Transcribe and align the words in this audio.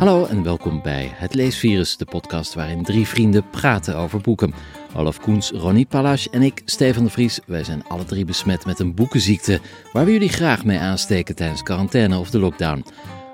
Hallo 0.00 0.26
en 0.26 0.42
welkom 0.42 0.82
bij 0.82 1.10
Het 1.14 1.34
Leesvirus, 1.34 1.96
de 1.96 2.04
podcast 2.04 2.54
waarin 2.54 2.82
drie 2.82 3.06
vrienden 3.06 3.50
praten 3.50 3.96
over 3.96 4.20
boeken. 4.20 4.54
Olaf 4.96 5.20
Koens, 5.20 5.50
Ronnie 5.50 5.86
Palas 5.86 6.30
en 6.30 6.42
ik, 6.42 6.62
Stefan 6.64 7.04
de 7.04 7.10
Vries. 7.10 7.40
Wij 7.46 7.64
zijn 7.64 7.84
alle 7.88 8.04
drie 8.04 8.24
besmet 8.24 8.66
met 8.66 8.78
een 8.78 8.94
boekenziekte 8.94 9.60
waar 9.92 10.04
we 10.04 10.12
jullie 10.12 10.28
graag 10.28 10.64
mee 10.64 10.78
aansteken 10.78 11.34
tijdens 11.34 11.62
quarantaine 11.62 12.18
of 12.18 12.30
de 12.30 12.38
lockdown. 12.38 12.84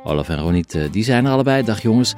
Olaf 0.05 0.29
en 0.29 0.39
Ronnie, 0.39 0.65
eh, 0.69 0.83
die 0.91 1.05
zijn 1.05 1.25
er 1.25 1.33
allebei. 1.33 1.63
Dag 1.63 1.83
jongens. 1.83 2.15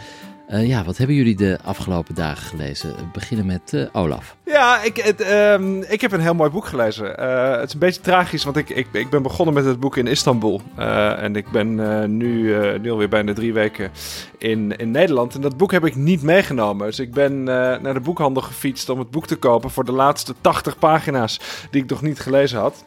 Uh, 0.53 0.67
ja, 0.67 0.85
wat 0.85 0.97
hebben 0.97 1.17
jullie 1.17 1.37
de 1.37 1.59
afgelopen 1.65 2.15
dagen 2.15 2.47
gelezen? 2.47 2.97
We 2.97 3.03
beginnen 3.13 3.47
met 3.47 3.73
uh, 3.75 3.87
Olaf. 3.93 4.37
Ja, 4.45 4.83
ik, 4.83 4.97
het, 4.97 5.31
um, 5.31 5.83
ik 5.83 6.01
heb 6.01 6.13
een 6.13 6.21
heel 6.21 6.35
mooi 6.35 6.51
boek 6.51 6.67
gelezen. 6.67 7.21
Uh, 7.21 7.51
het 7.51 7.67
is 7.67 7.73
een 7.73 7.79
beetje 7.79 8.01
tragisch, 8.01 8.45
want 8.45 8.57
ik, 8.57 8.71
ik, 8.71 8.87
ik 8.93 9.11
ben 9.11 9.23
begonnen 9.23 9.55
met 9.55 9.65
het 9.65 9.81
boek 9.81 9.97
in 9.97 10.07
Istanbul. 10.07 10.63
en 10.77 11.37
ik 11.37 11.51
ben 11.51 11.75
nu, 12.17 12.55
nu 12.79 12.91
alweer 12.91 13.09
bijna 13.09 13.33
drie 13.33 13.53
weken 13.53 13.91
in, 14.39 14.77
in 14.77 14.91
Nederland. 14.91 15.35
En 15.35 15.41
dat 15.41 15.57
boek 15.57 15.73
heb 15.73 15.87
ik 15.87 15.95
niet 15.95 16.23
meegenomen. 16.23 16.87
Dus 16.87 16.99
ik 16.99 17.13
ben 17.13 17.43
naar 17.43 17.95
de 17.95 18.01
boekhandel 18.01 18.43
gefietst 18.43 18.89
om 18.89 18.99
het 18.99 19.11
boek 19.11 19.27
te 19.27 19.37
kopen 19.37 19.71
voor 19.71 19.85
de 19.85 19.93
laatste 19.93 20.35
80 20.41 20.79
pagina's 20.79 21.41
die 21.71 21.83
ik 21.83 21.91
nog 21.91 22.03
niet 22.03 22.21
gelezen 22.21 22.59
had. 22.59 22.85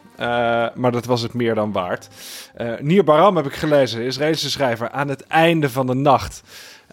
maar 0.74 0.92
dat 0.92 1.04
was 1.04 1.22
het 1.22 1.34
meer 1.34 1.54
dan 1.54 1.72
waard. 1.72 2.08
Nir 2.80 3.04
Baram 3.04 3.36
heb 3.36 3.46
ik 3.46 3.54
gelezen, 3.54 3.98
de 3.98 4.06
Israëlische 4.06 4.50
schrijver, 4.50 4.90
aan 4.90 5.08
het 5.08 5.26
einde 5.26 5.70
van 5.70 5.86
de 5.86 5.94
nacht. 5.94 6.42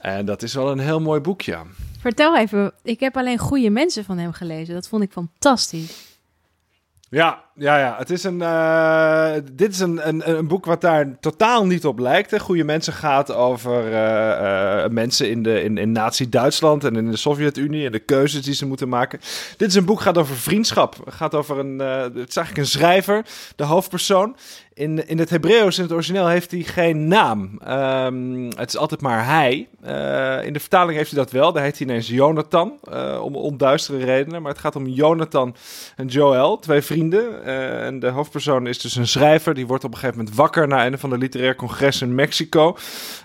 En 0.01 0.25
dat 0.25 0.41
is 0.41 0.53
wel 0.53 0.71
een 0.71 0.79
heel 0.79 0.99
mooi 0.99 1.19
boekje. 1.19 1.57
Vertel 1.99 2.37
even, 2.37 2.73
ik 2.83 2.99
heb 2.99 3.17
alleen 3.17 3.37
goede 3.37 3.69
mensen 3.69 4.05
van 4.05 4.17
hem 4.17 4.31
gelezen. 4.31 4.73
Dat 4.73 4.87
vond 4.87 5.03
ik 5.03 5.11
fantastisch. 5.11 6.17
Ja, 7.09 7.43
ja, 7.59 7.79
ja. 7.79 7.95
Het 7.97 8.09
is 8.09 8.23
een, 8.23 8.39
uh, 8.39 9.31
dit 9.53 9.73
is 9.73 9.79
een, 9.79 10.07
een, 10.07 10.37
een 10.37 10.47
boek 10.47 10.65
wat 10.65 10.81
daar 10.81 11.19
totaal 11.19 11.65
niet 11.65 11.85
op 11.85 11.99
lijkt. 11.99 12.39
Goede 12.39 12.63
mensen 12.63 12.93
gaat 12.93 13.33
over 13.33 13.85
uh, 13.85 13.93
uh, 13.93 14.87
mensen 14.89 15.29
in, 15.29 15.43
de, 15.43 15.63
in, 15.63 15.77
in 15.77 15.91
Nazi-Duitsland 15.91 16.83
en 16.83 16.95
in 16.95 17.11
de 17.11 17.17
Sovjet-Unie 17.17 17.85
en 17.85 17.91
de 17.91 17.99
keuzes 17.99 18.41
die 18.41 18.53
ze 18.53 18.65
moeten 18.65 18.89
maken. 18.89 19.19
Dit 19.57 19.69
is 19.69 19.75
een 19.75 19.85
boek 19.85 20.01
gaat 20.01 20.17
over 20.17 20.35
vriendschap. 20.35 20.95
Gaat 21.05 21.35
over 21.35 21.59
een, 21.59 21.79
het 21.79 22.29
is 22.29 22.35
eigenlijk 22.35 22.57
een 22.57 22.65
schrijver, 22.65 23.25
de 23.55 23.63
hoofdpersoon 23.63 24.35
in, 24.79 25.07
in 25.07 25.19
het 25.19 25.29
Hebreeuws, 25.29 25.77
in 25.77 25.83
het 25.83 25.93
origineel, 25.93 26.27
heeft 26.27 26.51
hij 26.51 26.61
geen 26.61 27.07
naam. 27.07 27.59
Um, 27.67 28.45
het 28.45 28.67
is 28.67 28.77
altijd 28.77 29.01
maar 29.01 29.25
hij. 29.25 29.67
In 30.45 30.53
de 30.53 30.59
vertaling 30.59 30.97
heeft 30.97 31.11
hij 31.11 31.19
dat 31.19 31.31
wel. 31.31 31.51
Daar 31.51 31.63
heet 31.63 31.77
hij 31.77 31.87
ineens 31.87 32.07
Jonathan, 32.07 32.79
om 33.21 33.35
onduistere 33.35 34.05
redenen. 34.05 34.41
Maar 34.41 34.51
het 34.51 34.61
gaat 34.61 34.75
om 34.75 34.87
Jonathan 34.87 35.55
en 35.95 36.07
Joel, 36.07 36.59
twee 36.59 36.81
vrienden. 36.81 37.45
Uh, 37.49 37.85
en 37.85 37.99
de 37.99 38.07
hoofdpersoon 38.07 38.67
is 38.67 38.79
dus 38.79 38.95
een 38.95 39.07
schrijver. 39.07 39.53
Die 39.53 39.67
wordt 39.67 39.83
op 39.83 39.91
een 39.91 39.97
gegeven 39.97 40.17
moment 40.17 40.35
wakker 40.35 40.67
na 40.67 40.85
een 40.85 40.99
van 40.99 41.09
de 41.09 41.17
literair 41.17 41.55
congres 41.55 42.01
in 42.01 42.15
Mexico. 42.15 42.77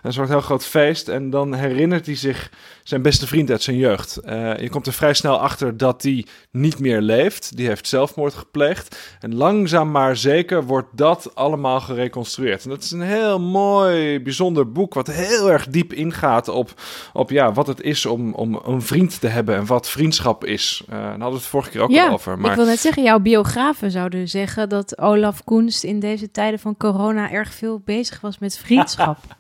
Een 0.03 0.13
soort 0.13 0.29
heel 0.29 0.41
groot 0.41 0.67
feest. 0.67 1.09
En 1.09 1.31
dan 1.31 1.55
herinnert 1.55 2.07
hij 2.07 2.17
zich 2.17 2.51
zijn 2.83 3.03
beste 3.03 3.27
vriend 3.27 3.51
uit 3.51 3.63
zijn 3.63 3.77
jeugd. 3.77 4.21
je 4.61 4.69
komt 4.71 4.87
er 4.87 4.93
vrij 4.93 5.15
snel 5.15 5.41
achter 5.41 5.77
dat 5.77 6.03
hij 6.03 6.27
niet 6.51 6.79
meer 6.79 7.01
leeft. 7.01 7.57
Die 7.57 7.67
heeft 7.67 7.89
zelfmoord 7.89 8.35
gepleegd. 8.35 9.17
En 9.21 9.35
langzaam 9.35 9.91
maar 9.91 10.17
zeker 10.17 10.65
wordt 10.65 10.89
dat 10.93 11.31
allemaal 11.35 11.81
gereconstrueerd. 11.81 12.65
En 12.65 12.71
dat 12.71 12.83
is 12.83 12.91
een 12.91 13.01
heel 13.01 13.41
mooi, 13.41 14.21
bijzonder 14.21 14.73
boek, 14.73 14.95
wat 14.95 15.07
heel 15.07 15.51
erg 15.51 15.67
diep 15.67 15.93
ingaat 15.93 16.49
op, 16.49 16.81
op 17.13 17.31
ja, 17.31 17.53
wat 17.53 17.67
het 17.67 17.81
is 17.81 18.07
om, 18.07 18.35
om 18.35 18.61
een 18.65 18.83
vriend 18.83 19.21
te 19.21 19.27
hebben 19.27 19.57
en 19.57 19.67
wat 19.67 19.89
vriendschap 19.89 20.45
is. 20.45 20.83
Uh, 20.85 20.95
daar 20.95 21.09
hadden 21.09 21.29
we 21.29 21.35
het 21.35 21.45
vorige 21.45 21.71
keer 21.71 21.81
ook 21.81 21.91
ja, 21.91 22.07
al 22.07 22.13
over. 22.13 22.39
Maar... 22.39 22.51
Ik 22.51 22.57
wil 22.57 22.67
net 22.67 22.81
zeggen, 22.81 23.03
jouw 23.03 23.19
biografen 23.19 23.91
zouden 23.91 24.14
zeggen 24.25 24.69
dat 24.69 24.99
Olaf 24.99 25.45
Koenst 25.45 25.85
in 25.85 26.01
deze 26.01 26.31
tijden 26.31 26.59
van 26.59 26.77
corona 26.77 27.31
erg 27.31 27.55
veel 27.55 27.81
bezig 27.85 28.21
was 28.21 28.39
met 28.39 28.59
vriendschap. 28.59 29.19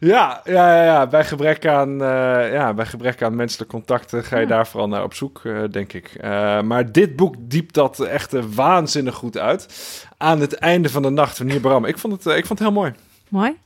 Ja, 0.00 0.40
ja, 0.44 0.74
ja, 0.74 0.84
ja. 0.84 1.06
Bij, 1.06 1.24
gebrek 1.24 1.66
aan, 1.66 1.90
uh, 1.90 2.52
ja, 2.52 2.74
bij 2.74 2.86
gebrek 2.86 3.22
aan 3.22 3.36
menselijke 3.36 3.74
contacten 3.74 4.24
ga 4.24 4.38
je 4.38 4.46
daar 4.46 4.66
vooral 4.66 4.88
naar 4.88 5.02
op 5.02 5.14
zoek, 5.14 5.40
uh, 5.44 5.62
denk 5.70 5.92
ik. 5.92 6.16
Uh, 6.20 6.60
maar 6.62 6.92
dit 6.92 7.16
boek 7.16 7.34
diept 7.38 7.74
dat 7.74 8.00
echt 8.00 8.54
waanzinnig 8.54 9.14
goed 9.14 9.38
uit. 9.38 9.66
Aan 10.16 10.40
het 10.40 10.54
einde 10.54 10.88
van 10.88 11.02
de 11.02 11.10
nacht 11.10 11.36
van 11.36 11.60
Bram. 11.60 11.84
Ik 11.84 11.98
vond 11.98 12.12
het, 12.12 12.36
ik 12.36 12.46
vond 12.46 12.58
het 12.58 12.68
heel 12.68 12.78
mooi. 12.78 12.92
Mooi. 13.28 13.56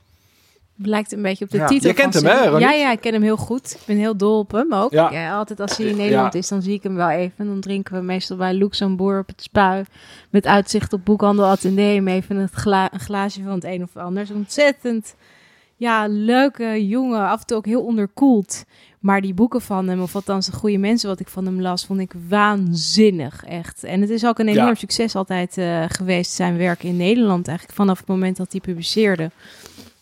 Lijkt 0.75 1.11
een 1.11 1.21
beetje 1.21 1.45
op 1.45 1.51
de 1.51 1.57
ja. 1.57 1.67
titel. 1.67 1.89
Je 1.89 1.95
kent 1.95 2.13
hem, 2.13 2.25
hè? 2.25 2.43
Ja, 2.43 2.71
ja, 2.71 2.91
ik 2.91 3.01
ken 3.01 3.13
hem 3.13 3.21
heel 3.21 3.37
goed. 3.37 3.71
Ik 3.71 3.85
ben 3.85 3.97
heel 3.97 4.17
dol 4.17 4.39
op 4.39 4.51
hem 4.51 4.73
ook. 4.73 4.91
Ja. 4.91 5.11
ja 5.11 5.37
altijd 5.37 5.59
als 5.59 5.77
hij 5.77 5.85
in 5.85 5.97
Nederland 5.97 6.35
is, 6.35 6.47
dan 6.47 6.61
zie 6.61 6.73
ik 6.73 6.83
hem 6.83 6.95
wel 6.95 7.09
even. 7.09 7.45
Dan 7.45 7.59
drinken 7.59 7.95
we 7.95 8.01
meestal 8.01 8.37
bij 8.37 8.53
Luxembourg 8.53 9.19
op 9.19 9.27
het 9.27 9.43
spui. 9.43 9.83
Met 10.29 10.45
uitzicht 10.45 10.93
op 10.93 11.05
boekhandel 11.05 11.45
Atheneum. 11.45 12.07
Even 12.07 12.35
het 12.35 12.51
gla 12.51 12.93
een 12.93 12.99
glaasje 12.99 13.43
van 13.43 13.53
het 13.53 13.63
een 13.63 13.83
of 13.83 13.97
ander. 13.97 14.27
Ontzettend 14.33 15.15
ja, 15.75 16.07
leuke 16.07 16.87
jongen, 16.87 17.27
af 17.27 17.39
en 17.39 17.45
toe 17.45 17.57
ook 17.57 17.65
heel 17.65 17.83
onderkoeld. 17.83 18.63
Maar 18.99 19.21
die 19.21 19.33
boeken 19.33 19.61
van 19.61 19.87
hem, 19.87 20.01
of 20.01 20.15
althans 20.15 20.45
de 20.45 20.51
goede 20.51 20.77
mensen 20.77 21.09
wat 21.09 21.19
ik 21.19 21.27
van 21.27 21.45
hem 21.45 21.61
las, 21.61 21.85
vond 21.85 21.99
ik 21.99 22.13
waanzinnig, 22.27 23.43
echt. 23.43 23.83
En 23.83 24.01
het 24.01 24.09
is 24.09 24.25
ook 24.25 24.39
een 24.39 24.47
enorm 24.47 24.75
succes 24.75 25.15
altijd 25.15 25.57
uh, 25.57 25.83
geweest, 25.87 26.31
zijn 26.31 26.57
werk 26.57 26.83
in 26.83 26.97
Nederland, 26.97 27.47
eigenlijk 27.47 27.77
vanaf 27.77 27.97
het 27.97 28.07
moment 28.07 28.37
dat 28.37 28.51
hij 28.51 28.61
publiceerde. 28.61 29.31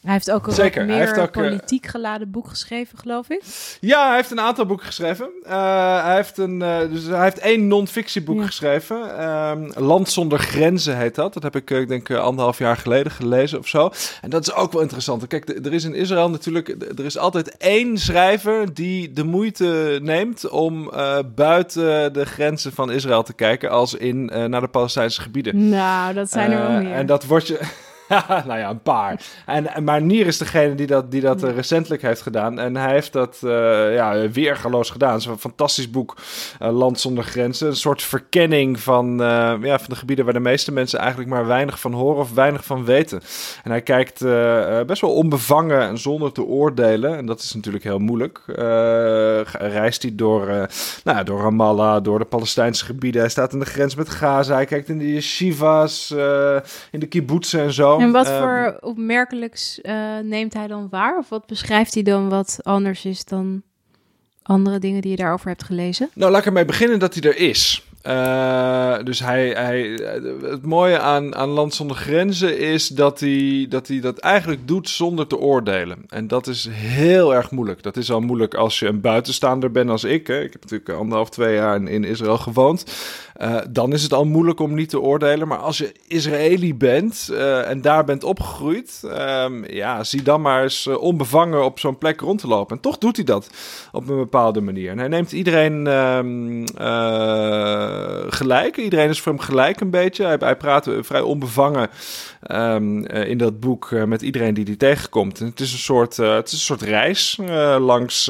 Hij 0.01 0.13
heeft 0.13 0.31
ook 0.31 0.47
een 0.47 0.53
Zeker. 0.53 0.85
meer 0.85 0.95
hij 0.95 1.06
heeft 1.06 1.19
ook, 1.19 1.31
politiek 1.31 1.88
geladen 1.88 2.31
boek 2.31 2.47
geschreven, 2.47 2.97
geloof 2.97 3.29
ik. 3.29 3.41
Ja, 3.79 4.07
hij 4.07 4.16
heeft 4.16 4.31
een 4.31 4.39
aantal 4.39 4.66
boeken 4.66 4.85
geschreven. 4.85 5.29
Uh, 5.44 6.03
hij, 6.03 6.16
heeft 6.16 6.38
een, 6.38 6.62
uh, 6.62 6.79
dus 6.79 7.06
hij 7.06 7.23
heeft 7.23 7.39
één 7.39 7.67
non-fictieboek 7.67 8.39
ja. 8.39 8.45
geschreven. 8.45 9.28
Um, 9.28 9.72
Land 9.75 10.09
zonder 10.09 10.39
grenzen 10.39 10.97
heet 10.97 11.16
dat. 11.16 11.34
Dat 11.34 11.44
heb 11.44 11.56
ik, 11.56 11.69
ik 11.69 11.88
denk, 11.88 12.12
anderhalf 12.12 12.57
jaar 12.57 12.78
geleden 12.78 13.12
gelezen 13.12 13.59
of 13.59 13.67
zo. 13.67 13.91
En 14.22 14.29
dat 14.29 14.41
is 14.41 14.53
ook 14.53 14.72
wel 14.72 14.81
interessant. 14.81 15.28
Kijk, 15.28 15.50
er 15.50 15.73
is 15.73 15.84
in 15.84 15.94
Israël 15.94 16.29
natuurlijk... 16.29 16.75
Er 16.97 17.06
is 17.06 17.18
altijd 17.18 17.57
één 17.57 17.97
schrijver 17.97 18.73
die 18.73 19.12
de 19.12 19.23
moeite 19.23 20.00
neemt... 20.01 20.50
om 20.50 20.91
uh, 20.94 21.18
buiten 21.35 22.13
de 22.13 22.25
grenzen 22.25 22.72
van 22.73 22.91
Israël 22.91 23.23
te 23.23 23.33
kijken... 23.33 23.69
als 23.69 23.94
in 23.94 24.25
naar 24.25 24.62
de 24.62 24.68
Palestijnse 24.68 25.22
gebieden. 25.22 25.69
Nou, 25.69 26.13
dat 26.13 26.31
zijn 26.31 26.51
er 26.51 26.68
wel 26.68 26.81
meer. 26.81 26.94
En 26.94 27.06
dat 27.06 27.25
wordt 27.25 27.47
je... 27.47 27.59
nou 28.47 28.59
ja, 28.59 28.69
een 28.69 28.81
paar. 28.81 29.22
En, 29.45 29.83
maar 29.83 30.01
Nier 30.01 30.27
is 30.27 30.38
degene 30.38 30.75
die 30.75 30.88
dat, 30.88 31.11
die 31.11 31.22
dat 31.22 31.44
uh, 31.44 31.55
recentelijk 31.55 32.01
heeft 32.01 32.22
gedaan. 32.22 32.59
En 32.59 32.75
hij 32.75 32.91
heeft 32.91 33.13
dat 33.13 33.39
uh, 33.44 33.51
ja, 33.94 34.29
weergaloos 34.29 34.89
gedaan. 34.89 35.22
Een 35.27 35.38
fantastisch 35.38 35.91
boek, 35.91 36.17
uh, 36.61 36.71
Land 36.77 37.00
zonder 37.00 37.23
grenzen. 37.23 37.67
Een 37.67 37.75
soort 37.75 38.01
verkenning 38.01 38.79
van, 38.79 39.17
ja, 39.61 39.79
van 39.79 39.89
de 39.89 39.95
gebieden 39.95 40.25
waar 40.25 40.33
de 40.33 40.39
meeste 40.39 40.71
mensen 40.71 41.00
eigenlijk 41.00 41.29
maar 41.29 41.47
weinig 41.47 41.79
van 41.79 41.94
horen 41.94 42.21
of 42.21 42.33
weinig 42.33 42.66
van 42.66 42.85
weten. 42.85 43.21
En 43.63 43.71
hij 43.71 43.81
kijkt 43.81 44.19
best 44.88 45.01
wel 45.01 45.13
onbevangen 45.13 45.81
en 45.81 45.97
zonder 45.97 46.31
te 46.31 46.44
oordelen. 46.44 47.17
En 47.17 47.25
dat 47.25 47.39
is 47.39 47.53
natuurlijk 47.53 47.83
heel 47.83 48.00
moeilijk. 48.00 48.41
reist 49.51 50.01
hij 50.01 50.16
door, 50.16 50.67
nou, 51.03 51.23
door 51.23 51.41
Ramallah, 51.41 52.03
door 52.03 52.19
de 52.19 52.25
Palestijnse 52.25 52.85
gebieden. 52.85 53.21
Hij 53.21 53.29
staat 53.29 53.53
aan 53.53 53.59
de 53.59 53.66
grens 53.66 53.95
met 53.95 54.09
Gaza. 54.09 54.53
Hij 54.53 54.66
kijkt 54.66 54.89
in 54.89 54.97
de 54.97 55.13
yeshivas, 55.13 56.11
in 56.91 57.00
de 57.00 57.07
kibbutzen 57.07 57.59
en 57.59 57.73
zo. 57.73 58.00
En 58.01 58.12
wat 58.12 58.28
voor 58.28 58.75
ehm, 58.75 58.89
opmerkelijks 58.89 59.79
uh, 59.84 60.17
neemt 60.23 60.53
hij 60.53 60.67
dan 60.67 60.88
waar? 60.89 61.17
Of 61.17 61.29
wat 61.29 61.45
beschrijft 61.45 61.94
hij 61.94 62.03
dan 62.03 62.29
wat 62.29 62.59
anders 62.63 63.06
is 63.06 63.25
dan 63.25 63.62
andere 64.44 64.79
dingen 64.79 65.01
die 65.01 65.12
je 65.12 65.17
daarover 65.17 65.47
hebt 65.47 65.63
gelezen? 65.63 66.09
Nou, 66.13 66.31
laat 66.31 66.39
ik 66.39 66.45
ermee 66.45 66.66
beginnen 66.66 67.00
dat 67.00 67.13
hij 67.13 67.23
er 67.23 67.38
is. 67.38 67.85
Uh, 68.07 68.97
dus 69.03 69.19
hij, 69.19 69.50
hij, 69.50 69.81
het 70.41 70.66
mooie 70.66 71.00
aan, 71.00 71.35
aan 71.35 71.50
Land 71.50 71.73
zonder 71.73 71.95
Grenzen 71.95 72.59
is 72.59 72.88
dat 72.88 73.19
hij, 73.19 73.66
dat 73.69 73.88
hij 73.88 74.00
dat 74.00 74.17
eigenlijk 74.17 74.67
doet 74.67 74.89
zonder 74.89 75.28
te 75.28 75.38
oordelen. 75.38 75.97
En 76.07 76.28
dat 76.28 76.47
is 76.47 76.67
heel 76.72 77.35
erg 77.35 77.51
moeilijk. 77.51 77.84
Dat 77.84 77.97
is 77.97 78.12
al 78.12 78.22
moeilijk 78.22 78.53
als 78.53 78.79
je 78.79 78.88
een 78.88 79.01
buitenstaander 79.01 79.72
bent 79.72 79.89
als 79.89 80.03
ik. 80.03 80.28
Hè. 80.28 80.41
Ik 80.41 80.51
heb 80.51 80.62
natuurlijk 80.62 81.00
anderhalf, 81.00 81.29
twee 81.29 81.56
jaar 81.56 81.75
in, 81.75 81.88
in 81.88 82.03
Israël 82.03 82.38
gewoond. 82.38 82.85
Uh, 83.41 83.57
dan 83.69 83.94
is 83.94 84.03
het 84.03 84.13
al 84.13 84.25
moeilijk 84.25 84.59
om 84.59 84.73
niet 84.73 84.89
te 84.89 85.00
oordelen. 85.00 85.47
Maar 85.47 85.57
als 85.57 85.78
je 85.78 85.94
Israëli 86.07 86.75
bent 86.75 87.29
uh, 87.31 87.69
en 87.69 87.81
daar 87.81 88.06
bent 88.06 88.23
opgegroeid, 88.23 89.01
um, 89.03 89.65
ja, 89.65 90.03
zie 90.03 90.21
dan 90.21 90.42
maar 90.42 90.63
eens 90.63 90.88
onbevangen 90.88 91.65
op 91.65 91.80
zo'n 91.80 91.98
plek 91.98 92.19
rond 92.19 92.39
te 92.39 92.48
lopen. 92.48 92.75
En 92.75 92.81
toch 92.81 92.98
doet 92.98 93.15
hij 93.15 93.25
dat 93.25 93.50
op 93.92 94.09
een 94.09 94.18
bepaalde 94.18 94.62
manier. 94.62 94.98
Hij 94.98 95.07
neemt 95.07 95.31
iedereen 95.31 95.88
um, 95.88 96.63
gelijk. 98.29 98.77
Iedereen 98.77 99.09
is 99.09 99.21
voor 99.21 99.31
hem 99.31 99.41
gelijk 99.41 99.81
een 99.81 99.89
beetje. 99.89 100.25
Hij, 100.25 100.38
hij 100.39 100.55
praat 100.55 100.88
vrij 100.99 101.21
onbevangen 101.21 101.89
um, 102.51 103.05
in 103.05 103.38
dat 103.38 103.59
boek 103.59 103.91
met 103.91 104.21
iedereen 104.21 104.53
die 104.53 104.65
hij 104.65 104.75
tegenkomt. 104.75 105.39
En 105.39 105.45
het 105.45 105.59
is 105.59 105.73
een 105.73 105.79
soort, 105.79 106.17
het 106.17 106.47
is 106.47 106.53
een 106.53 106.59
soort 106.59 106.81
reis 106.81 107.38
langs, 107.79 108.25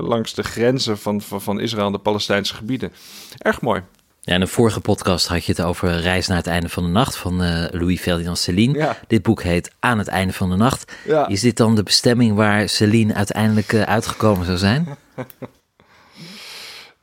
langs 0.00 0.34
de 0.34 0.42
grenzen 0.42 0.98
van, 0.98 1.20
van, 1.20 1.40
van 1.40 1.60
Israël 1.60 1.86
en 1.86 1.92
de 1.92 1.98
Palestijnse 1.98 2.54
gebieden. 2.54 2.92
Erg 3.38 3.60
mooi. 3.60 3.82
Ja, 4.24 4.34
in 4.34 4.40
de 4.40 4.46
vorige 4.46 4.80
podcast 4.80 5.26
had 5.26 5.44
je 5.44 5.52
het 5.52 5.62
over 5.62 6.00
Reis 6.00 6.26
naar 6.26 6.36
het 6.36 6.46
einde 6.46 6.68
van 6.68 6.82
de 6.82 6.88
nacht 6.88 7.16
van 7.16 7.42
uh, 7.42 7.64
Louis 7.70 8.00
Ferdinand 8.00 8.38
Céline. 8.38 8.78
Ja. 8.78 8.98
Dit 9.06 9.22
boek 9.22 9.42
heet 9.42 9.70
Aan 9.78 9.98
het 9.98 10.08
einde 10.08 10.32
van 10.32 10.50
de 10.50 10.56
nacht. 10.56 10.92
Ja. 11.04 11.28
Is 11.28 11.40
dit 11.40 11.56
dan 11.56 11.74
de 11.74 11.82
bestemming 11.82 12.34
waar 12.34 12.68
Céline 12.68 13.14
uiteindelijk 13.14 13.72
uh, 13.72 13.82
uitgekomen 13.82 14.46
zou 14.46 14.58
zijn? 14.58 14.86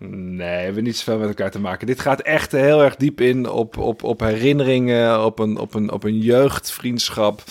Nee, 0.02 0.38
we 0.38 0.64
hebben 0.64 0.84
niet 0.84 0.98
zoveel 0.98 1.18
met 1.18 1.28
elkaar 1.28 1.52
te 1.52 1.60
maken. 1.60 1.88
Dit 1.88 2.00
gaat 2.00 2.22
echt 2.22 2.52
heel 2.52 2.84
erg 2.84 2.96
diep 2.96 3.22
in 3.22 3.50
op, 3.50 3.78
op, 3.78 4.04
op 4.04 4.20
herinneringen, 4.20 5.26
op 5.26 5.40
een, 5.40 5.58
op 5.58 5.74
een, 5.74 5.92
op 5.92 6.04
een 6.04 6.18
jeugdvriendschap. 6.18 7.44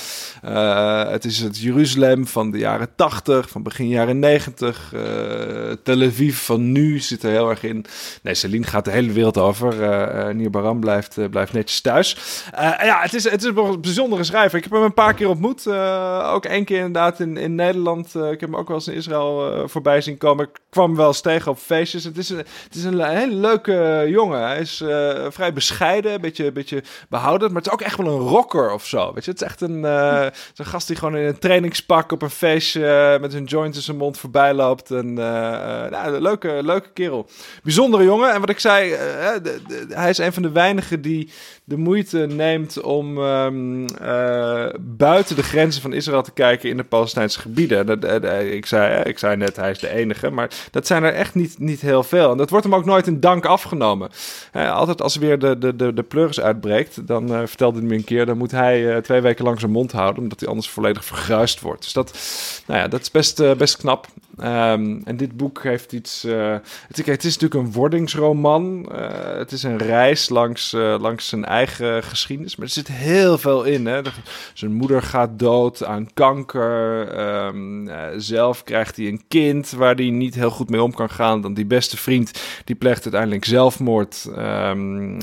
Uh, 0.44 1.08
het 1.08 1.24
is 1.24 1.38
het 1.38 1.58
Jeruzalem 1.58 2.26
van 2.26 2.50
de 2.50 2.58
jaren 2.58 2.88
80, 2.96 3.48
van 3.48 3.62
begin 3.62 3.88
jaren 3.88 4.18
90. 4.18 4.92
Uh, 4.94 5.00
Tel 5.82 6.02
Aviv 6.02 6.38
van 6.38 6.72
nu 6.72 6.98
zit 6.98 7.22
er 7.22 7.30
heel 7.30 7.50
erg 7.50 7.62
in. 7.62 7.84
Nee, 8.22 8.34
Celine 8.34 8.66
gaat 8.66 8.84
de 8.84 8.90
hele 8.90 9.12
wereld 9.12 9.38
over. 9.38 9.80
Uh, 9.80 10.34
Nier 10.34 10.50
Baram 10.50 10.80
blijft, 10.80 11.30
blijft 11.30 11.52
netjes 11.52 11.80
thuis. 11.80 12.16
ja, 12.80 12.98
het 13.00 13.14
is, 13.14 13.30
het 13.30 13.42
is 13.42 13.50
een 13.54 13.80
bijzondere 13.80 14.24
schrijver. 14.24 14.58
Ik 14.58 14.64
heb 14.64 14.72
hem 14.72 14.82
een 14.82 14.94
paar 14.94 15.14
keer 15.14 15.28
ontmoet. 15.28 15.66
ook 16.22 16.44
één 16.44 16.64
keer 16.64 16.76
inderdaad 16.76 17.20
in, 17.20 17.36
in 17.36 17.54
Nederland. 17.54 18.14
ik 18.14 18.40
heb 18.40 18.50
hem 18.50 18.56
ook 18.56 18.68
wel 18.68 18.76
eens 18.76 18.88
in 18.88 18.94
Israël 18.94 19.62
voorbij 19.68 20.00
zien 20.00 20.18
komen. 20.18 20.44
Ik 20.44 20.60
kwam 20.70 20.96
wel 20.96 21.06
eens 21.06 21.20
tegen 21.20 21.50
op 21.50 21.58
feestjes. 21.58 22.04
Het 22.04 22.18
is, 22.18 22.32
het 22.38 22.74
is 22.74 22.84
een 22.84 23.00
hele 23.00 23.34
leuke 23.34 24.04
jongen. 24.08 24.40
Hij 24.40 24.60
is 24.60 24.84
vrij 25.28 25.52
bescheiden, 25.52 26.12
een 26.12 26.20
beetje, 26.20 26.52
beetje 26.52 26.82
behouden. 27.08 27.48
Maar 27.48 27.56
het 27.56 27.66
is 27.66 27.72
ook 27.72 27.80
echt 27.80 27.96
wel 27.96 28.06
een 28.06 28.28
rocker 28.28 28.72
of 28.72 28.86
zo. 28.86 29.12
Weet 29.14 29.24
je, 29.24 29.30
het 29.30 29.40
is 29.40 29.46
echt 29.46 29.60
een 29.60 29.84
Zo'n 30.52 30.66
gast 30.66 30.86
die 30.86 30.96
gewoon 30.96 31.16
in 31.16 31.26
een 31.26 31.38
trainingspak 31.38 32.12
op 32.12 32.22
een 32.22 32.30
feestje 32.30 32.86
eh, 32.86 33.20
met 33.20 33.34
een 33.34 33.44
joint 33.44 33.74
in 33.74 33.82
zijn 33.82 33.96
mond 33.96 34.18
voorbij 34.18 34.54
loopt. 34.54 34.90
En, 34.90 35.12
nou, 35.12 36.14
een 36.14 36.22
leuke, 36.22 36.58
leuke 36.62 36.88
kerel. 36.92 37.28
Bijzondere 37.62 38.04
jongen. 38.04 38.32
En 38.32 38.40
wat 38.40 38.48
ik 38.48 38.58
zei, 38.58 38.94
hij 39.88 40.10
is 40.10 40.18
een 40.18 40.32
van 40.32 40.42
de 40.42 40.50
weinigen 40.50 41.00
die 41.02 41.30
de 41.64 41.76
moeite 41.76 42.18
neemt 42.18 42.80
om 42.80 43.18
um, 43.18 43.86
buiten 44.80 45.36
de 45.36 45.42
grenzen 45.42 45.82
van 45.82 45.92
Israël 45.92 46.22
te 46.22 46.32
kijken 46.32 46.68
in 46.68 46.76
de 46.76 46.84
Palestijnse 46.84 47.40
gebieden. 47.40 47.86
Dat, 47.86 48.24
ik, 48.42 48.66
zei, 48.66 49.02
ik 49.02 49.18
zei 49.18 49.36
net, 49.36 49.56
hij 49.56 49.70
is 49.70 49.78
de 49.78 49.88
enige. 49.88 50.30
Maar 50.30 50.50
dat 50.70 50.86
zijn 50.86 51.02
er 51.02 51.14
echt 51.14 51.34
niet, 51.34 51.58
niet 51.58 51.80
heel 51.80 52.02
veel. 52.02 52.27
Dat 52.36 52.50
wordt 52.50 52.64
hem 52.64 52.74
ook 52.74 52.84
nooit 52.84 53.06
in 53.06 53.20
dank 53.20 53.46
afgenomen. 53.46 54.10
altijd 54.52 55.02
als 55.02 55.16
weer 55.16 55.38
de, 55.38 55.58
de, 55.58 55.76
de, 55.76 55.92
de 55.92 56.02
pleuris 56.02 56.40
uitbreekt, 56.40 57.06
dan 57.06 57.28
vertelde 57.28 57.78
hij 57.78 57.88
me 57.88 57.94
een 57.94 58.04
keer, 58.04 58.26
dan 58.26 58.38
moet 58.38 58.50
hij 58.50 59.00
twee 59.00 59.20
weken 59.20 59.44
lang 59.44 59.60
zijn 59.60 59.72
mond 59.72 59.92
houden. 59.92 60.22
Omdat 60.22 60.40
hij 60.40 60.48
anders 60.48 60.68
volledig 60.68 61.04
vergruist 61.04 61.60
wordt. 61.60 61.82
Dus 61.82 61.92
dat, 61.92 62.18
nou 62.66 62.80
ja, 62.80 62.88
dat 62.88 63.00
is 63.00 63.10
best, 63.10 63.40
uh, 63.40 63.54
best 63.54 63.76
knap. 63.76 64.06
Um, 64.44 65.02
en 65.04 65.16
dit 65.16 65.36
boek 65.36 65.62
heeft 65.62 65.92
iets. 65.92 66.24
Uh, 66.24 66.56
het, 66.88 67.06
het, 67.06 67.24
is 67.24 67.38
natuurlijk 67.38 67.54
een 67.54 67.72
wordingsroman. 67.72 68.88
Uh, 68.92 69.08
het 69.38 69.52
is 69.52 69.62
een 69.62 69.78
reis 69.78 70.28
langs, 70.28 70.72
langs 70.72 71.28
zijn 71.28 71.44
eigen 71.44 72.02
geschiedenis. 72.02 72.56
Maar 72.56 72.66
er 72.66 72.72
zit 72.72 72.88
heel 72.88 73.38
veel 73.38 73.64
in. 73.64 73.86
Hè? 73.86 74.00
Zijn 74.54 74.72
moeder 74.72 75.02
gaat 75.02 75.38
dood 75.38 75.84
aan 75.84 76.12
kanker. 76.14 77.08
Um, 77.46 77.90
zelf 78.16 78.64
krijgt 78.64 78.96
hij 78.96 79.06
een 79.06 79.22
kind 79.28 79.70
waar 79.70 79.94
hij 79.94 80.10
niet 80.10 80.34
heel 80.34 80.50
goed 80.50 80.70
mee 80.70 80.82
om 80.82 80.94
kan 80.94 81.10
gaan. 81.10 81.40
Dan 81.40 81.54
die 81.54 81.66
beste 81.66 81.96
vriend 81.96 82.42
die 82.64 82.76
pleegt 82.76 83.02
uiteindelijk 83.02 83.44
zelfmoord. 83.44 84.30
Um, 84.38 85.18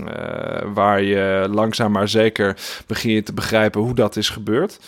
waar 0.74 1.02
je 1.02 1.48
langzaam 1.52 1.92
maar 1.92 2.10
zeker 2.10 2.58
begint 2.88 3.26
te 3.26 3.34
begrijpen 3.34 3.82
hoe 3.82 3.96
dat 3.96 4.16
is 4.16 4.30
gebeurd. 4.30 4.80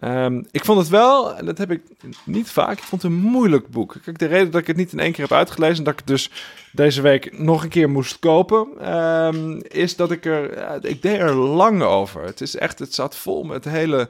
Um, 0.00 0.46
ik 0.50 0.64
vond 0.64 0.78
het 0.78 0.88
wel, 0.88 1.36
en 1.36 1.44
dat 1.44 1.58
heb 1.58 1.70
ik 1.70 1.82
niet 2.24 2.50
vaak, 2.50 2.78
ik 2.78 2.84
vond 2.84 3.02
het 3.02 3.10
een 3.10 3.18
moeilijk 3.18 3.68
boek. 3.68 3.96
Kijk, 4.04 4.18
de 4.18 4.26
reden 4.26 4.50
dat 4.50 4.60
ik 4.60 4.66
het 4.66 4.76
niet 4.76 4.92
in 4.92 4.98
één 4.98 5.12
keer 5.12 5.24
heb 5.24 5.32
uitgelezen 5.32 5.76
en 5.76 5.84
dat 5.84 5.92
ik 5.92 5.98
het 5.98 6.08
dus 6.08 6.30
deze 6.72 7.00
week 7.00 7.38
nog 7.38 7.62
een 7.62 7.68
keer 7.68 7.90
moest 7.90 8.18
kopen, 8.18 8.94
um, 8.94 9.60
is 9.68 9.96
dat 9.96 10.10
ik 10.10 10.24
er, 10.24 10.84
ik 10.84 11.02
deed 11.02 11.18
er 11.18 11.34
lang 11.34 11.82
over. 11.82 12.22
Het 12.22 12.40
is 12.40 12.56
echt, 12.56 12.78
het 12.78 12.94
zat 12.94 13.16
vol 13.16 13.42
met 13.42 13.64
hele 13.64 14.08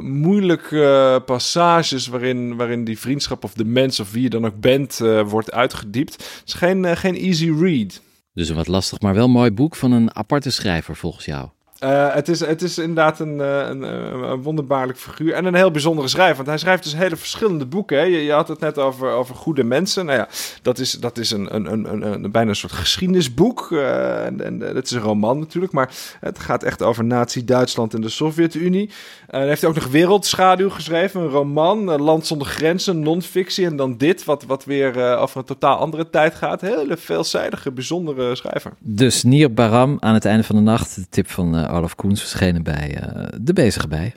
moeilijke 0.00 1.22
passages 1.26 2.06
waarin, 2.06 2.56
waarin 2.56 2.84
die 2.84 2.98
vriendschap 2.98 3.44
of 3.44 3.54
de 3.54 3.64
mens 3.64 4.00
of 4.00 4.12
wie 4.12 4.22
je 4.22 4.30
dan 4.30 4.46
ook 4.46 4.60
bent 4.60 5.00
uh, 5.02 5.28
wordt 5.28 5.52
uitgediept. 5.52 6.12
Het 6.12 6.42
is 6.46 6.54
geen, 6.54 6.84
uh, 6.84 6.96
geen 6.96 7.16
easy 7.16 7.52
read. 7.60 8.00
Dus 8.32 8.48
een 8.48 8.56
wat 8.56 8.68
lastig, 8.68 9.00
maar 9.00 9.14
wel 9.14 9.28
mooi 9.28 9.50
boek 9.50 9.76
van 9.76 9.92
een 9.92 10.14
aparte 10.14 10.50
schrijver 10.50 10.96
volgens 10.96 11.24
jou. 11.24 11.48
Uh, 11.84 12.14
het, 12.14 12.28
is, 12.28 12.40
het 12.40 12.62
is 12.62 12.78
inderdaad 12.78 13.20
een, 13.20 13.40
eh, 13.40 13.68
een, 13.68 13.84
eh, 13.84 13.90
een, 13.90 14.42
wonderbaarlijk 14.42 14.98
figuur 14.98 15.32
en 15.32 15.44
een 15.44 15.54
heel 15.54 15.70
bijzondere 15.70 16.08
schrijver. 16.08 16.36
Want 16.36 16.48
hij 16.48 16.58
schrijft 16.58 16.82
dus 16.82 16.94
hele 16.94 17.16
verschillende 17.16 17.66
boeken. 17.66 18.10
Je, 18.10 18.24
je, 18.24 18.32
had 18.32 18.48
het 18.48 18.60
net 18.60 18.78
over, 18.78 19.10
over 19.10 19.34
goede 19.34 19.64
mensen. 19.64 20.06
Nou 20.06 20.18
ja, 20.18 20.28
dat 20.62 20.78
is, 20.78 20.92
dat 20.92 21.18
is 21.18 21.30
een, 21.30 21.54
een, 21.54 21.72
een, 21.72 22.12
een, 22.12 22.30
bijna 22.30 22.50
een 22.50 22.56
soort 22.56 22.72
geschiedenisboek. 22.72 23.68
Uh, 23.70 24.26
is 24.74 24.90
een 24.90 25.00
roman 25.00 25.38
natuurlijk, 25.38 25.72
maar 25.72 25.90
het 26.20 26.38
gaat 26.38 26.62
echt 26.62 26.82
over 26.82 27.04
Nazi-Duitsland 27.04 27.94
en 27.94 28.00
de 28.00 28.08
Sovjet-Unie. 28.08 28.90
hij 29.26 29.46
heeft 29.46 29.64
ook 29.64 29.74
nog 29.74 29.86
Wereldschaduw 29.86 30.70
geschreven, 30.70 31.20
een 31.20 31.28
roman, 31.28 32.02
Land 32.02 32.26
zonder 32.26 32.46
grenzen, 32.46 33.00
non-fictie. 33.00 33.66
En 33.66 33.76
dan 33.76 33.96
dit, 33.96 34.24
wat, 34.24 34.44
wat 34.44 34.64
weer 34.64 35.16
over 35.18 35.38
een 35.38 35.44
totaal 35.44 35.76
andere 35.76 36.10
tijd 36.10 36.34
gaat. 36.34 36.60
Hele 36.60 36.96
veelzijdige, 36.96 37.72
bijzondere 37.72 38.34
schrijver. 38.34 38.72
Dus 38.78 39.22
Nier 39.22 39.52
Baram 39.52 39.96
aan 40.00 40.14
het 40.14 40.24
einde 40.24 40.44
van 40.44 40.56
de 40.56 40.62
nacht, 40.62 40.94
de 40.94 41.06
tip 41.08 41.30
van 41.30 41.65
uh, 41.66 41.74
Olaf 41.74 41.94
Koens 41.94 42.20
verschenen 42.20 42.62
bij 42.62 42.98
uh, 43.02 43.24
De 43.40 43.52
Bezige 43.52 43.88
Bij. 43.88 44.14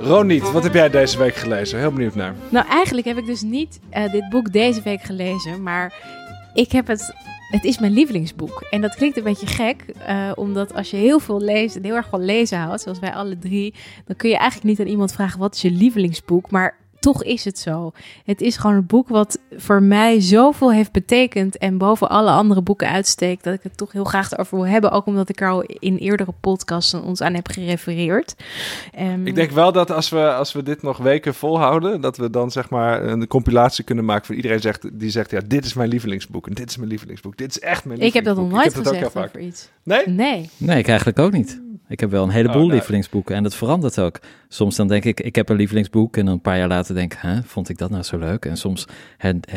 Roniet, 0.00 0.52
wat 0.52 0.62
heb 0.62 0.74
jij 0.74 0.90
deze 0.90 1.18
week 1.18 1.34
gelezen? 1.34 1.78
Heel 1.78 1.92
benieuwd 1.92 2.14
naar. 2.14 2.34
Nou, 2.48 2.66
eigenlijk 2.68 3.06
heb 3.06 3.18
ik 3.18 3.26
dus 3.26 3.42
niet 3.42 3.80
uh, 3.96 4.12
dit 4.12 4.28
boek 4.28 4.52
deze 4.52 4.82
week 4.82 5.02
gelezen, 5.02 5.62
maar 5.62 5.94
ik 6.54 6.72
heb 6.72 6.86
het 6.86 7.14
het 7.50 7.64
is 7.64 7.78
mijn 7.78 7.92
lievelingsboek. 7.92 8.66
En 8.70 8.80
dat 8.80 8.94
klinkt 8.94 9.16
een 9.16 9.22
beetje 9.22 9.46
gek, 9.46 9.84
uh, 10.08 10.32
omdat 10.34 10.74
als 10.74 10.90
je 10.90 10.96
heel 10.96 11.18
veel 11.18 11.40
leest 11.40 11.76
en 11.76 11.84
heel 11.84 11.94
erg 11.94 12.08
van 12.08 12.24
lezen 12.24 12.58
houdt, 12.58 12.82
zoals 12.82 12.98
wij 12.98 13.14
alle 13.14 13.38
drie, 13.38 13.74
dan 14.04 14.16
kun 14.16 14.28
je 14.28 14.36
eigenlijk 14.36 14.70
niet 14.70 14.80
aan 14.80 14.92
iemand 14.92 15.12
vragen 15.12 15.38
wat 15.38 15.54
is 15.54 15.62
je 15.62 15.70
lievelingsboek. 15.70 16.50
Maar 16.50 16.76
toch 17.00 17.24
is 17.24 17.44
het 17.44 17.58
zo. 17.58 17.92
Het 18.24 18.40
is 18.40 18.56
gewoon 18.56 18.76
een 18.76 18.86
boek 18.86 19.08
wat 19.08 19.38
voor 19.56 19.82
mij 19.82 20.20
zoveel 20.20 20.72
heeft 20.72 20.92
betekend 20.92 21.58
en 21.58 21.78
boven 21.78 22.08
alle 22.08 22.30
andere 22.30 22.62
boeken 22.62 22.88
uitsteekt, 22.88 23.44
dat 23.44 23.54
ik 23.54 23.62
het 23.62 23.76
toch 23.76 23.92
heel 23.92 24.04
graag 24.04 24.32
erover 24.32 24.56
wil 24.56 24.66
hebben. 24.66 24.90
Ook 24.90 25.06
omdat 25.06 25.28
ik 25.28 25.40
er 25.40 25.48
al 25.48 25.62
in 25.62 25.96
eerdere 25.96 26.34
podcasts 26.40 26.94
ons 26.94 27.20
aan 27.20 27.34
heb 27.34 27.48
gerefereerd. 27.48 28.34
Um, 28.98 29.26
ik 29.26 29.34
denk 29.34 29.50
wel 29.50 29.72
dat 29.72 29.90
als 29.90 30.08
we, 30.08 30.32
als 30.32 30.52
we 30.52 30.62
dit 30.62 30.82
nog 30.82 30.98
weken 30.98 31.34
volhouden, 31.34 32.00
dat 32.00 32.16
we 32.16 32.30
dan 32.30 32.50
zeg 32.50 32.70
maar 32.70 33.04
een 33.04 33.26
compilatie 33.26 33.84
kunnen 33.84 34.04
maken 34.04 34.26
van 34.26 34.34
iedereen 34.34 34.60
zegt, 34.60 34.98
die 34.98 35.10
zegt, 35.10 35.30
ja, 35.30 35.40
dit 35.46 35.64
is 35.64 35.74
mijn 35.74 35.88
lievelingsboek 35.88 36.46
en 36.46 36.54
dit 36.54 36.70
is 36.70 36.76
mijn 36.76 36.88
lievelingsboek. 36.88 37.36
Dit 37.36 37.50
is 37.50 37.60
echt 37.60 37.84
mijn 37.84 37.98
lievelingsboek. 37.98 38.06
Ik 38.08 38.14
heb 38.14 38.24
dat 38.24 38.36
nog 38.36 38.82
nooit 38.82 38.88
gezegd 38.88 39.16
over 39.16 39.40
iets. 39.40 39.70
Nee? 39.82 40.08
Nee. 40.08 40.50
Nee, 40.56 40.78
ik 40.78 40.88
eigenlijk 40.88 41.18
ook 41.18 41.32
niet. 41.32 41.60
Ik 41.90 42.00
heb 42.00 42.10
wel 42.10 42.22
een 42.22 42.30
heleboel 42.30 42.64
oh, 42.64 42.72
lievelingsboeken 42.72 43.36
en 43.36 43.42
dat 43.42 43.54
verandert 43.54 43.98
ook. 43.98 44.20
Soms 44.48 44.76
dan 44.76 44.88
denk 44.88 45.04
ik, 45.04 45.20
ik 45.20 45.34
heb 45.34 45.48
een 45.48 45.56
lievelingsboek 45.56 46.16
en 46.16 46.24
dan 46.24 46.34
een 46.34 46.40
paar 46.40 46.58
jaar 46.58 46.68
later 46.68 46.94
denk 46.94 47.12
ik, 47.12 47.18
hè, 47.22 47.42
vond 47.42 47.68
ik 47.68 47.78
dat 47.78 47.90
nou 47.90 48.02
zo 48.02 48.18
leuk? 48.18 48.44
En 48.44 48.56
soms 48.56 48.86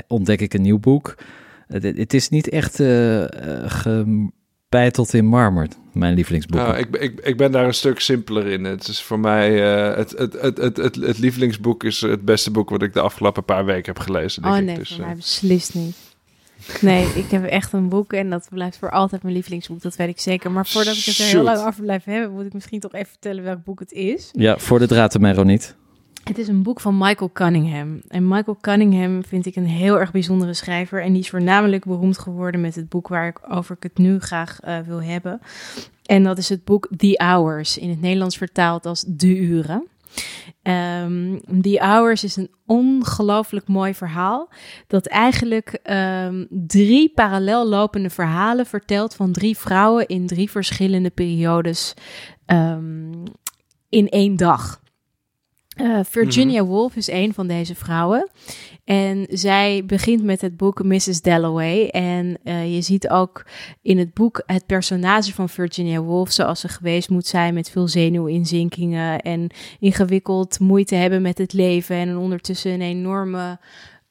ontdek 0.07 0.41
ik 0.41 0.53
een 0.53 0.62
nieuw 0.62 0.80
boek. 0.80 1.15
Het, 1.68 1.83
het 1.83 2.13
is 2.13 2.30
niet 2.30 2.50
echt 2.50 2.80
uh, 2.80 3.24
gebeiteld 3.65 5.13
in 5.13 5.25
marmer, 5.25 5.68
mijn 5.91 6.13
lievelingsboek. 6.13 6.60
Nou, 6.60 6.77
ik, 6.77 6.96
ik, 6.96 7.19
ik 7.19 7.38
ben 7.38 7.51
daar 7.51 7.65
een 7.65 7.74
stuk 7.74 8.00
simpeler 8.00 8.48
in. 8.48 8.63
Het 8.63 8.88
is 8.88 9.01
voor 9.01 9.19
mij, 9.19 9.51
uh, 9.51 9.96
het, 9.96 10.12
het, 10.17 10.41
het, 10.41 10.57
het, 10.57 10.77
het, 10.77 10.96
het 10.96 11.17
lievelingsboek 11.17 11.84
is 11.84 12.01
het 12.01 12.25
beste 12.25 12.51
boek 12.51 12.69
wat 12.69 12.81
ik 12.81 12.93
de 12.93 13.01
afgelopen 13.01 13.43
paar 13.43 13.65
weken 13.65 13.93
heb 13.93 14.03
gelezen. 14.03 14.46
Oh 14.46 14.57
nee, 14.57 14.77
dus, 14.77 14.89
voor 14.96 15.05
mij 15.05 15.15
beslist 15.15 15.74
niet. 15.74 15.96
Nee, 16.82 17.05
ik 17.05 17.32
heb 17.32 17.46
echt 17.46 17.74
een 17.74 17.89
boek 17.89 18.13
en 18.13 18.29
dat 18.29 18.48
blijft 18.50 18.77
voor 18.77 18.91
altijd 18.91 19.24
mijn 19.24 19.34
lievelingsboek. 19.34 19.82
Dat 19.82 19.96
weet 19.96 20.08
ik 20.08 20.20
zeker. 20.20 20.51
Maar 20.51 20.65
voordat 20.65 20.96
ik 20.96 21.03
het 21.03 21.17
er 21.17 21.25
heel 21.25 21.43
lang 21.43 21.65
over 21.65 21.84
blijf 21.84 22.03
hebben, 22.03 22.32
moet 22.32 22.46
ik 22.46 22.53
misschien 22.53 22.79
toch 22.79 22.93
even 22.93 23.08
vertellen 23.08 23.43
welk 23.43 23.63
boek 23.63 23.79
het 23.79 23.91
is. 23.91 24.29
Ja, 24.32 24.58
voor 24.58 24.79
de 24.79 24.88
draad 24.88 25.20
mij 25.20 25.43
niet. 25.43 25.75
Het 26.24 26.38
is 26.38 26.48
een 26.48 26.63
boek 26.63 26.79
van 26.79 26.98
Michael 26.98 27.29
Cunningham. 27.34 28.01
En 28.08 28.27
Michael 28.27 28.58
Cunningham 28.62 29.24
vind 29.24 29.46
ik 29.46 29.55
een 29.55 29.65
heel 29.65 30.00
erg 30.00 30.12
bijzondere 30.12 30.53
schrijver. 30.53 31.01
En 31.01 31.13
die 31.13 31.22
is 31.22 31.29
voornamelijk 31.29 31.86
beroemd 31.86 32.17
geworden 32.17 32.62
met 32.62 32.75
het 32.75 32.89
boek 32.89 33.08
waar 33.08 33.27
ik 33.27 33.39
over 33.50 33.75
ik 33.75 33.84
het 33.84 33.98
nu 33.98 34.20
graag 34.20 34.60
uh, 34.67 34.79
wil 34.79 35.01
hebben. 35.01 35.39
En 36.05 36.24
dat 36.24 36.38
is 36.38 36.50
het 36.50 36.63
boek 36.63 36.88
The 36.98 37.22
Hours, 37.24 37.77
in 37.77 37.89
het 37.89 38.01
Nederlands 38.01 38.38
vertaald 38.38 38.86
als 38.86 39.03
De 39.08 39.38
Uren. 39.38 39.88
Um, 40.63 41.41
The 41.62 41.79
Hours 41.82 42.24
is 42.24 42.36
een 42.36 42.51
ongelooflijk 42.65 43.67
mooi 43.67 43.93
verhaal. 43.93 44.50
Dat 44.88 45.05
eigenlijk 45.05 45.79
um, 45.84 46.48
drie 46.50 47.12
parallel 47.13 47.67
lopende 47.67 48.10
verhalen 48.10 48.65
vertelt 48.65 49.15
van 49.15 49.32
drie 49.32 49.58
vrouwen 49.58 50.08
in 50.08 50.27
drie 50.27 50.51
verschillende 50.51 51.10
periodes 51.10 51.93
um, 52.46 53.24
in 53.89 54.10
één 54.10 54.36
dag. 54.36 54.82
Uh, 55.82 56.00
Virginia 56.03 56.62
mm 56.62 56.67
Woolf 56.67 56.96
is 56.96 57.08
een 57.08 57.34
van 57.34 57.48
deze 57.48 57.75
vrouwen. 57.75 58.29
En 58.83 59.25
zij 59.29 59.83
begint 59.85 60.23
met 60.23 60.41
het 60.41 60.57
boek 60.57 60.83
Mrs. 60.83 61.21
Dalloway. 61.21 61.87
En 61.87 62.37
uh, 62.43 62.73
je 62.75 62.81
ziet 62.81 63.09
ook 63.09 63.45
in 63.81 63.97
het 63.97 64.13
boek 64.13 64.43
het 64.45 64.65
personage 64.65 65.33
van 65.33 65.49
Virginia 65.49 66.01
Woolf 66.01 66.31
zoals 66.31 66.59
ze 66.59 66.67
geweest 66.67 67.09
moet 67.09 67.27
zijn 67.27 67.53
met 67.53 67.69
veel 67.69 67.87
zenuwinzinkingen 67.87 69.21
en 69.21 69.49
ingewikkeld 69.79 70.59
moeite 70.59 70.95
hebben 70.95 71.21
met 71.21 71.37
het 71.37 71.53
leven 71.53 71.95
en 71.95 72.17
ondertussen 72.17 72.71
een 72.71 72.81
enorme 72.81 73.59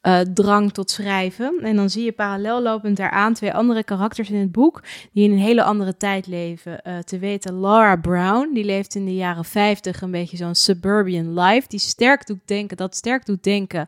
uh, 0.01 0.19
drang 0.19 0.71
tot 0.71 0.91
schrijven. 0.91 1.59
En 1.61 1.75
dan 1.75 1.89
zie 1.89 2.03
je 2.03 2.11
parallel 2.11 2.61
lopend 2.61 2.97
daaraan 2.97 3.33
twee 3.33 3.53
andere 3.53 3.83
karakters 3.83 4.29
in 4.29 4.39
het 4.39 4.51
boek 4.51 4.83
die 5.11 5.23
in 5.23 5.31
een 5.31 5.37
hele 5.37 5.63
andere 5.63 5.97
tijd 5.97 6.27
leven. 6.27 6.81
Uh, 6.87 6.97
te 6.97 7.19
weten 7.19 7.59
Laura 7.59 7.95
Brown, 7.95 8.53
die 8.53 8.65
leeft 8.65 8.95
in 8.95 9.05
de 9.05 9.15
jaren 9.15 9.45
50, 9.45 10.01
een 10.01 10.11
beetje 10.11 10.37
zo'n 10.37 10.55
suburban 10.55 11.39
life, 11.39 11.67
die 11.67 11.79
sterk 11.79 12.27
doet 12.27 12.41
denken, 12.45 12.77
dat 12.77 12.95
sterk 12.95 13.25
doet 13.25 13.43
denken 13.43 13.87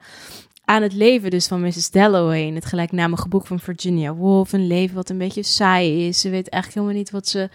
aan 0.65 0.81
het 0.81 0.93
leven 0.93 1.29
dus 1.29 1.47
van 1.47 1.61
Mrs. 1.61 1.91
Dalloway 1.91 2.41
in 2.41 2.55
het 2.55 2.65
gelijknamige 2.65 3.27
boek 3.27 3.47
van 3.47 3.59
Virginia 3.59 4.13
Woolf. 4.13 4.53
Een 4.53 4.67
leven 4.67 4.95
wat 4.95 5.09
een 5.09 5.17
beetje 5.17 5.43
saai 5.43 6.07
is. 6.07 6.21
Ze 6.21 6.29
weet 6.29 6.49
eigenlijk 6.49 6.73
helemaal 6.73 7.03
niet 7.03 7.11
wat 7.11 7.27
ze... 7.27 7.49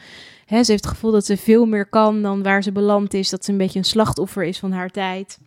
Hè, 0.47 0.65
ze 0.65 0.71
heeft 0.71 0.85
het 0.85 0.93
gevoel 0.93 1.11
dat 1.11 1.27
ze 1.27 1.37
veel 1.37 1.67
meer 1.67 1.87
kan 1.87 2.23
dan 2.23 2.43
waar 2.43 2.63
ze 2.63 2.73
beland 2.73 3.15
is. 3.15 3.31
Dat 3.31 3.45
ze 3.45 3.51
een 3.51 3.59
beetje 3.59 3.79
een 3.79 3.85
slachtoffer 3.85 4.45
is 4.45 4.59
van 4.59 4.73
haar 4.73 4.91
tijd. 4.91 5.39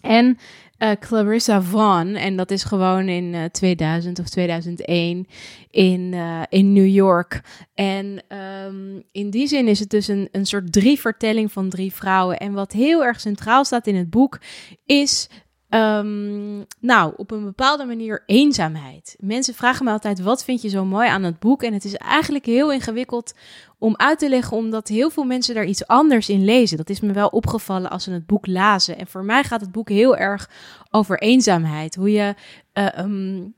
En 0.00 0.38
uh, 0.78 0.90
Clarissa 1.00 1.62
Vaughn, 1.62 2.14
en 2.14 2.36
dat 2.36 2.50
is 2.50 2.64
gewoon 2.64 3.08
in 3.08 3.24
uh, 3.24 3.44
eh, 3.44 3.50
2000 3.50 4.18
of 4.18 4.28
2001 4.28 5.26
in, 5.70 6.12
uh, 6.12 6.42
in 6.48 6.72
New 6.72 6.88
York. 6.88 7.40
En 7.74 8.22
um, 8.66 9.02
in 9.12 9.30
die 9.30 9.46
zin 9.46 9.68
is 9.68 9.78
het 9.78 9.90
dus 9.90 10.08
een, 10.08 10.28
een 10.32 10.46
soort 10.46 10.72
drie 10.72 11.00
vertelling 11.00 11.52
van 11.52 11.68
drie 11.68 11.92
vrouwen. 11.92 12.38
En 12.38 12.52
wat 12.52 12.72
heel 12.72 13.04
erg 13.04 13.20
centraal 13.20 13.64
staat 13.64 13.86
in 13.86 13.96
het 13.96 14.10
boek 14.10 14.40
is 14.86 15.28
Um, 15.70 16.64
nou, 16.80 17.12
op 17.16 17.30
een 17.30 17.44
bepaalde 17.44 17.84
manier 17.84 18.22
eenzaamheid. 18.26 19.16
Mensen 19.18 19.54
vragen 19.54 19.84
me 19.84 19.90
altijd: 19.90 20.20
wat 20.20 20.44
vind 20.44 20.62
je 20.62 20.68
zo 20.68 20.84
mooi 20.84 21.08
aan 21.08 21.22
het 21.22 21.38
boek? 21.38 21.62
En 21.62 21.72
het 21.72 21.84
is 21.84 21.94
eigenlijk 21.94 22.46
heel 22.46 22.72
ingewikkeld 22.72 23.34
om 23.78 23.96
uit 23.96 24.18
te 24.18 24.28
leggen, 24.28 24.56
omdat 24.56 24.88
heel 24.88 25.10
veel 25.10 25.24
mensen 25.24 25.54
daar 25.54 25.64
iets 25.64 25.86
anders 25.86 26.28
in 26.28 26.44
lezen. 26.44 26.76
Dat 26.76 26.90
is 26.90 27.00
me 27.00 27.12
wel 27.12 27.28
opgevallen 27.28 27.90
als 27.90 28.04
ze 28.04 28.10
het 28.10 28.26
boek 28.26 28.46
lazen. 28.46 28.98
En 28.98 29.06
voor 29.06 29.24
mij 29.24 29.44
gaat 29.44 29.60
het 29.60 29.72
boek 29.72 29.88
heel 29.88 30.16
erg 30.16 30.50
over 30.90 31.18
eenzaamheid. 31.18 31.94
Hoe 31.94 32.12
je 32.12 32.34
uh, 32.74 32.98
um, 32.98 33.54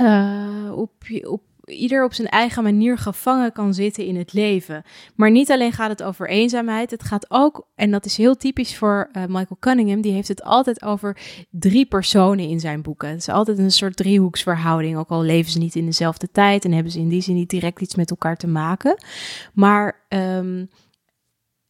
uh, 0.00 0.72
op, 0.78 0.92
op 1.22 1.42
ieder 1.70 2.04
op 2.04 2.14
zijn 2.14 2.28
eigen 2.28 2.62
manier 2.62 2.98
gevangen 2.98 3.52
kan 3.52 3.74
zitten 3.74 4.04
in 4.04 4.16
het 4.16 4.32
leven. 4.32 4.82
Maar 5.14 5.30
niet 5.30 5.50
alleen 5.50 5.72
gaat 5.72 5.88
het 5.88 6.02
over 6.02 6.28
eenzaamheid, 6.28 6.90
het 6.90 7.02
gaat 7.02 7.26
ook, 7.28 7.66
en 7.74 7.90
dat 7.90 8.04
is 8.04 8.16
heel 8.16 8.36
typisch 8.36 8.76
voor 8.76 9.08
uh, 9.12 9.22
Michael 9.22 9.56
Cunningham, 9.60 10.00
die 10.00 10.12
heeft 10.12 10.28
het 10.28 10.42
altijd 10.42 10.82
over 10.82 11.16
drie 11.50 11.86
personen 11.86 12.48
in 12.48 12.60
zijn 12.60 12.82
boeken. 12.82 13.08
Het 13.08 13.18
is 13.18 13.28
altijd 13.28 13.58
een 13.58 13.70
soort 13.70 13.96
driehoeksverhouding, 13.96 14.96
ook 14.96 15.10
al 15.10 15.22
leven 15.22 15.52
ze 15.52 15.58
niet 15.58 15.74
in 15.74 15.84
dezelfde 15.84 16.30
tijd 16.32 16.64
en 16.64 16.72
hebben 16.72 16.92
ze 16.92 16.98
in 16.98 17.08
die 17.08 17.22
zin 17.22 17.34
niet 17.34 17.50
direct 17.50 17.80
iets 17.80 17.94
met 17.94 18.10
elkaar 18.10 18.36
te 18.36 18.48
maken. 18.48 19.04
Maar 19.52 20.04
um, 20.08 20.68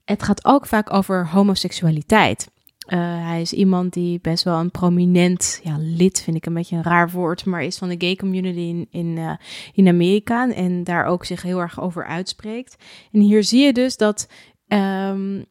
het 0.05 0.23
gaat 0.23 0.45
ook 0.45 0.67
vaak 0.67 0.93
over 0.93 1.29
homoseksualiteit. 1.29 2.49
Uh, 2.93 2.99
hij 3.27 3.41
is 3.41 3.53
iemand 3.53 3.93
die 3.93 4.19
best 4.21 4.45
wel 4.45 4.59
een 4.59 4.71
prominent 4.71 5.61
ja, 5.65 5.77
lid, 5.79 6.23
vind 6.23 6.37
ik 6.37 6.47
een 6.47 6.55
beetje 6.55 6.77
een 6.77 6.83
raar 6.83 7.11
woord, 7.11 7.45
maar 7.45 7.63
is 7.63 7.79
van 7.79 7.89
de 7.89 7.95
gay 7.99 8.17
community 8.17 8.59
in, 8.59 8.87
in, 8.91 9.07
uh, 9.17 9.33
in 9.75 9.89
Amerika 9.89 10.53
en 10.53 10.85
daar 10.85 11.05
ook 11.05 11.25
zich 11.25 11.43
heel 11.43 11.59
erg 11.59 11.81
over 11.81 12.05
uitspreekt. 12.05 12.77
En 13.13 13.21
hier 13.21 13.45
zie 13.45 13.65
je 13.65 13.73
dus 13.73 13.97
dat 13.97 14.29
um, 14.69 15.45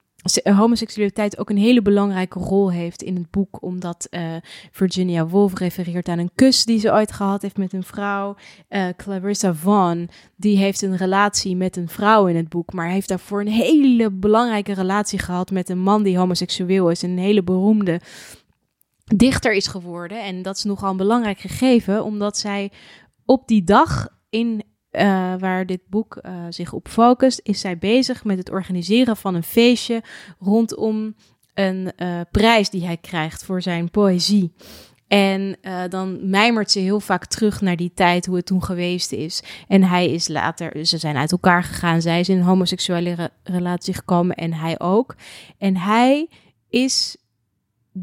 homoseksualiteit 0.44 1.38
ook 1.38 1.50
een 1.50 1.58
hele 1.58 1.82
belangrijke 1.82 2.40
rol 2.40 2.72
heeft 2.72 3.02
in 3.02 3.16
het 3.16 3.32
boek, 3.32 3.62
omdat 3.62 4.08
uh, 4.12 4.36
Virginia 4.72 5.28
Woolf 5.28 5.58
refereert 5.58 6.08
aan 6.08 6.20
een 6.20 6.32
kus 6.36 6.66
die 6.66 6.80
ze 6.80 6.92
ooit 6.92 7.12
gehad 7.12 7.42
heeft 7.42 7.58
met 7.58 7.74
een 7.74 7.84
vrouw. 7.84 8.36
Uh, 8.70 8.88
Clarissa 8.98 9.54
Vaughn, 9.54 10.10
die 10.36 10.58
heeft 10.58 10.82
een 10.82 10.98
relatie 10.98 11.56
met 11.56 11.78
een 11.78 11.90
vrouw 11.90 12.28
in 12.28 12.36
het 12.36 12.50
boek, 12.50 12.74
maar 12.74 12.90
heeft 12.90 13.08
daarvoor 13.08 13.42
een 13.42 13.48
hele 13.48 14.12
belangrijke 14.12 14.74
relatie 14.74 15.20
gehad 15.20 15.52
met 15.52 15.70
een 15.70 15.80
man 15.80 16.04
die 16.04 16.18
homoseksueel 16.18 16.90
is, 16.90 17.02
een 17.02 17.18
hele 17.18 17.44
beroemde 17.44 18.02
dichter 19.16 19.54
is 19.54 19.68
geworden. 19.68 20.24
En 20.24 20.42
dat 20.42 20.58
is 20.58 20.64
nogal 20.64 20.92
een 20.92 20.98
belangrijk 20.98 21.40
gegeven, 21.40 22.04
omdat 22.04 22.38
zij 22.38 22.72
op 23.26 23.48
die 23.48 23.64
dag 23.64 24.08
in 24.30 24.64
uh, 24.92 25.34
waar 25.40 25.66
dit 25.66 25.82
boek 25.88 26.20
uh, 26.22 26.32
zich 26.50 26.74
op 26.74 26.88
focust, 26.88 27.40
is 27.44 27.60
zij 27.60 27.78
bezig 27.78 28.24
met 28.24 28.38
het 28.38 28.52
organiseren 28.52 29.18
van 29.18 29.36
een 29.36 29.44
feestje 29.44 30.04
rondom 30.40 31.16
een 31.54 31.92
uh, 31.98 32.22
prijs 32.32 32.70
die 32.70 32.86
hij 32.86 32.98
krijgt 32.98 33.44
voor 33.44 33.62
zijn 33.62 33.92
poëzie. 33.92 34.54
En 35.08 35.58
dan 35.90 36.30
mijmert 36.30 36.72
ze 36.72 36.80
heel 36.80 37.00
vaak 37.00 37.26
terug 37.26 37.62
naar 37.62 37.76
die 37.76 37.92
tijd, 37.94 38.26
hoe 38.26 38.36
het 38.36 38.46
toen 38.46 38.64
geweest 38.64 39.12
is. 39.12 39.44
En 39.68 39.84
hij 39.84 40.10
is 40.12 40.28
later, 40.28 40.86
ze 40.86 40.98
zijn 40.98 41.18
uit 41.18 41.32
elkaar 41.32 41.64
gegaan. 41.64 42.02
Zij 42.02 42.20
is 42.20 42.30
in 42.30 42.38
een 42.38 42.44
homoseksuele 42.44 43.14
re 43.14 43.32
relatie 43.44 43.94
gekomen 43.94 44.36
en 44.36 44.54
hij 44.54 44.80
ook. 44.80 45.16
En 45.58 45.78
hij 45.78 46.30
is 46.70 47.18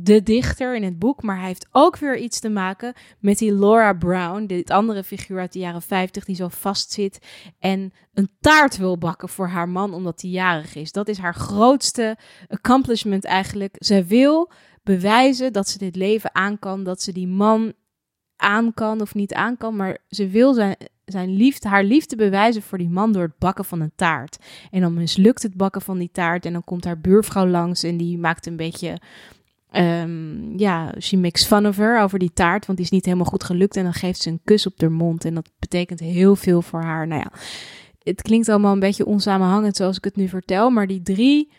de 0.03 0.23
dichter 0.23 0.77
in 0.77 0.83
het 0.83 0.99
boek, 0.99 1.23
maar 1.23 1.37
hij 1.37 1.47
heeft 1.47 1.69
ook 1.73 1.97
weer 1.97 2.19
iets 2.19 2.41
te 2.41 2.49
maken 2.49 2.95
met 3.19 3.39
die 3.39 3.55
Laura 3.55 3.93
Brown, 3.93 4.47
dit 4.47 4.71
andere 4.71 5.05
figuur 5.05 5.39
uit 5.39 5.53
de 5.53 5.59
jaren 5.59 5.83
50 5.83 6.25
die 6.25 6.37
zo 6.37 6.49
vastzit 6.49 7.27
en 7.59 7.93
een 8.15 8.31
taart 8.41 8.77
wil 8.77 8.99
bakken 8.99 9.29
voor 9.29 9.49
haar 9.49 9.69
man 9.69 9.95
omdat 9.95 10.21
hij 10.21 10.31
jarig 10.31 10.75
is. 10.75 10.93
Dat 10.93 11.09
is 11.09 11.19
haar 11.19 11.35
grootste 11.35 12.17
accomplishment 12.49 13.25
eigenlijk. 13.25 13.75
Zij 13.79 14.07
wil 14.07 14.51
bewijzen 14.83 15.53
dat 15.53 15.69
ze 15.69 15.79
dit 15.79 15.97
leven 15.97 16.35
aan 16.35 16.59
kan, 16.59 16.85
dat 16.85 17.03
ze 17.03 17.13
die 17.13 17.29
man 17.29 17.73
aan 18.37 18.75
kan 18.75 19.01
of 19.01 19.15
niet 19.15 19.35
aan 19.35 19.57
kan, 19.57 19.77
maar 19.77 19.99
ze 20.09 20.29
wil 20.29 20.55
zijn, 20.55 20.77
zijn 21.05 21.31
liefde, 21.31 21.69
haar 21.69 21.85
liefde 21.85 22.17
bewijzen 22.17 22.63
voor 22.63 22.79
die 22.79 22.89
man 22.89 23.13
door 23.13 23.23
het 23.23 23.39
bakken 23.39 23.65
van 23.65 23.81
een 23.81 23.93
taart. 23.97 24.39
En 24.71 24.81
dan 24.81 24.95
mislukt 24.95 25.43
het 25.43 25.57
bakken 25.57 25.83
van 25.83 25.99
die 25.99 26.11
taart 26.13 26.47
en 26.47 26.53
dan 26.53 26.65
komt 26.65 26.85
haar 26.85 27.01
buurvrouw 27.01 27.47
langs 27.47 27.83
en 27.83 27.97
die 27.97 28.19
maakt 28.19 28.47
een 28.47 28.57
beetje 28.57 29.01
Um, 29.79 30.59
ja, 30.59 30.95
she 30.99 31.17
makes 31.17 31.47
fun 31.47 31.67
of 31.67 31.77
her 31.77 32.03
over 32.03 32.19
die 32.19 32.33
taart, 32.33 32.67
want 32.67 32.79
die 32.79 32.87
is 32.87 32.93
niet 32.93 33.05
helemaal 33.05 33.27
goed 33.27 33.45
gelukt. 33.45 33.77
En 33.77 33.83
dan 33.83 33.93
geeft 33.93 34.21
ze 34.21 34.31
een 34.31 34.41
kus 34.45 34.67
op 34.67 34.81
haar 34.81 34.93
mond. 34.93 35.25
En 35.25 35.35
dat 35.35 35.51
betekent 35.59 36.01
heel 36.01 36.37
veel 36.37 36.63
voor 36.63 36.83
haar. 36.83 37.07
Nou 37.07 37.21
ja, 37.21 37.33
het 38.03 38.23
klinkt 38.23 38.49
allemaal 38.49 38.73
een 38.73 38.79
beetje 38.79 39.07
onsamenhangend 39.07 39.77
zoals 39.77 39.97
ik 39.97 40.05
het 40.05 40.17
nu 40.17 40.29
vertel. 40.29 40.71
Maar 40.71 40.87
die 40.87 41.03
drie 41.03 41.53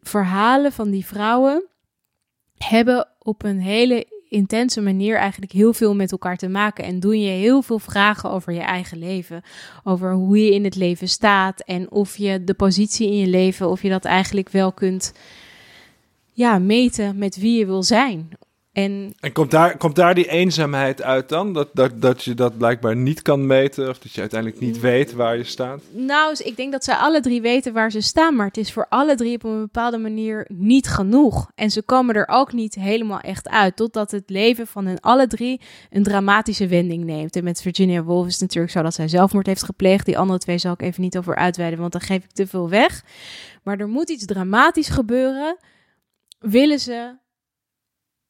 verhalen 0.00 0.72
van 0.72 0.90
die 0.90 1.06
vrouwen 1.06 1.68
hebben 2.56 3.08
op 3.18 3.44
een 3.44 3.60
hele 3.60 4.06
intense 4.28 4.80
manier 4.80 5.16
eigenlijk 5.16 5.52
heel 5.52 5.72
veel 5.72 5.94
met 5.94 6.12
elkaar 6.12 6.36
te 6.36 6.48
maken. 6.48 6.84
En 6.84 7.00
doen 7.00 7.20
je 7.20 7.30
heel 7.30 7.62
veel 7.62 7.78
vragen 7.78 8.30
over 8.30 8.52
je 8.52 8.60
eigen 8.60 8.98
leven. 8.98 9.42
Over 9.84 10.12
hoe 10.12 10.44
je 10.44 10.54
in 10.54 10.64
het 10.64 10.76
leven 10.76 11.08
staat. 11.08 11.60
En 11.60 11.90
of 11.90 12.16
je 12.16 12.44
de 12.44 12.54
positie 12.54 13.06
in 13.06 13.16
je 13.16 13.26
leven, 13.26 13.70
of 13.70 13.82
je 13.82 13.88
dat 13.88 14.04
eigenlijk 14.04 14.48
wel 14.48 14.72
kunt 14.72 15.12
ja, 16.36 16.58
meten 16.58 17.18
met 17.18 17.36
wie 17.36 17.58
je 17.58 17.66
wil 17.66 17.82
zijn. 17.82 18.28
En, 18.72 19.14
en 19.20 19.32
komt, 19.32 19.50
daar, 19.50 19.76
komt 19.76 19.96
daar 19.96 20.14
die 20.14 20.28
eenzaamheid 20.28 21.02
uit 21.02 21.28
dan? 21.28 21.52
Dat, 21.52 21.68
dat, 21.72 22.00
dat 22.00 22.24
je 22.24 22.34
dat 22.34 22.58
blijkbaar 22.58 22.96
niet 22.96 23.22
kan 23.22 23.46
meten 23.46 23.88
of 23.88 23.98
dat 23.98 24.12
je 24.12 24.20
uiteindelijk 24.20 24.60
niet 24.60 24.80
weet 24.80 25.12
waar 25.12 25.36
je 25.36 25.44
staat? 25.44 25.82
Nou, 25.90 26.30
dus 26.30 26.40
ik 26.40 26.56
denk 26.56 26.72
dat 26.72 26.84
zij 26.84 26.94
alle 26.94 27.20
drie 27.20 27.40
weten 27.40 27.72
waar 27.72 27.90
ze 27.90 28.00
staan, 28.00 28.36
maar 28.36 28.46
het 28.46 28.56
is 28.56 28.72
voor 28.72 28.86
alle 28.88 29.14
drie 29.14 29.34
op 29.34 29.44
een 29.44 29.60
bepaalde 29.60 29.98
manier 29.98 30.46
niet 30.48 30.88
genoeg. 30.88 31.50
En 31.54 31.70
ze 31.70 31.82
komen 31.82 32.14
er 32.14 32.28
ook 32.28 32.52
niet 32.52 32.74
helemaal 32.74 33.20
echt 33.20 33.48
uit, 33.48 33.76
totdat 33.76 34.10
het 34.10 34.30
leven 34.30 34.66
van 34.66 34.86
hen 34.86 35.00
alle 35.00 35.26
drie 35.26 35.60
een 35.90 36.02
dramatische 36.02 36.66
wending 36.66 37.04
neemt. 37.04 37.36
En 37.36 37.44
met 37.44 37.62
Virginia 37.62 38.02
Woolf 38.02 38.26
is 38.26 38.32
het 38.32 38.40
natuurlijk 38.40 38.72
zo 38.72 38.82
dat 38.82 38.94
zij 38.94 39.08
zelfmoord 39.08 39.46
heeft 39.46 39.64
gepleegd. 39.64 40.06
Die 40.06 40.18
andere 40.18 40.38
twee 40.38 40.58
zal 40.58 40.72
ik 40.72 40.82
even 40.82 41.02
niet 41.02 41.18
over 41.18 41.36
uitweiden, 41.36 41.80
want 41.80 41.92
dan 41.92 42.00
geef 42.00 42.24
ik 42.24 42.32
te 42.32 42.46
veel 42.46 42.68
weg. 42.68 43.04
Maar 43.62 43.78
er 43.78 43.88
moet 43.88 44.10
iets 44.10 44.24
dramatisch 44.24 44.88
gebeuren 44.88 45.56
willen 46.50 46.80
ze 46.80 47.18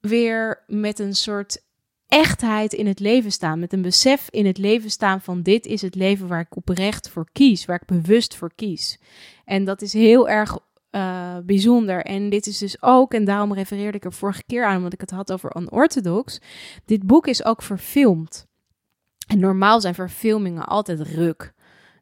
weer 0.01 0.65
met 0.67 0.99
een 0.99 1.15
soort 1.15 1.65
echtheid 2.07 2.73
in 2.73 2.87
het 2.87 3.01
leven 3.01 3.33
staan. 3.33 3.59
Met 3.59 3.73
een 3.73 3.83
besef 3.83 4.29
in 4.31 4.47
het 4.47 4.59
leven 4.59 4.91
staan 4.91 5.21
van 5.21 5.43
dit 5.43 5.67
is 5.67 5.83
het 5.83 5.95
leven 5.95 6.29
waar 6.29 6.41
ik 6.41 6.57
oprecht 6.57 7.09
voor 7.09 7.29
kies. 7.33 7.65
Waar 7.65 7.81
ik 7.81 7.87
bewust 7.87 8.37
voor 8.37 8.55
kies. 8.55 8.99
En 9.45 9.65
dat 9.65 9.83
is 9.83 9.93
heel 9.93 10.29
erg 10.29 10.59
uh, 10.91 11.37
bijzonder. 11.45 12.05
En 12.05 12.29
dit 12.29 12.47
is 12.47 12.59
dus 12.59 12.83
ook, 12.83 13.15
en 13.15 13.25
daarom 13.25 13.55
refereerde 13.55 13.97
ik 13.97 14.05
er 14.05 14.13
vorige 14.13 14.45
keer 14.47 14.65
aan, 14.65 14.77
omdat 14.77 14.93
ik 14.93 15.01
het 15.01 15.11
had 15.11 15.33
over 15.33 15.57
unorthodox. 15.57 16.41
Dit 16.85 17.07
boek 17.07 17.27
is 17.27 17.45
ook 17.45 17.63
verfilmd. 17.63 18.47
En 19.27 19.39
normaal 19.39 19.81
zijn 19.81 19.95
verfilmingen 19.95 20.67
altijd 20.67 21.01
ruk. 21.01 21.55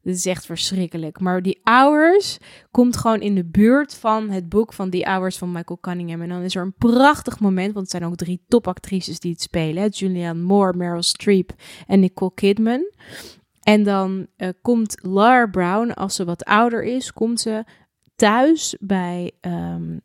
Dit 0.04 0.16
is 0.16 0.26
echt 0.26 0.46
verschrikkelijk. 0.46 1.20
Maar 1.20 1.42
die 1.42 1.61
Hours 1.62 2.38
komt 2.70 2.96
gewoon 2.96 3.20
in 3.20 3.34
de 3.34 3.44
buurt 3.44 3.94
van 3.94 4.30
het 4.30 4.49
boek 4.49 4.73
van 4.73 4.90
die 4.90 5.04
Hours 5.04 5.38
van 5.38 5.52
Michael 5.52 5.78
Cunningham. 5.80 6.23
En 6.23 6.28
dan 6.28 6.42
is 6.42 6.54
er 6.54 6.62
een 6.62 6.75
prachtig 6.78 7.40
moment, 7.40 7.73
want 7.73 7.90
het 7.90 7.90
zijn 7.90 8.11
ook 8.11 8.16
drie 8.16 8.44
topactrices 8.49 9.20
die 9.20 9.32
het 9.32 9.40
spelen. 9.40 9.88
Julianne 9.88 10.42
Moore, 10.42 10.76
Meryl 10.76 11.02
Streep 11.02 11.52
en 11.87 12.00
Nicole 12.00 12.34
Kidman. 12.34 12.90
En 13.62 13.82
dan 13.82 14.26
uh, 14.37 14.49
komt 14.62 14.99
Laura 15.02 15.46
Brown, 15.46 15.90
als 15.90 16.14
ze 16.14 16.25
wat 16.25 16.44
ouder 16.44 16.82
is, 16.84 17.12
komt 17.12 17.40
ze 17.40 17.64
thuis 18.16 18.76
bij 18.80 19.32
um, 19.40 20.00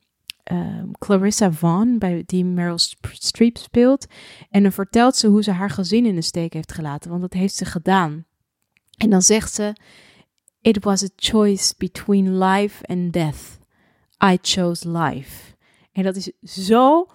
um, 0.52 0.92
Clarissa 0.98 1.52
Vaughn, 1.52 1.98
bij, 1.98 2.24
die 2.26 2.46
Meryl 2.46 2.78
Streep 3.12 3.58
speelt. 3.58 4.06
En 4.50 4.64
dan 4.64 4.72
vertelt 4.72 5.16
ze 5.16 5.28
hoe 5.28 5.44
ze 5.44 5.52
haar 5.52 5.70
gezin 5.70 6.06
in 6.06 6.16
de 6.16 6.22
steek 6.22 6.54
heeft 6.54 6.72
gelaten, 6.72 7.10
want 7.10 7.22
dat 7.22 7.34
heeft 7.34 7.56
ze 7.56 7.66
gedaan. 7.66 8.26
En 9.00 9.10
dan 9.10 9.22
zegt 9.22 9.54
ze: 9.54 9.74
It 10.62 10.84
was 10.84 11.04
a 11.04 11.08
choice 11.16 11.74
between 11.78 12.38
life 12.38 12.86
and 12.86 13.14
death. 13.14 13.60
I 14.24 14.38
chose 14.42 14.92
life. 14.92 15.56
En 15.92 16.04
dat 16.04 16.16
is 16.16 16.32
zo 16.66 17.08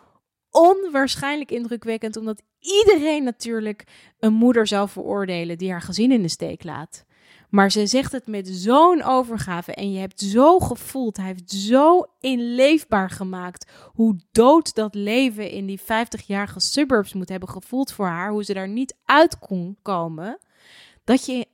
onwaarschijnlijk 0.51 1.51
indrukwekkend, 1.51 2.17
omdat 2.17 2.43
iedereen 2.59 3.25
natuurlijk 3.25 3.85
een 4.19 4.33
moeder 4.33 4.67
zou 4.67 4.89
veroordelen 4.89 5.59
die 5.59 5.71
haar 5.71 5.83
gezin 5.83 6.13
in 6.13 6.23
de 6.23 6.29
steek 6.29 6.65
laat. 6.65 7.05
Maar 7.49 7.71
ze 7.71 7.87
zegt 7.87 8.13
het 8.13 8.27
met 8.27 8.49
zo'n 8.49 9.03
overgave 9.03 9.75
en 9.75 9.93
je 9.93 9.99
hebt 9.99 10.21
zo 10.21 10.59
gevoeld, 10.59 11.17
hij 11.17 11.27
heeft 11.27 11.51
zo 11.51 12.05
inleefbaar 12.21 13.11
gemaakt 13.11 13.71
hoe 13.93 14.17
dood 14.33 14.75
dat 14.75 14.95
leven 14.95 15.51
in 15.51 15.67
die 15.67 15.81
50-jarige 15.81 16.61
suburbs 16.61 17.13
moet 17.13 17.29
hebben 17.29 17.49
gevoeld 17.49 17.93
voor 17.93 18.07
haar, 18.07 18.31
hoe 18.31 18.45
ze 18.45 18.55
daar 18.55 18.69
niet 18.69 18.97
uit 19.05 19.39
kon 19.39 19.77
komen, 19.83 20.39
dat 21.05 21.27
je 21.27 21.47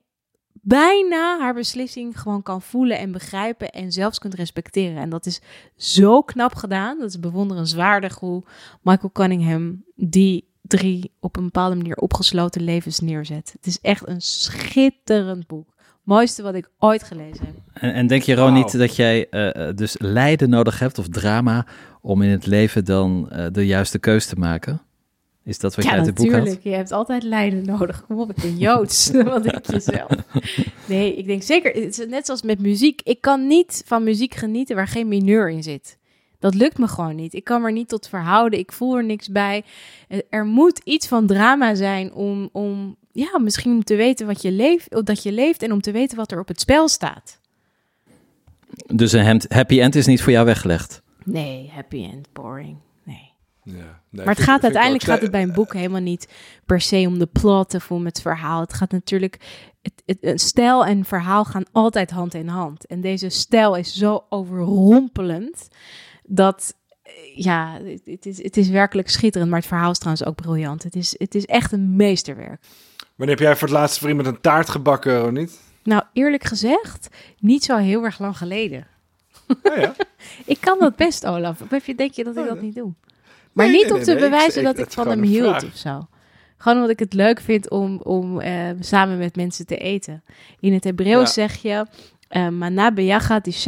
bijna 0.71 1.39
haar 1.39 1.55
beslissing 1.55 2.21
gewoon 2.21 2.43
kan 2.43 2.63
voelen 2.63 2.99
en 2.99 3.13
begrijpen 3.13 3.71
en 3.71 3.93
zelfs 3.93 4.19
kunt 4.19 4.35
respecteren. 4.35 4.97
En 4.97 5.11
dat 5.11 5.27
is 5.27 5.41
zo 5.77 6.23
knap 6.23 6.55
gedaan. 6.55 6.99
Dat 6.99 7.09
is 7.09 7.21
bewonderenswaardig 7.21 8.19
hoe 8.19 8.43
Michael 8.83 9.13
Cunningham 9.13 9.85
die 9.95 10.49
drie 10.63 11.13
op 11.21 11.37
een 11.37 11.45
bepaalde 11.45 11.77
manier 11.77 11.97
opgesloten 11.97 12.63
levens 12.63 13.01
neerzet. 13.01 13.53
Het 13.53 13.67
is 13.67 13.79
echt 13.81 14.09
een 14.09 14.21
schitterend 14.21 15.47
boek. 15.47 15.75
Mooiste 16.03 16.43
wat 16.43 16.55
ik 16.55 16.71
ooit 16.79 17.03
gelezen 17.03 17.47
heb. 17.47 17.55
En, 17.73 17.95
en 17.95 18.07
denk 18.07 18.23
je, 18.23 18.35
Ron, 18.35 18.53
niet 18.53 18.79
dat 18.79 18.97
jij 18.97 19.27
uh, 19.31 19.75
dus 19.75 19.97
lijden 19.99 20.51
nodig 20.51 20.79
hebt 20.79 20.99
of 20.99 21.09
drama 21.09 21.67
om 22.01 22.23
in 22.23 22.31
het 22.31 22.47
leven 22.47 22.85
dan 22.85 23.31
uh, 23.33 23.47
de 23.53 23.67
juiste 23.67 23.99
keus 23.99 24.27
te 24.27 24.37
maken? 24.37 24.81
Is 25.45 25.59
dat 25.59 25.75
wat 25.75 25.85
ja, 25.85 25.91
je 25.91 25.97
uit 25.97 26.07
het 26.07 26.15
boek 26.15 26.27
had? 26.27 26.37
natuurlijk. 26.37 26.65
Je 26.65 26.71
hebt 26.71 26.93
altijd 26.93 27.23
lijden 27.23 27.65
nodig. 27.65 28.07
Kom 28.07 28.21
op, 28.21 28.31
ik 28.31 28.43
ben 28.43 28.59
Joods. 28.59 29.11
wat 29.25 29.43
denk 29.43 29.67
je 29.67 29.81
zelf? 29.81 30.11
Nee, 30.87 31.17
ik 31.17 31.27
denk 31.27 31.43
zeker, 31.43 31.73
het 31.73 31.99
is 31.99 32.07
net 32.07 32.27
zoals 32.27 32.43
met 32.43 32.59
muziek. 32.59 33.01
Ik 33.05 33.21
kan 33.21 33.47
niet 33.47 33.83
van 33.87 34.05
muziek 34.05 34.35
genieten 34.35 34.77
waar 34.77 34.89
geen 34.89 35.09
mineur 35.09 35.51
in 35.51 35.63
zit. 35.63 35.99
Dat 36.39 36.55
lukt 36.55 36.79
me 36.79 36.89
gewoon 36.89 37.17
niet. 37.17 37.35
Ik 37.35 37.45
kan 37.45 37.65
er 37.65 37.73
niet 37.73 37.89
tot 37.89 38.09
verhouden. 38.09 38.59
Ik 38.59 38.73
voel 38.73 38.97
er 38.97 39.05
niks 39.05 39.29
bij. 39.29 39.65
Er 40.31 40.45
moet 40.45 40.81
iets 40.85 41.07
van 41.07 41.27
drama 41.27 41.75
zijn 41.75 42.13
om, 42.13 42.49
om 42.53 42.97
ja, 43.13 43.39
misschien 43.39 43.73
om 43.73 43.85
te 43.85 43.97
weten 43.97 44.27
wat 44.27 44.43
je 44.43 44.51
leeft, 44.53 45.07
dat 45.07 45.23
je 45.23 45.33
leeft 45.33 45.63
en 45.63 45.73
om 45.73 45.81
te 45.81 45.91
weten 45.91 46.17
wat 46.17 46.33
er 46.33 46.41
op 46.41 46.49
het 46.49 46.61
spel 46.61 46.89
staat. 46.89 47.41
Dus 48.87 49.13
een 49.13 49.43
happy 49.49 49.81
end 49.81 49.95
is 49.95 50.07
niet 50.07 50.23
voor 50.23 50.33
jou 50.33 50.47
weggelegd? 50.47 51.03
Nee, 51.25 51.71
happy 51.75 52.05
end, 52.13 52.33
boring. 52.33 52.77
Nee. 53.03 53.33
Ja, 53.63 54.00
nee 54.11 54.25
maar 54.25 54.35
het 54.35 54.45
gaat 54.45 54.63
uiteindelijk 54.63 55.05
gaat 55.05 55.21
het 55.21 55.31
bij 55.31 55.43
een 55.43 55.53
boek 55.53 55.73
helemaal 55.73 56.01
niet 56.01 56.29
per 56.67 56.81
se 56.81 57.05
om 57.07 57.19
de 57.19 57.27
plot 57.27 57.75
of 57.75 57.91
om 57.91 58.05
het 58.05 58.21
verhaal. 58.21 58.61
Het 58.61 58.73
gaat 58.73 58.91
natuurlijk. 58.91 59.37
Het, 59.83 60.21
het, 60.21 60.41
stijl 60.41 60.87
en 60.87 61.05
verhaal 61.05 61.45
gaan 61.45 61.65
altijd 61.73 62.11
hand 62.11 62.35
in 62.35 62.49
hand. 62.49 62.87
En 62.87 63.01
deze 63.01 63.29
stijl 63.29 63.77
is 63.77 63.95
zo 63.95 64.25
overrompelend 64.29 65.69
dat 66.23 66.75
ja, 67.35 67.79
het 68.05 68.27
is, 68.27 68.43
het 68.43 68.57
is 68.57 68.69
werkelijk 68.69 69.09
schitterend. 69.11 69.51
Maar 69.51 69.61
het 69.61 69.69
verhaal 69.69 69.91
is 69.91 69.99
trouwens 69.99 70.27
ook 70.27 70.35
briljant. 70.35 70.83
Het 70.83 70.97
is, 70.97 71.15
het 71.19 71.35
is 71.35 71.47
echt 71.47 71.73
een 71.73 71.97
meesterwerk. 71.97 72.63
Wanneer 73.17 73.37
heb 73.37 73.45
jij 73.47 73.57
voor 73.57 73.69
het 73.69 73.77
laatst 73.77 73.99
voor 73.99 74.09
iemand 74.09 74.27
een 74.27 74.41
taart 74.41 74.69
gebakken, 74.69 75.25
of 75.25 75.31
niet? 75.31 75.61
Nou, 75.83 76.03
eerlijk 76.13 76.45
gezegd, 76.45 77.09
niet 77.39 77.65
zo 77.65 77.77
heel 77.77 78.05
erg 78.05 78.19
lang 78.19 78.37
geleden. 78.37 78.87
Oh 79.63 79.77
ja. 79.77 79.95
ik 80.45 80.61
kan 80.61 80.79
dat 80.79 80.97
best, 80.97 81.27
Olaf. 81.27 81.61
Of 81.73 81.87
je, 81.87 81.95
denk 81.95 82.13
je 82.13 82.25
dat 82.25 82.37
ik 82.37 82.47
dat 82.47 82.61
niet 82.61 82.75
doe? 82.75 82.93
Maar 83.53 83.71
niet 83.71 83.93
om 83.93 84.03
te 84.03 84.15
bewijzen 84.15 84.63
dat 84.63 84.79
ik, 84.79 84.91
van 84.91 85.09
hem 85.09 85.23
hield 85.23 85.65
of 85.65 85.77
zo. 85.77 86.09
Gewoon 86.57 86.79
omdat 86.79 86.93
ik 86.93 86.99
het 86.99 87.13
leuk 87.13 87.41
vind 87.41 87.71
om, 87.71 88.01
om 88.03 88.41
uh, 88.41 88.71
samen 88.81 89.19
met 89.19 89.37
mensen 89.37 89.67
te 89.67 89.77
eten. 89.77 90.23
In 90.61 90.73
het 90.73 90.85
Hebreeuws 90.85 91.33
zeg 91.33 91.57
je... 91.57 91.87
Uh, 92.31 92.49
Mana 92.49 92.93
beyachat. 92.93 93.65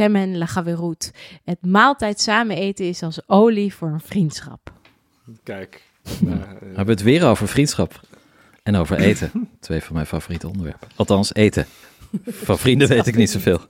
Het 1.43 1.61
maaltijd 1.61 2.21
samen 2.21 2.55
eten 2.55 2.85
is 2.85 3.03
als 3.03 3.29
olie 3.29 3.73
voor 3.73 3.87
een 3.87 3.99
vriendschap. 3.99 4.71
Kijk. 5.43 5.81
Hebben 6.19 6.85
we 6.85 6.91
het 6.91 7.01
weer 7.01 7.25
over 7.25 7.47
vriendschap. 7.47 7.99
En 8.63 8.75
over 8.75 8.97
eten. 8.97 9.31
Twee 9.59 9.81
van 9.81 9.95
mijn 9.95 10.05
favoriete 10.05 10.47
onderwerpen. 10.47 10.87
Althans, 10.95 11.33
eten. 11.33 11.65
Van 12.25 12.59
vrienden 12.59 12.87
weet 12.87 13.07
ik 13.07 13.15
niet 13.15 13.29
zoveel. 13.29 13.61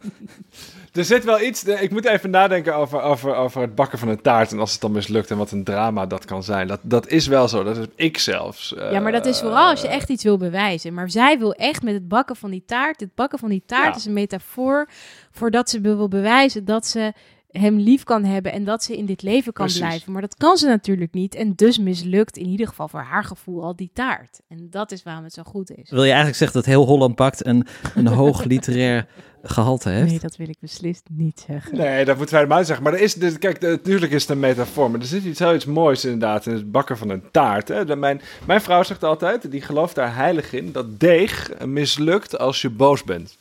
Er 0.93 1.05
zit 1.05 1.23
wel 1.23 1.41
iets. 1.41 1.63
Ik 1.63 1.91
moet 1.91 2.05
even 2.05 2.29
nadenken 2.29 2.75
over, 2.75 3.01
over, 3.01 3.35
over 3.35 3.61
het 3.61 3.75
bakken 3.75 3.99
van 3.99 4.07
een 4.07 4.21
taart. 4.21 4.51
En 4.51 4.59
als 4.59 4.71
het 4.71 4.81
dan 4.81 4.91
mislukt 4.91 5.31
en 5.31 5.37
wat 5.37 5.51
een 5.51 5.63
drama 5.63 6.05
dat 6.05 6.25
kan 6.25 6.43
zijn. 6.43 6.67
Dat, 6.67 6.79
dat 6.83 7.07
is 7.07 7.27
wel 7.27 7.47
zo. 7.47 7.63
Dat 7.63 7.77
is 7.77 7.85
ik 7.95 8.17
zelfs. 8.17 8.73
Ja, 8.77 8.99
maar 8.99 9.11
dat 9.11 9.25
is 9.25 9.39
vooral 9.39 9.69
als 9.69 9.81
je 9.81 9.87
echt 9.87 10.09
iets 10.09 10.23
wil 10.23 10.37
bewijzen. 10.37 10.93
Maar 10.93 11.09
zij 11.09 11.39
wil 11.39 11.53
echt 11.53 11.83
met 11.83 11.93
het 11.93 12.07
bakken 12.07 12.35
van 12.35 12.51
die 12.51 12.63
taart. 12.65 12.99
Het 12.99 13.15
bakken 13.15 13.39
van 13.39 13.49
die 13.49 13.63
taart 13.65 13.95
is 13.95 14.05
een 14.05 14.13
metafoor. 14.13 14.89
Voordat 15.31 15.69
ze 15.69 15.81
wil 15.81 16.07
bewijzen 16.07 16.65
dat 16.65 16.85
ze 16.85 17.13
hem 17.59 17.77
lief 17.77 18.03
kan 18.03 18.23
hebben 18.23 18.51
en 18.51 18.63
dat 18.63 18.83
ze 18.83 18.97
in 18.97 19.05
dit 19.05 19.21
leven 19.21 19.53
kan 19.53 19.67
blijven. 19.73 20.11
Maar 20.11 20.21
dat 20.21 20.35
kan 20.35 20.57
ze 20.57 20.67
natuurlijk 20.67 21.13
niet. 21.13 21.35
En 21.35 21.53
dus 21.55 21.77
mislukt 21.77 22.37
in 22.37 22.47
ieder 22.47 22.67
geval 22.67 22.87
voor 22.87 23.01
haar 23.01 23.23
gevoel 23.23 23.63
al 23.63 23.75
die 23.75 23.91
taart. 23.93 24.41
En 24.47 24.67
dat 24.69 24.91
is 24.91 25.03
waarom 25.03 25.23
het 25.23 25.33
zo 25.33 25.43
goed 25.43 25.71
is. 25.71 25.89
Wil 25.89 26.03
je 26.03 26.07
eigenlijk 26.07 26.37
zeggen 26.37 26.57
dat 26.57 26.65
heel 26.65 26.85
Holland 26.85 27.15
pakt 27.15 27.45
een, 27.45 27.67
een 27.95 28.07
hoog 28.21 28.43
literair 28.43 29.07
gehalte 29.43 29.89
heeft? 29.89 30.09
Nee, 30.09 30.19
dat 30.19 30.35
wil 30.35 30.49
ik 30.49 30.57
beslist 30.59 31.03
niet 31.09 31.43
zeggen. 31.47 31.77
Nee, 31.77 32.05
dat 32.05 32.17
moeten 32.17 32.35
wij 32.35 32.45
maar 32.45 32.65
zeggen. 32.65 32.83
Maar 32.83 32.93
er 32.93 33.01
is, 33.01 33.13
dus, 33.13 33.39
kijk, 33.39 33.61
natuurlijk 33.61 34.11
is 34.11 34.21
het 34.21 34.31
een 34.31 34.39
metafoor. 34.39 34.91
Maar 34.91 34.99
er 34.99 35.05
zit 35.05 35.23
iets 35.23 35.39
heel 35.39 35.55
iets 35.55 35.65
moois 35.65 36.03
inderdaad 36.03 36.45
in 36.45 36.53
het 36.53 36.71
bakken 36.71 36.97
van 36.97 37.09
een 37.09 37.23
taart. 37.31 37.67
Hè. 37.67 37.95
Mijn, 37.95 38.21
mijn 38.45 38.61
vrouw 38.61 38.83
zegt 38.83 39.03
altijd, 39.03 39.51
die 39.51 39.61
gelooft 39.61 39.95
daar 39.95 40.15
heilig 40.15 40.53
in, 40.53 40.71
dat 40.71 40.99
deeg 40.99 41.51
mislukt 41.65 42.37
als 42.37 42.61
je 42.61 42.69
boos 42.69 43.03
bent. 43.03 43.37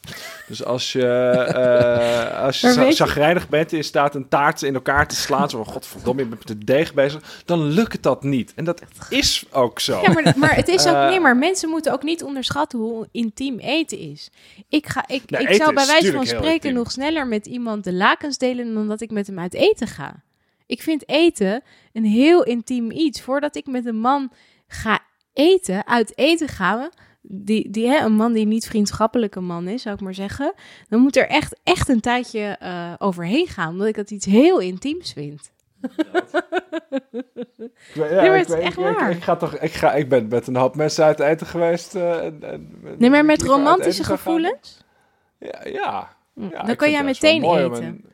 Dus 0.46 0.64
als 0.64 0.92
je, 0.92 1.06
uh, 2.28 2.42
als 2.46 2.60
je 2.60 2.92
chagrijnig 2.92 3.48
bent 3.48 3.70
en 3.70 3.76
je 3.76 3.82
staat 3.82 4.14
een 4.14 4.28
taart 4.28 4.62
in 4.62 4.74
elkaar 4.74 5.08
te 5.08 5.16
slaan, 5.16 5.50
zo 5.50 5.64
van 5.64 5.72
godverdomme, 5.72 6.22
je 6.22 6.28
bent 6.28 6.48
met 6.48 6.58
de 6.58 6.64
deeg 6.64 6.94
bezig, 6.94 7.42
dan 7.44 7.62
lukt 7.62 8.02
dat 8.02 8.22
niet. 8.22 8.52
En 8.54 8.64
dat 8.64 8.82
is 9.08 9.44
ook 9.50 9.80
zo. 9.80 10.00
Ja, 10.02 10.12
maar, 10.12 10.32
maar 10.36 10.54
het 10.54 10.68
is 10.68 10.86
ook, 10.86 10.94
uh, 10.94 11.08
nee, 11.08 11.20
maar 11.20 11.36
mensen 11.36 11.68
moeten 11.68 11.92
ook 11.92 12.02
niet 12.02 12.22
onderschatten 12.22 12.78
hoe 12.78 13.08
intiem 13.10 13.58
eten 13.58 13.98
is. 13.98 14.30
Ik, 14.68 14.86
ga, 14.86 15.04
ik, 15.06 15.30
nou, 15.30 15.44
ik 15.44 15.54
zou 15.54 15.74
bij 15.74 15.86
wijze 15.92 16.12
van 16.12 16.26
spreken 16.26 16.74
nog 16.74 16.90
sneller 16.90 17.26
met 17.26 17.46
iemand 17.46 17.84
de 17.84 17.92
lakens 17.92 18.38
delen 18.38 18.74
dan 18.74 18.88
dat 18.88 19.00
ik 19.00 19.10
met 19.10 19.26
hem 19.26 19.38
uit 19.38 19.54
eten 19.54 19.86
ga. 19.86 20.22
Ik 20.66 20.82
vind 20.82 21.08
eten 21.08 21.62
een 21.92 22.04
heel 22.04 22.42
intiem 22.42 22.90
iets. 22.90 23.20
Voordat 23.20 23.56
ik 23.56 23.66
met 23.66 23.86
een 23.86 23.98
man 23.98 24.32
ga 24.66 25.00
eten, 25.32 25.86
uit 25.86 26.18
eten 26.18 26.48
gaan, 26.48 26.88
die, 27.22 27.70
die, 27.70 27.88
hè, 27.88 28.04
een 28.04 28.14
man 28.14 28.32
die 28.32 28.46
niet 28.46 28.66
vriendschappelijke 28.66 29.40
man 29.40 29.68
is, 29.68 29.82
zou 29.82 29.94
ik 29.94 30.00
maar 30.00 30.14
zeggen, 30.14 30.54
dan 30.88 31.00
moet 31.00 31.16
er 31.16 31.28
echt, 31.28 31.60
echt 31.62 31.88
een 31.88 32.00
tijdje 32.00 32.58
uh, 32.62 32.92
overheen 32.98 33.46
gaan, 33.46 33.68
omdat 33.68 33.86
ik 33.86 33.94
dat 33.94 34.10
iets 34.10 34.26
heel 34.26 34.58
intiems 34.58 35.12
vind. 35.12 35.50
Ik, 37.94 39.22
ga 39.22 39.36
toch, 39.36 39.58
ik, 39.58 39.72
ga, 39.72 39.92
ik 39.92 40.08
ben 40.08 40.28
met 40.28 40.46
een 40.46 40.56
hoop 40.56 40.76
mensen 40.76 41.04
uit 41.04 41.20
eten 41.20 41.46
geweest. 41.46 41.94
Uh, 41.94 42.24
en, 42.24 42.38
en, 42.42 42.78
nee, 42.98 43.10
maar 43.10 43.24
met 43.24 43.42
romantische 43.42 44.04
gevoelens? 44.04 44.84
Ja, 45.42 45.60
ja. 45.64 46.16
Ja 46.34 46.62
dan 46.62 46.76
kan 46.76 46.90
jij 46.90 47.04
meteen 47.04 47.42
eten. 47.42 48.12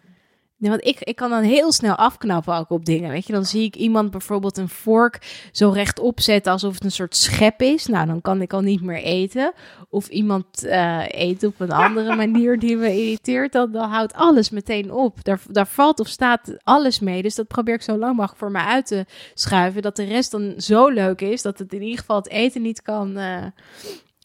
Nee, 0.59 0.71
want 0.71 0.87
ik, 0.87 1.01
ik 1.01 1.17
kan 1.17 1.31
dan 1.31 1.43
heel 1.43 1.73
snel 1.73 1.95
afknappen 1.95 2.57
ook 2.57 2.71
op 2.71 2.85
dingen. 2.85 3.11
Weet 3.11 3.27
je, 3.27 3.33
dan 3.33 3.45
zie 3.45 3.65
ik 3.65 3.77
iemand 3.77 4.11
bijvoorbeeld 4.11 4.57
een 4.57 4.69
vork 4.69 5.49
zo 5.53 5.71
rechtop 5.71 6.21
zetten 6.21 6.53
alsof 6.53 6.75
het 6.75 6.85
een 6.85 6.91
soort 6.91 7.17
schep 7.17 7.63
is. 7.63 7.87
Nou, 7.87 8.07
dan 8.07 8.21
kan 8.21 8.43
ik 8.43 8.53
al 8.53 8.61
niet 8.61 8.83
meer 8.83 9.03
eten. 9.03 9.53
Of 9.89 10.09
iemand 10.09 10.65
uh, 10.65 11.05
eet 11.09 11.45
op 11.45 11.61
een 11.61 11.71
andere 11.71 12.15
manier 12.25 12.59
die 12.59 12.77
me 12.77 13.03
irriteert. 13.03 13.53
Dan, 13.53 13.73
dan 13.73 13.89
houdt 13.89 14.15
alles 14.15 14.51
meteen 14.51 14.93
op. 14.93 15.25
Daar, 15.25 15.41
daar 15.51 15.67
valt 15.67 16.01
of 16.01 16.09
staat 16.09 16.57
alles 16.63 17.01
mee. 17.01 17.23
Dus 17.23 17.35
dat 17.35 17.47
probeer 17.47 17.75
ik 17.75 17.83
zo 17.83 17.97
lang 17.97 18.17
mogelijk 18.17 18.39
voor 18.39 18.51
me 18.51 18.59
uit 18.59 18.87
te 18.87 19.05
schuiven. 19.35 19.83
Dat 19.83 19.97
de 19.97 20.05
rest 20.05 20.31
dan 20.31 20.55
zo 20.57 20.89
leuk 20.89 21.21
is 21.21 21.43
dat 21.43 21.59
het 21.59 21.73
in 21.73 21.83
ieder 21.83 21.99
geval 21.99 22.17
het 22.17 22.29
eten 22.29 22.63
niet 22.63 22.83
kan. 22.83 23.19
Uh, 23.19 23.45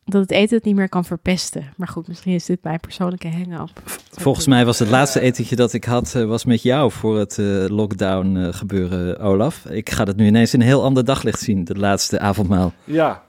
dat 0.05 0.21
het 0.21 0.31
eten 0.31 0.55
het 0.55 0.65
niet 0.65 0.75
meer 0.75 0.89
kan 0.89 1.05
verpesten. 1.05 1.73
Maar 1.77 1.87
goed, 1.87 2.07
misschien 2.07 2.33
is 2.33 2.45
dit 2.45 2.63
mijn 2.63 2.79
persoonlijke 2.79 3.29
hang-up. 3.29 3.69
Volgens 4.11 4.47
mij 4.47 4.65
was 4.65 4.79
het 4.79 4.89
laatste 4.89 5.19
etentje 5.19 5.55
dat 5.55 5.73
ik 5.73 5.83
had, 5.83 6.13
uh, 6.17 6.25
was 6.25 6.45
met 6.45 6.61
jou 6.61 6.91
voor 6.91 7.17
het 7.17 7.37
uh, 7.37 7.65
lockdown 7.67 8.35
uh, 8.35 8.53
gebeuren, 8.53 9.19
Olaf. 9.19 9.65
Ik 9.65 9.89
ga 9.89 10.03
het 10.03 10.15
nu 10.15 10.25
ineens 10.25 10.53
in 10.53 10.61
een 10.61 10.67
heel 10.67 10.83
ander 10.83 11.05
daglicht 11.05 11.39
zien, 11.39 11.63
de 11.63 11.75
laatste 11.75 12.19
avondmaal. 12.19 12.73
Ja, 12.83 13.23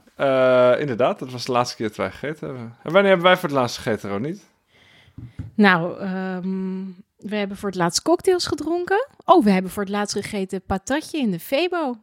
inderdaad. 0.79 1.19
Dat 1.19 1.31
was 1.31 1.45
de 1.45 1.53
laatste 1.53 1.77
keer 1.77 1.89
dat 1.89 1.97
wij 1.97 2.11
gegeten 2.11 2.47
hebben. 2.47 2.77
En 2.83 2.93
wanneer 2.93 3.11
hebben 3.11 3.27
wij 3.27 3.37
voor 3.37 3.49
het 3.49 3.59
laatst 3.59 3.77
gegeten, 3.77 4.11
Ronit? 4.11 4.45
Nou, 5.55 6.01
um, 6.01 7.05
we 7.17 7.37
hebben 7.37 7.57
voor 7.57 7.69
het 7.69 7.79
laatst 7.79 8.03
cocktails 8.03 8.47
gedronken. 8.47 9.07
Oh, 9.25 9.45
we 9.45 9.51
hebben 9.51 9.71
voor 9.71 9.83
het 9.83 9.93
laatst 9.93 10.17
gegeten 10.17 10.63
patatje 10.63 11.19
in 11.19 11.31
de 11.31 11.41
Febo. 11.41 11.97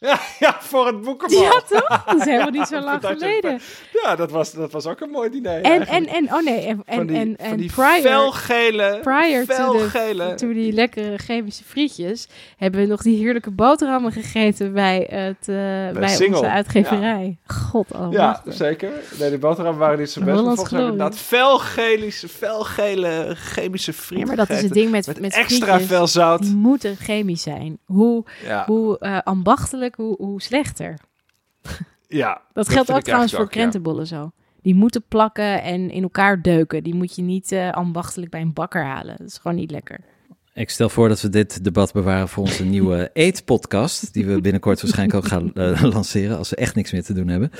Ja, 0.00 0.20
ja, 0.38 0.56
voor 0.60 0.86
het 0.86 1.00
boekenbal. 1.00 1.42
Ja, 1.42 1.60
toch? 1.68 2.04
Dat 2.04 2.16
is 2.16 2.24
helemaal 2.24 2.50
niet 2.50 2.66
zo 2.66 2.80
lang 2.90 3.06
geleden. 3.06 3.60
Ja, 4.02 4.16
dat 4.16 4.30
was, 4.30 4.52
dat 4.52 4.72
was 4.72 4.86
ook 4.86 5.00
een 5.00 5.10
mooi 5.10 5.30
diner. 5.30 5.60
En, 5.62 5.86
en, 5.86 6.06
en, 6.06 6.34
oh 6.34 6.42
nee, 6.42 6.66
en, 6.66 6.82
en, 6.84 7.10
en, 7.10 7.36
en 7.36 7.56
die 7.56 7.72
prior, 7.72 8.00
felgele, 8.00 8.98
prior 9.02 9.44
felgele. 9.44 10.28
To, 10.28 10.34
to 10.34 10.52
die 10.52 10.72
lekkere 10.72 11.18
chemische 11.18 11.64
frietjes, 11.64 12.28
hebben 12.56 12.80
we 12.80 12.86
nog 12.86 13.02
die 13.02 13.18
heerlijke 13.18 13.50
boterhammen 13.50 14.12
gegeten 14.12 14.72
bij, 14.72 15.06
het, 15.10 15.48
uh, 15.48 15.56
bij, 15.56 15.92
bij 15.92 16.26
onze 16.26 16.48
uitgeverij. 16.48 17.38
Ja. 17.46 17.54
God 17.54 17.86
Ja, 18.10 18.42
zeker. 18.46 18.90
Nee, 19.18 19.28
die 19.28 19.38
boterhammen 19.38 19.80
waren 19.80 19.98
niet 19.98 20.10
zo 20.10 20.24
best. 20.24 20.38
Volgens 20.38 20.70
mij 20.70 20.80
inderdaad 20.80 21.16
felgele, 21.16 22.12
felgele 22.12 23.34
chemische 23.34 23.92
frieten 23.92 24.18
Ja, 24.18 24.34
maar 24.34 24.46
dat 24.46 24.56
is 24.56 24.62
het 24.62 24.72
ding 24.72 24.90
met, 24.90 25.06
met, 25.06 25.20
met 25.20 25.34
extra 25.34 25.80
veel 25.80 26.06
zout. 26.06 26.42
Die 26.42 26.54
moeten 26.54 26.96
chemisch 26.96 27.42
zijn. 27.42 27.78
Hoe, 27.84 28.24
hoe 28.66 28.96
uh, 29.00 29.18
ambachtelijk, 29.24 29.89
hoe, 29.94 30.16
hoe 30.16 30.42
slechter. 30.42 30.98
Ja. 32.08 32.42
dat, 32.52 32.68
geldt 32.68 32.92
ook 32.92 33.02
trouwens 33.02 33.34
voor 33.34 33.48
krentenbollen 33.48 34.06
zo. 34.06 34.30
Die 34.62 34.74
moeten 34.74 35.04
plakken 35.08 35.62
en 35.62 35.90
in 35.90 36.02
elkaar 36.02 36.42
deuken. 36.42 36.82
Die 36.82 36.94
moet 36.94 37.16
je 37.16 37.22
niet 37.22 37.52
uh, 37.52 37.70
ambachtelijk 37.70 38.30
bij 38.30 38.40
een 38.40 38.52
bakker 38.52 38.84
halen. 38.84 39.16
Dat 39.18 39.26
is 39.26 39.38
gewoon 39.38 39.56
niet 39.56 39.70
lekker. 39.70 40.00
Ik 40.54 40.70
stel 40.70 40.88
voor 40.88 41.08
dat 41.08 41.20
we 41.20 41.28
dit 41.28 41.64
debat 41.64 41.92
bewaren 41.92 42.28
voor 42.28 42.42
onze 42.42 42.64
nieuwe 42.64 43.10
eetpodcast, 43.12 44.12
die 44.12 44.26
we 44.26 44.40
binnenkort 44.40 44.82
waarschijnlijk 44.82 45.18
ook 45.18 45.30
gaan 45.30 45.50
uh, 45.54 45.82
lanceren 45.94 46.38
als 46.38 46.50
we 46.50 46.56
echt 46.56 46.74
niks 46.74 46.92
meer 46.92 47.04
te 47.04 47.12
doen 47.12 47.28
hebben. 47.28 47.50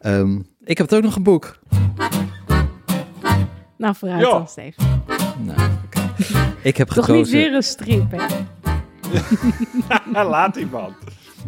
Um, 0.00 0.46
ik 0.64 0.78
heb 0.78 0.88
het 0.88 0.96
ook 0.96 1.04
nog 1.04 1.16
een 1.16 1.22
boek. 1.22 1.58
Nou, 3.76 3.94
vooruit 3.94 4.20
jo. 4.20 4.30
dan, 4.30 4.48
Steve. 4.48 4.80
Nou, 5.38 5.70
okay. 5.84 6.10
Ik 6.62 6.76
heb 6.76 6.88
Toch 6.88 7.04
gekozen... 7.04 7.36
niet 7.36 7.46
weer 7.46 7.54
een 7.54 7.62
strip, 7.62 8.10
hè? 8.10 8.26
Laat 10.22 10.56
iemand. 10.56 10.94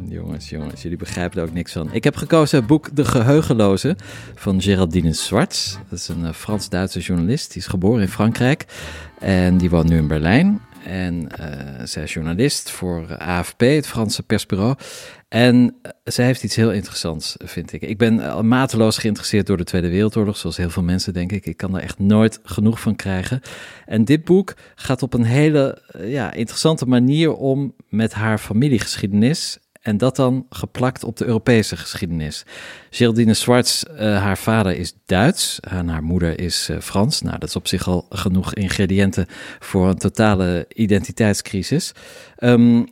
Jongens, 0.09 0.49
jongens, 0.49 0.83
jullie 0.83 0.97
begrijpen 0.97 1.41
er 1.41 1.49
ook 1.49 1.55
niks 1.55 1.73
van. 1.73 1.93
Ik 1.93 2.05
heb 2.05 2.17
gekozen 2.17 2.59
het 2.59 2.67
boek 2.67 2.97
De 2.97 3.05
Geheugenloze 3.05 3.97
van 4.35 4.63
Geraldine 4.63 5.13
Swartz. 5.13 5.77
Dat 5.89 5.99
is 5.99 6.09
een 6.09 6.21
uh, 6.21 6.33
Frans-Duitse 6.33 7.01
journalist. 7.01 7.53
Die 7.53 7.63
is 7.63 7.67
geboren 7.69 8.01
in 8.01 8.09
Frankrijk 8.09 8.65
en 9.19 9.57
die 9.57 9.71
woont 9.71 9.89
nu 9.89 9.97
in 9.97 10.07
Berlijn. 10.07 10.61
En 10.85 11.29
uh, 11.41 11.47
zij 11.85 12.03
is 12.03 12.13
journalist 12.13 12.71
voor 12.71 13.17
AFP, 13.17 13.61
het 13.61 13.87
Franse 13.87 14.23
persbureau. 14.23 14.75
En 15.29 15.57
uh, 15.57 15.91
zij 16.05 16.25
heeft 16.25 16.43
iets 16.43 16.57
heel 16.57 16.73
interessants, 16.73 17.37
vind 17.39 17.73
ik. 17.73 17.83
Ik 17.83 17.99
ben 17.99 18.47
mateloos 18.47 18.99
geïnteresseerd 18.99 19.47
door 19.47 19.57
de 19.57 19.65
Tweede 19.65 19.91
Wereldoorlog, 19.91 20.37
zoals 20.37 20.57
heel 20.57 20.71
veel 20.71 20.83
mensen, 20.83 21.13
denk 21.13 21.33
ik. 21.33 21.47
Ik 21.47 21.57
kan 21.57 21.77
er 21.77 21.83
echt 21.83 21.99
nooit 21.99 22.41
genoeg 22.43 22.81
van 22.81 22.97
krijgen. 22.97 23.41
En 23.87 24.05
dit 24.05 24.25
boek 24.25 24.55
gaat 24.75 25.03
op 25.03 25.15
een 25.15 25.25
hele 25.25 25.83
ja, 25.99 26.33
interessante 26.33 26.87
manier 26.87 27.35
om 27.35 27.75
met 27.89 28.13
haar 28.13 28.39
familiegeschiedenis 28.39 29.59
en 29.81 29.97
dat 29.97 30.17
dan 30.17 30.47
geplakt 30.51 31.05
op 31.05 31.17
de 31.17 31.25
Europese 31.25 31.77
geschiedenis. 31.77 32.45
Geraldine 32.91 33.35
Swartz, 33.35 33.83
uh, 33.91 33.99
haar 33.99 34.39
vader 34.39 34.77
is 34.77 34.95
Duits 35.07 35.61
en 35.61 35.89
haar 35.89 36.03
moeder 36.03 36.41
is 36.41 36.69
uh, 36.71 36.81
Frans. 36.81 37.21
Nou, 37.21 37.39
dat 37.39 37.49
is 37.49 37.57
op 37.57 37.69
zich 37.69 37.89
al 37.89 38.07
genoeg 38.11 38.55
ingrediënten 38.55 39.27
voor 39.59 39.89
een 39.89 39.99
totale 39.99 40.67
identiteitscrisis. 40.75 41.93
Um, 42.39 42.87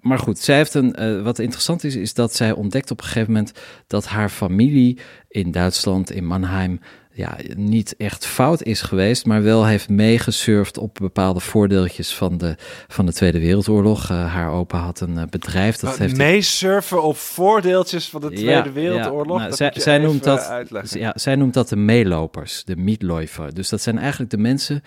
maar 0.00 0.18
goed, 0.18 0.38
zij 0.38 0.56
heeft 0.56 0.74
een. 0.74 1.02
Uh, 1.02 1.22
wat 1.22 1.38
interessant 1.38 1.84
is, 1.84 1.96
is 1.96 2.14
dat 2.14 2.34
zij 2.34 2.52
ontdekt 2.52 2.90
op 2.90 2.98
een 2.98 3.06
gegeven 3.06 3.32
moment 3.32 3.52
dat 3.86 4.06
haar 4.06 4.28
familie 4.28 4.98
in 5.28 5.50
Duitsland, 5.50 6.10
in 6.10 6.26
Mannheim, 6.26 6.80
ja, 7.16 7.36
niet 7.54 7.96
echt 7.96 8.26
fout 8.26 8.62
is 8.62 8.82
geweest, 8.82 9.26
maar 9.26 9.42
wel 9.42 9.66
heeft 9.66 9.88
meegesurfd 9.88 10.78
op 10.78 10.94
bepaalde 11.00 11.40
voordeeltjes 11.40 12.14
van 12.14 12.38
de, 12.38 12.54
van 12.88 13.06
de 13.06 13.12
Tweede 13.12 13.38
Wereldoorlog. 13.38 14.10
Uh, 14.10 14.32
haar 14.32 14.50
opa 14.50 14.78
had 14.78 15.00
een 15.00 15.14
uh, 15.14 15.22
bedrijf. 15.30 15.76
Dat 15.76 15.98
heeft 15.98 16.16
meesurfen 16.16 17.02
op 17.02 17.16
voordeeltjes 17.16 18.08
van 18.08 18.20
de 18.20 18.30
Tweede 18.30 18.50
ja, 18.50 18.72
Wereldoorlog? 18.72 19.38
Ja, 19.38 19.42
nou, 19.42 19.56
zij, 19.56 19.72
zij 19.74 19.98
noemt 19.98 20.24
dat, 20.24 20.64
ja, 20.90 21.12
zij 21.14 21.36
noemt 21.36 21.54
dat 21.54 21.68
de 21.68 21.76
meelopers, 21.76 22.64
de 22.64 22.76
Mietläufer. 22.76 23.54
Dus 23.54 23.68
dat 23.68 23.82
zijn 23.82 23.98
eigenlijk 23.98 24.30
de 24.30 24.38
mensen 24.38 24.82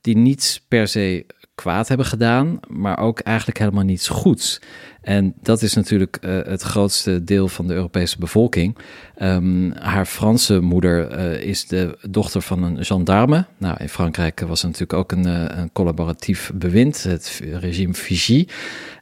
die 0.00 0.16
niets 0.16 0.64
per 0.68 0.88
se 0.88 1.26
kwaad 1.54 1.88
hebben 1.88 2.06
gedaan, 2.06 2.60
maar 2.68 2.98
ook 2.98 3.20
eigenlijk 3.20 3.58
helemaal 3.58 3.84
niets 3.84 4.08
goeds. 4.08 4.60
En 5.00 5.34
dat 5.42 5.62
is 5.62 5.74
natuurlijk 5.74 6.18
uh, 6.20 6.42
het 6.42 6.62
grootste 6.62 7.24
deel 7.24 7.48
van 7.48 7.66
de 7.66 7.74
Europese 7.74 8.18
bevolking. 8.18 8.76
Um, 9.22 9.72
haar 9.72 10.06
Franse 10.06 10.60
moeder 10.60 11.18
uh, 11.18 11.40
is 11.40 11.66
de 11.66 11.98
dochter 12.10 12.42
van 12.42 12.62
een 12.62 12.84
gendarme. 12.84 13.46
Nou, 13.58 13.76
in 13.78 13.88
Frankrijk 13.88 14.40
was 14.40 14.60
er 14.60 14.66
natuurlijk 14.66 14.98
ook 14.98 15.12
een, 15.12 15.26
uh, 15.26 15.44
een 15.48 15.72
collaboratief 15.72 16.50
bewind, 16.54 17.02
het 17.02 17.40
regime 17.44 17.94
Vichy. 17.94 18.46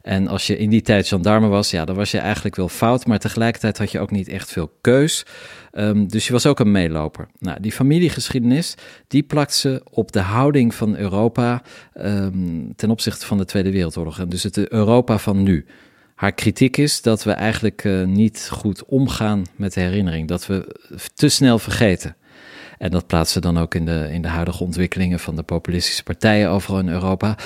En 0.01 0.27
als 0.27 0.47
je 0.47 0.57
in 0.57 0.69
die 0.69 0.81
tijd 0.81 1.07
gendarme 1.07 1.47
was, 1.47 1.71
ja, 1.71 1.85
dan 1.85 1.95
was 1.95 2.11
je 2.11 2.17
eigenlijk 2.17 2.55
wel 2.55 2.69
fout, 2.69 3.05
maar 3.05 3.19
tegelijkertijd 3.19 3.77
had 3.77 3.91
je 3.91 3.99
ook 3.99 4.11
niet 4.11 4.27
echt 4.27 4.51
veel 4.51 4.71
keus. 4.81 5.25
Um, 5.77 6.07
dus 6.07 6.27
je 6.27 6.33
was 6.33 6.45
ook 6.45 6.59
een 6.59 6.71
meeloper. 6.71 7.27
Nou, 7.39 7.59
die 7.59 7.71
familiegeschiedenis, 7.71 8.75
die 9.07 9.23
plakt 9.23 9.53
ze 9.53 9.81
op 9.89 10.11
de 10.11 10.19
houding 10.19 10.75
van 10.75 10.95
Europa 10.95 11.61
um, 11.97 12.75
ten 12.75 12.89
opzichte 12.89 13.25
van 13.25 13.37
de 13.37 13.45
Tweede 13.45 13.71
Wereldoorlog. 13.71 14.19
En 14.19 14.29
dus 14.29 14.43
het 14.43 14.71
Europa 14.71 15.17
van 15.17 15.43
nu. 15.43 15.65
Haar 16.15 16.31
kritiek 16.31 16.77
is 16.77 17.01
dat 17.01 17.23
we 17.23 17.31
eigenlijk 17.31 17.83
uh, 17.83 18.05
niet 18.05 18.49
goed 18.51 18.85
omgaan 18.85 19.43
met 19.55 19.73
de 19.73 19.79
herinnering, 19.79 20.27
dat 20.27 20.45
we 20.45 20.75
te 21.13 21.29
snel 21.29 21.59
vergeten. 21.59 22.15
En 22.77 22.91
dat 22.91 23.07
plaatsen 23.07 23.41
dan 23.41 23.57
ook 23.57 23.75
in 23.75 23.85
de, 23.85 24.09
in 24.11 24.21
de 24.21 24.27
huidige 24.27 24.63
ontwikkelingen 24.63 25.19
van 25.19 25.35
de 25.35 25.43
populistische 25.43 26.03
partijen 26.03 26.49
overal 26.49 26.79
in 26.79 26.89
Europa. 26.89 27.37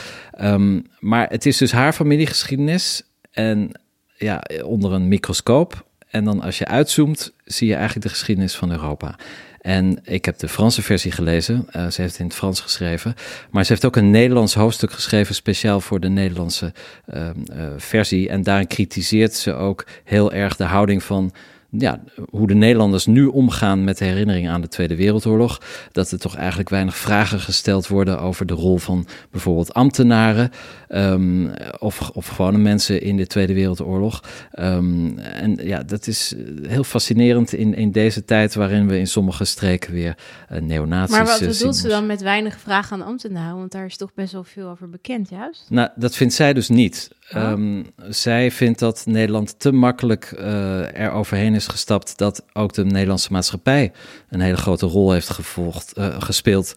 Um, 0.41 0.85
maar 0.99 1.29
het 1.29 1.45
is 1.45 1.57
dus 1.57 1.71
haar 1.71 1.93
familiegeschiedenis 1.93 3.03
en 3.31 3.71
ja, 4.15 4.43
onder 4.63 4.93
een 4.93 5.07
microscoop. 5.07 5.86
En 6.17 6.23
dan 6.23 6.41
als 6.41 6.57
je 6.57 6.65
uitzoomt, 6.65 7.33
zie 7.45 7.67
je 7.67 7.75
eigenlijk 7.75 8.05
de 8.05 8.11
geschiedenis 8.11 8.55
van 8.55 8.71
Europa. 8.71 9.15
En 9.61 9.99
ik 10.03 10.25
heb 10.25 10.37
de 10.37 10.47
Franse 10.47 10.81
versie 10.81 11.11
gelezen. 11.11 11.67
Uh, 11.75 11.87
ze 11.87 12.01
heeft 12.01 12.19
in 12.19 12.25
het 12.25 12.35
Frans 12.35 12.59
geschreven. 12.59 13.15
Maar 13.51 13.63
ze 13.63 13.71
heeft 13.71 13.85
ook 13.85 13.95
een 13.95 14.11
Nederlands 14.11 14.53
hoofdstuk 14.53 14.91
geschreven, 14.91 15.35
speciaal 15.35 15.81
voor 15.81 15.99
de 15.99 16.09
Nederlandse 16.09 16.73
uh, 17.13 17.21
uh, 17.23 17.67
versie. 17.77 18.29
En 18.29 18.43
daarin 18.43 18.67
kritiseert 18.67 19.33
ze 19.33 19.53
ook 19.53 19.85
heel 20.03 20.33
erg 20.33 20.55
de 20.55 20.63
houding 20.63 21.03
van 21.03 21.33
ja, 21.69 21.99
hoe 22.29 22.47
de 22.47 22.53
Nederlanders 22.53 23.05
nu 23.05 23.25
omgaan 23.25 23.83
met 23.83 23.97
de 23.97 24.05
herinnering 24.05 24.49
aan 24.49 24.61
de 24.61 24.67
Tweede 24.67 24.95
Wereldoorlog. 24.95 25.61
Dat 25.91 26.11
er 26.11 26.19
toch 26.19 26.35
eigenlijk 26.35 26.69
weinig 26.69 26.97
vragen 26.97 27.39
gesteld 27.39 27.87
worden 27.87 28.19
over 28.19 28.45
de 28.45 28.53
rol 28.53 28.77
van 28.77 29.07
bijvoorbeeld 29.31 29.73
ambtenaren 29.73 30.51
um, 30.89 31.51
of, 31.79 32.09
of 32.09 32.27
gewone 32.27 32.57
mensen 32.57 33.01
in 33.01 33.17
de 33.17 33.27
Tweede 33.27 33.53
Wereldoorlog. 33.53 34.23
Um, 34.59 35.17
en 35.17 35.55
ja, 35.63 35.83
dat 35.83 36.07
is 36.07 36.35
heel 36.67 36.83
fascinerend 36.83 37.53
in, 37.53 37.73
in 37.73 37.91
deze 37.91 38.25
tijd 38.25 38.55
waarin 38.55 38.87
we 38.87 38.99
in 38.99 39.07
sommige 39.07 39.45
streken 39.45 39.93
weer 39.93 40.17
uh, 40.51 40.59
neonazies 40.61 41.17
Maar 41.17 41.25
wat 41.25 41.41
uh, 41.41 41.47
bedoelt 41.47 41.75
ze 41.75 41.87
dan 41.87 42.05
met 42.05 42.21
weinig 42.21 42.59
vragen 42.59 43.01
aan 43.01 43.07
ambtenaren? 43.07 43.57
Want 43.57 43.71
daar 43.71 43.85
is 43.85 43.97
toch 43.97 44.13
best 44.13 44.33
wel 44.33 44.43
veel 44.43 44.69
over 44.69 44.89
bekend, 44.89 45.29
juist? 45.29 45.65
Nou, 45.69 45.89
dat 45.95 46.15
vindt 46.15 46.33
zij 46.33 46.53
dus 46.53 46.69
niet. 46.69 47.09
Oh. 47.31 47.49
Um, 47.49 47.85
zij 48.09 48.51
vindt 48.51 48.79
dat 48.79 49.03
Nederland 49.05 49.59
te 49.59 49.71
makkelijk 49.71 50.33
uh, 50.39 50.99
er 50.99 51.11
overheen 51.11 51.53
is 51.57 51.67
gestapt 51.67 52.17
dat 52.17 52.45
ook 52.53 52.73
de 52.73 52.85
Nederlandse 52.85 53.31
maatschappij 53.31 53.91
een 54.29 54.39
hele 54.39 54.57
grote 54.57 54.85
rol 54.85 55.11
heeft 55.11 55.29
gevolgd, 55.29 55.93
uh, 55.97 56.21
gespeeld 56.21 56.73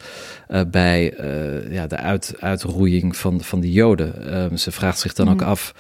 uh, 0.49 0.61
bij 0.71 1.15
ja, 1.71 1.87
de 1.87 1.97
uit, 1.97 2.35
uitroeiing 2.39 3.17
van, 3.17 3.41
van 3.41 3.61
de 3.61 3.73
Joden. 3.73 4.35
Um, 4.43 4.57
ze 4.57 4.71
vraagt 4.71 4.99
zich 4.99 5.13
dan 5.13 5.27
mm. 5.27 5.33
ook 5.33 5.43
af, 5.43 5.75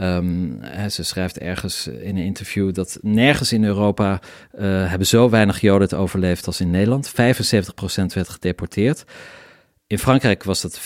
um, 0.00 0.58
hè, 0.60 0.88
ze 0.88 1.02
schrijft 1.02 1.38
ergens 1.38 1.86
in 1.86 2.16
een 2.16 2.24
interview 2.24 2.74
dat 2.74 2.98
nergens 3.02 3.52
in 3.52 3.64
Europa 3.64 4.20
hebben 4.56 5.06
zo 5.06 5.30
weinig 5.30 5.60
Joden 5.60 5.82
het 5.82 5.94
overleefd 5.94 6.46
als 6.46 6.60
in 6.60 6.70
Nederland. 6.70 7.10
75% 7.10 7.14
werd 8.14 8.28
gedeporteerd. 8.28 9.04
In 9.88 9.98
Frankrijk 9.98 10.42
was 10.42 10.60
dat 10.60 10.80
25% 10.80 10.82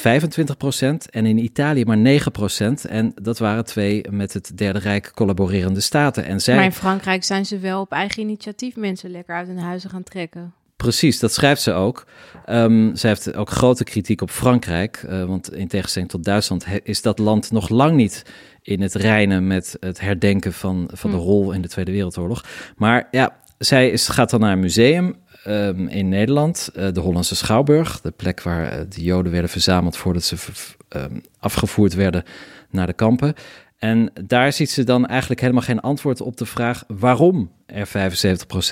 en 1.11 1.27
in 1.27 1.39
Italië 1.39 1.85
maar 1.85 2.21
9%. 2.21 2.91
En 2.91 3.13
dat 3.23 3.39
waren 3.39 3.65
twee 3.65 4.05
met 4.11 4.33
het 4.33 4.59
Derde 4.59 4.79
Rijk 4.79 5.11
collaborerende 5.15 5.81
staten. 5.81 6.25
En 6.25 6.41
zij... 6.41 6.55
Maar 6.55 6.65
in 6.65 6.73
Frankrijk 6.73 7.25
zijn 7.25 7.47
ze 7.47 7.59
wel 7.59 7.81
op 7.81 7.93
eigen 7.93 8.23
initiatief 8.23 8.77
mensen 8.77 9.11
lekker 9.11 9.35
uit 9.35 9.47
hun 9.47 9.59
huizen 9.59 9.91
gaan 9.91 10.03
trekken. 10.03 10.53
Precies, 10.77 11.19
dat 11.19 11.33
schrijft 11.33 11.63
ze 11.63 11.73
ook. 11.73 12.07
Um, 12.47 12.97
zij 12.97 13.11
heeft 13.11 13.35
ook 13.35 13.51
grote 13.51 13.85
kritiek 13.85 14.21
op 14.21 14.31
Frankrijk. 14.31 15.05
Uh, 15.09 15.25
want 15.25 15.55
in 15.55 15.69
tegenstelling 15.69 16.11
tot 16.11 16.25
Duitsland 16.25 16.67
is 16.83 17.03
dat 17.03 17.19
land 17.19 17.51
nog 17.51 17.69
lang 17.69 17.97
niet 17.97 18.23
in 18.63 18.81
het 18.81 18.95
reinen 18.95 19.47
met 19.47 19.77
het 19.81 20.01
herdenken 20.01 20.53
van, 20.53 20.91
van 20.93 21.11
hm. 21.11 21.17
de 21.17 21.23
rol 21.23 21.53
in 21.53 21.63
de 21.63 21.69
Tweede 21.69 21.93
Wereldoorlog. 21.93 22.45
Maar 22.77 23.09
ja, 23.11 23.37
zij 23.59 23.91
is, 23.91 24.09
gaat 24.09 24.31
dan 24.31 24.41
naar 24.41 24.53
een 24.53 24.61
museum 24.61 25.17
um, 25.47 25.89
in 25.89 26.09
Nederland, 26.09 26.71
uh, 26.77 26.93
de 26.93 27.01
Hollandse 27.01 27.37
Schouwburg, 27.37 28.01
de 28.01 28.11
plek 28.11 28.43
waar 28.43 28.73
uh, 28.73 28.81
de 28.89 29.03
Joden 29.03 29.33
werden 29.33 29.51
verzameld 29.51 29.97
voordat 29.97 30.23
ze 30.23 30.37
um, 30.89 31.23
afgevoerd 31.39 31.95
werden 31.95 32.25
naar 32.71 32.87
de 32.87 32.93
kampen. 32.93 33.35
En 33.79 34.11
daar 34.25 34.53
ziet 34.53 34.71
ze 34.71 34.85
dan 34.85 35.07
eigenlijk 35.07 35.41
helemaal 35.41 35.63
geen 35.63 35.81
antwoord 35.81 36.21
op 36.21 36.37
de 36.37 36.47
vraag 36.47 36.85
waarom 36.87 37.51
er 37.67 37.89
75% 37.89 37.91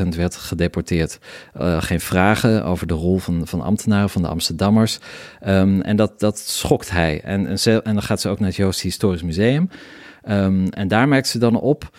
werd 0.08 0.36
gedeporteerd. 0.36 1.18
Uh, 1.60 1.82
geen 1.82 2.00
vragen 2.00 2.64
over 2.64 2.86
de 2.86 2.94
rol 2.94 3.18
van, 3.18 3.46
van 3.46 3.60
ambtenaren, 3.60 4.10
van 4.10 4.22
de 4.22 4.28
Amsterdammers. 4.28 4.98
Um, 5.46 5.82
en 5.82 5.96
dat, 5.96 6.20
dat 6.20 6.38
schokt 6.38 6.90
hij. 6.90 7.20
En, 7.20 7.46
en, 7.46 7.80
dan 7.82 8.02
gaat 8.02 8.20
ze 8.20 8.28
ook 8.28 8.38
naar 8.38 8.48
het 8.48 8.56
Joost 8.56 8.80
Historisch 8.80 9.22
Museum. 9.22 9.70
Um, 10.28 10.68
en 10.68 10.88
daar 10.88 11.08
merkt 11.08 11.28
ze 11.28 11.38
dan 11.38 11.60
op 11.60 11.90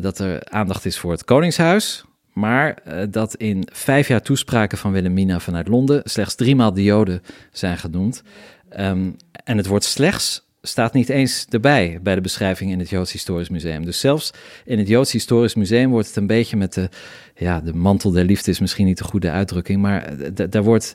dat 0.00 0.18
er 0.18 0.44
aandacht 0.44 0.84
is 0.84 0.98
voor 0.98 1.10
het 1.10 1.24
Koningshuis. 1.24 2.07
Maar 2.38 2.82
dat 3.10 3.34
in 3.34 3.68
vijf 3.72 4.08
jaar 4.08 4.22
toespraken 4.22 4.78
van 4.78 4.92
Wilhelmina 4.92 5.40
vanuit 5.40 5.68
Londen 5.68 6.00
slechts 6.04 6.34
driemaal 6.34 6.72
de 6.72 6.82
Joden 6.82 7.22
zijn 7.52 7.78
genoemd. 7.78 8.22
Ehm, 8.68 9.10
en 9.44 9.56
het 9.56 9.66
woord 9.66 9.84
slechts 9.84 10.46
staat 10.62 10.92
niet 10.92 11.08
eens 11.08 11.46
erbij 11.50 11.98
bij 12.02 12.14
de 12.14 12.20
beschrijving 12.20 12.70
in 12.70 12.78
het 12.78 12.88
Joods 12.88 13.12
Historisch 13.12 13.48
Museum. 13.48 13.84
Dus 13.84 14.00
zelfs 14.00 14.30
in 14.64 14.78
het 14.78 14.88
Joods 14.88 15.12
Historisch 15.12 15.54
Museum 15.54 15.90
wordt 15.90 16.06
het 16.06 16.16
een 16.16 16.26
beetje 16.26 16.56
met 16.56 16.74
de, 16.74 16.88
ja, 17.34 17.60
de 17.60 17.74
mantel 17.74 18.10
der 18.10 18.24
liefde 18.24 18.50
is 18.50 18.58
misschien 18.58 18.86
niet 18.86 18.98
de 18.98 19.04
goede 19.04 19.30
uitdrukking, 19.30 19.80
maar 19.80 20.14
daar 20.50 20.62
wordt 20.62 20.94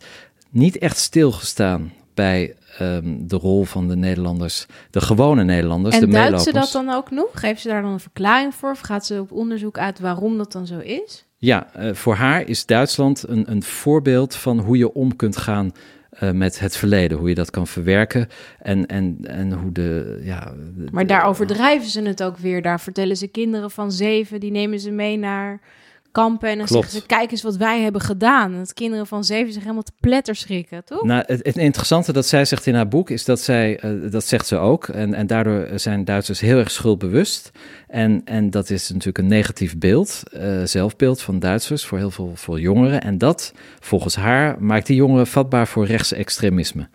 niet 0.50 0.78
echt 0.78 0.98
stilgestaan 0.98 1.94
bij 2.14 2.56
ehm, 2.78 3.16
de 3.20 3.36
rol 3.36 3.64
van 3.64 3.88
de 3.88 3.96
Nederlanders, 3.96 4.66
de 4.90 5.02
gewone 5.02 5.44
Nederlanders, 5.44 5.96
en 5.96 6.02
de 6.02 6.08
meelopers. 6.08 6.46
En 6.46 6.54
duidt 6.54 6.70
ze 6.70 6.76
dat 6.76 6.86
dan 6.86 6.96
ook 6.96 7.12
nog? 7.12 7.30
Geeft 7.34 7.62
ze 7.62 7.68
daar 7.68 7.82
dan 7.82 7.92
een 7.92 8.00
verklaring 8.00 8.56
voor? 8.56 8.72
Of 8.72 8.80
gaat 8.80 9.06
ze 9.06 9.20
op 9.20 9.32
onderzoek 9.32 9.78
uit 9.78 10.00
waarom 10.00 10.38
dat 10.38 10.52
dan 10.52 10.68
zo 10.68 10.80
is? 10.80 11.26
Ja, 11.44 11.68
uh, 11.80 11.94
voor 11.94 12.16
haar 12.16 12.48
is 12.48 12.66
Duitsland 12.66 13.28
een, 13.28 13.52
een 13.52 13.64
voorbeeld 13.64 14.36
van 14.36 14.60
hoe 14.60 14.78
je 14.78 14.94
om 14.94 15.16
kunt 15.16 15.38
gaan 15.38 15.72
uh, 16.24 16.32
met 16.32 16.60
het 16.60 16.78
verleden, 16.78 17.18
hoe 17.18 17.30
je 17.30 17.36
dat 17.36 17.50
kan 17.50 17.68
verwerken 17.68 18.28
en, 18.60 18.86
en, 18.86 19.18
en 19.22 19.52
hoe 19.52 19.72
de. 19.72 20.20
Ja, 20.24 20.54
maar 20.92 21.08
daar 21.08 21.26
overdrijven 21.26 21.90
ze 21.90 22.02
het 22.02 22.24
ook 22.24 22.38
weer. 22.38 22.62
Daar 22.62 22.80
vertellen 22.80 23.18
ze 23.18 23.28
kinderen 23.28 23.72
van 23.72 23.92
zeven, 23.92 24.40
die 24.40 24.52
nemen 24.52 24.80
ze 24.80 24.92
mee 24.92 25.18
naar 25.18 25.60
kampen. 26.14 26.50
En 26.50 26.58
dan 26.58 26.68
zeggen 26.68 26.92
ze, 26.92 27.06
kijk 27.06 27.32
eens 27.32 27.42
wat 27.42 27.58
wij 27.58 27.82
hebben 27.82 28.02
gedaan. 28.02 28.54
Dat 28.56 28.74
kinderen 28.74 29.08
van 29.08 29.24
zeven 29.24 29.54
zich 29.54 29.62
helemaal 29.62 29.84
te 29.84 29.92
pletter 30.00 30.36
schrikken, 30.36 30.84
toch? 30.86 31.04
Nou, 31.04 31.24
het, 31.28 31.46
het 31.46 31.58
interessante 31.58 32.14
dat 32.14 32.26
zij 32.26 32.46
zegt 32.46 32.66
in 32.66 32.76
haar 32.76 32.88
boek 32.88 33.10
is 33.10 33.26
dat 33.26 33.40
zij, 33.40 33.84
uh, 33.84 34.12
dat 34.12 34.26
zegt 34.26 34.48
ze 34.48 34.58
ook, 34.58 34.88
en, 34.88 35.14
en 35.14 35.28
daardoor 35.28 35.68
zijn 35.76 36.06
Duitsers 36.06 36.40
heel 36.40 36.58
erg 36.58 36.72
schuldbewust. 36.72 37.52
En, 37.88 38.22
en 38.26 38.50
dat 38.50 38.70
is 38.70 38.90
natuurlijk 38.90 39.18
een 39.18 39.28
negatief 39.28 39.78
beeld, 39.78 40.24
uh, 40.34 40.64
zelfbeeld 40.64 41.22
van 41.22 41.40
Duitsers 41.40 41.86
voor 41.86 41.98
heel 41.98 42.12
veel 42.12 42.32
voor 42.36 42.60
jongeren. 42.60 43.02
En 43.02 43.18
dat, 43.18 43.54
volgens 43.80 44.16
haar, 44.16 44.56
maakt 44.60 44.88
die 44.88 44.96
jongeren 44.96 45.28
vatbaar 45.28 45.68
voor 45.68 45.86
rechtsextremisme. 45.86 46.88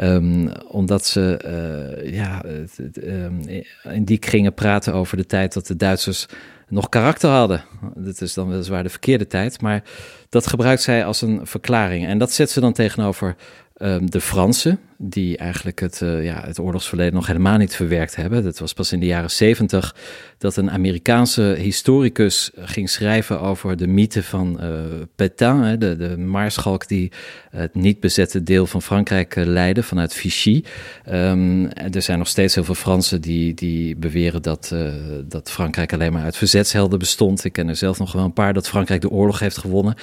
Um, 0.00 0.52
omdat 0.68 1.06
ze 1.06 1.40
uh, 2.02 2.14
ja, 2.14 2.44
um, 3.04 3.40
in 3.82 4.04
die 4.04 4.18
kringen 4.18 4.54
praten 4.54 4.94
over 4.94 5.16
de 5.16 5.26
tijd 5.26 5.52
dat 5.52 5.66
de 5.66 5.76
Duitsers 5.76 6.26
nog 6.72 6.88
karakter 6.88 7.30
hadden. 7.30 7.64
Dat 7.94 8.20
is 8.20 8.34
dan 8.34 8.48
weliswaar 8.48 8.82
de 8.82 8.88
verkeerde 8.88 9.26
tijd, 9.26 9.60
maar 9.60 9.82
dat 10.28 10.46
gebruikt 10.46 10.82
zij 10.82 11.04
als 11.04 11.20
een 11.20 11.40
verklaring. 11.42 12.06
En 12.06 12.18
dat 12.18 12.32
zet 12.32 12.50
ze 12.50 12.60
dan 12.60 12.72
tegenover 12.72 13.36
um, 13.76 14.10
de 14.10 14.20
Fransen, 14.20 14.80
die 15.04 15.36
eigenlijk 15.36 15.80
het, 15.80 16.00
uh, 16.00 16.24
ja, 16.24 16.42
het 16.46 16.58
oorlogsverleden 16.58 17.14
nog 17.14 17.26
helemaal 17.26 17.56
niet 17.56 17.76
verwerkt 17.76 18.16
hebben. 18.16 18.42
Dat 18.42 18.58
was 18.58 18.72
pas 18.72 18.92
in 18.92 19.00
de 19.00 19.06
jaren 19.06 19.30
zeventig 19.30 19.96
dat 20.38 20.56
een 20.56 20.70
Amerikaanse 20.70 21.42
historicus 21.58 22.50
ging 22.56 22.90
schrijven 22.90 23.40
over 23.40 23.76
de 23.76 23.86
mythe 23.86 24.22
van 24.22 24.58
uh, 24.60 24.70
Pétain, 25.16 25.62
hè, 25.62 25.78
de, 25.78 25.96
de 25.96 26.16
maarschalk 26.16 26.88
die 26.88 27.12
het 27.50 27.74
niet 27.74 28.00
bezette 28.00 28.42
deel 28.42 28.66
van 28.66 28.82
Frankrijk 28.82 29.36
uh, 29.36 29.46
leidde 29.46 29.82
vanuit 29.82 30.14
Vichy. 30.14 30.62
Um, 31.10 31.70
er 31.72 32.02
zijn 32.02 32.18
nog 32.18 32.28
steeds 32.28 32.54
heel 32.54 32.64
veel 32.64 32.74
Fransen 32.74 33.20
die, 33.20 33.54
die 33.54 33.96
beweren 33.96 34.42
dat, 34.42 34.74
dat 35.28 35.50
Frankrijk 35.50 35.92
alleen 35.92 36.12
maar 36.12 36.22
uit 36.24 36.36
verzetshelden 36.36 36.98
bestond. 36.98 37.44
Ik 37.44 37.52
ken 37.52 37.68
er 37.68 37.76
zelf 37.76 37.98
nog 37.98 38.12
wel 38.12 38.24
een 38.24 38.32
paar 38.32 38.52
dat 38.52 38.68
Frankrijk 38.68 39.00
de 39.00 39.10
oorlog 39.10 39.38
heeft 39.38 39.58
gewonnen. 39.58 39.94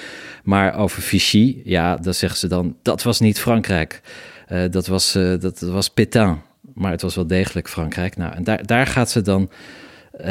Maar 0.44 0.74
over 0.74 1.02
Vichy, 1.02 1.56
ja, 1.64 1.96
dan 1.96 2.14
zeggen 2.14 2.38
ze 2.38 2.48
dan, 2.48 2.76
dat 2.82 3.02
was 3.02 3.20
niet 3.20 3.40
Frankrijk. 3.40 4.00
Uh, 4.52 4.62
dat, 4.70 4.86
was, 4.86 5.12
dat, 5.12 5.40
dat, 5.40 5.60
was 5.60 5.90
Pétain, 5.90 6.42
maar 6.74 6.90
het 6.90 7.02
was 7.02 7.14
wel 7.14 7.26
degelijk 7.26 7.68
Frankrijk. 7.68 8.16
Nou, 8.16 8.34
en 8.34 8.44
daar, 8.44 8.66
daar 8.66 8.86
gaat 8.86 9.10
ze 9.10 9.22
dan, 9.22 9.50
uh, 10.20 10.26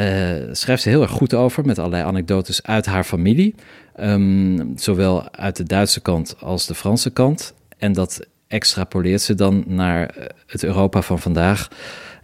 schrijft 0.52 0.82
ze 0.82 0.88
heel 0.88 1.02
erg 1.02 1.10
goed 1.10 1.34
over 1.34 1.64
met 1.64 1.78
allerlei 1.78 2.04
anekdotes 2.04 2.62
uit 2.62 2.86
haar 2.86 3.04
familie. 3.04 3.54
Um, 4.00 4.72
zowel 4.78 5.34
uit 5.34 5.56
de 5.56 5.64
Duitse 5.64 6.00
kant 6.00 6.36
als 6.40 6.66
de 6.66 6.74
Franse 6.74 7.10
kant. 7.10 7.54
En 7.78 7.92
dat 7.92 8.26
extrapoleert 8.46 9.20
ze 9.20 9.34
dan 9.34 9.64
naar 9.66 10.14
het 10.46 10.64
Europa 10.64 11.02
van 11.02 11.18
vandaag. 11.18 11.68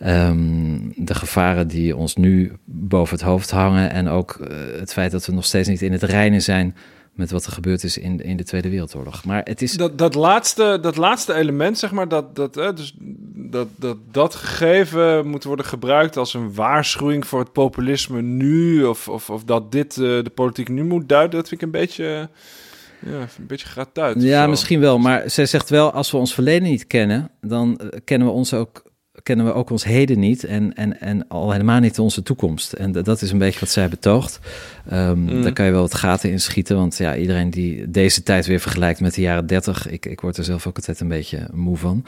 Um, 0.06 0.92
de 0.96 1.14
gevaren 1.14 1.68
die 1.68 1.96
ons 1.96 2.16
nu 2.16 2.52
boven 2.64 3.16
het 3.16 3.24
hoofd 3.24 3.50
hangen. 3.50 3.90
En 3.90 4.08
ook 4.08 4.48
het 4.78 4.92
feit 4.92 5.10
dat 5.10 5.26
we 5.26 5.32
nog 5.32 5.44
steeds 5.44 5.68
niet 5.68 5.82
in 5.82 5.92
het 5.92 6.02
reinen 6.02 6.42
zijn 6.42 6.76
met 7.16 7.30
wat 7.30 7.46
er 7.46 7.52
gebeurd 7.52 7.84
is 7.84 7.98
in, 7.98 8.20
in 8.20 8.36
de 8.36 8.44
Tweede 8.44 8.68
Wereldoorlog. 8.68 9.24
Maar 9.24 9.42
het 9.44 9.62
is... 9.62 9.72
Dat, 9.72 9.98
dat, 9.98 10.14
laatste, 10.14 10.78
dat 10.82 10.96
laatste 10.96 11.34
element, 11.34 11.78
zeg 11.78 11.90
maar, 11.92 12.08
dat, 12.08 12.36
dat, 12.36 12.54
dus 12.54 12.94
dat, 13.34 13.68
dat 13.76 13.96
dat 14.10 14.34
gegeven 14.34 15.26
moet 15.26 15.44
worden 15.44 15.66
gebruikt 15.66 16.16
als 16.16 16.34
een 16.34 16.54
waarschuwing 16.54 17.26
voor 17.26 17.38
het 17.38 17.52
populisme 17.52 18.22
nu, 18.22 18.84
of, 18.84 19.08
of, 19.08 19.30
of 19.30 19.44
dat 19.44 19.72
dit 19.72 19.96
uh, 19.96 20.04
de 20.24 20.30
politiek 20.34 20.68
nu 20.68 20.84
moet 20.84 21.08
duiden, 21.08 21.38
dat 21.38 21.48
vind 21.48 21.60
ik 21.60 21.66
een 21.66 21.80
beetje... 21.80 22.28
Ja, 23.06 23.20
een 23.20 23.46
beetje 23.46 23.66
gaat 23.66 23.98
uit. 23.98 24.22
Ja, 24.22 24.46
misschien 24.46 24.80
wel. 24.80 24.98
Maar 24.98 25.30
zij 25.30 25.46
zegt 25.46 25.70
wel, 25.70 25.92
als 25.92 26.10
we 26.10 26.16
ons 26.16 26.34
verleden 26.34 26.68
niet 26.68 26.86
kennen, 26.86 27.30
dan 27.40 27.80
uh, 27.82 27.88
kennen 28.04 28.28
we 28.28 28.34
ons 28.34 28.54
ook 28.54 28.82
kennen 29.22 29.46
we 29.46 29.52
ook 29.52 29.70
ons 29.70 29.84
heden 29.84 30.18
niet 30.18 30.44
en, 30.44 30.74
en, 30.74 31.00
en 31.00 31.28
al 31.28 31.50
helemaal 31.50 31.80
niet 31.80 31.98
onze 31.98 32.22
toekomst. 32.22 32.72
En 32.72 32.92
dat 32.92 33.22
is 33.22 33.30
een 33.30 33.38
beetje 33.38 33.60
wat 33.60 33.68
zij 33.68 33.88
betoogt. 33.88 34.40
Um, 34.92 35.18
mm. 35.18 35.42
Daar 35.42 35.52
kan 35.52 35.66
je 35.66 35.72
wel 35.72 35.80
wat 35.80 35.94
gaten 35.94 36.30
in 36.30 36.40
schieten, 36.40 36.76
want 36.76 36.96
ja, 36.96 37.16
iedereen 37.16 37.50
die 37.50 37.90
deze 37.90 38.22
tijd 38.22 38.46
weer 38.46 38.60
vergelijkt 38.60 39.00
met 39.00 39.14
de 39.14 39.20
jaren 39.20 39.46
30, 39.46 39.88
ik, 39.88 40.06
ik 40.06 40.20
word 40.20 40.36
er 40.36 40.44
zelf 40.44 40.66
ook 40.66 40.76
altijd 40.76 41.00
een 41.00 41.08
beetje 41.08 41.48
moe 41.52 41.76
van. 41.76 42.04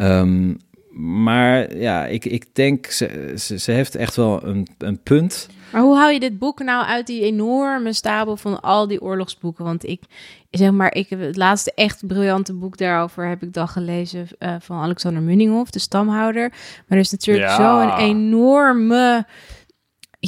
Um, 0.00 0.58
maar 0.96 1.76
ja, 1.76 2.06
ik, 2.06 2.24
ik 2.24 2.44
denk, 2.52 2.86
ze, 2.86 3.32
ze, 3.36 3.58
ze, 3.58 3.72
heeft 3.72 3.94
echt 3.94 4.16
wel 4.16 4.46
een, 4.46 4.66
een 4.78 4.98
punt. 4.98 5.48
Maar 5.72 5.82
hoe 5.82 5.96
hou 5.96 6.12
je 6.12 6.20
dit 6.20 6.38
boek 6.38 6.58
nou 6.58 6.86
uit 6.86 7.06
die 7.06 7.22
enorme 7.22 7.92
stapel 7.92 8.36
van 8.36 8.60
al 8.60 8.86
die 8.86 9.02
oorlogsboeken? 9.02 9.64
Want 9.64 9.86
ik, 9.86 10.02
zeg 10.50 10.70
maar, 10.70 10.94
ik 10.94 11.08
heb 11.08 11.20
het 11.20 11.36
laatste 11.36 11.72
echt 11.74 12.06
briljante 12.06 12.52
boek 12.52 12.76
daarover 12.78 13.28
heb 13.28 13.42
ik 13.42 13.52
dan 13.52 13.68
gelezen 13.68 14.26
uh, 14.38 14.54
van 14.60 14.76
Alexander 14.76 15.22
Munninghoff, 15.22 15.70
de 15.70 15.78
stamhouder. 15.78 16.48
Maar 16.50 16.98
er 16.98 17.04
is 17.04 17.10
natuurlijk 17.10 17.48
ja. 17.48 17.56
zo'n 17.56 17.98
enorme 17.98 19.26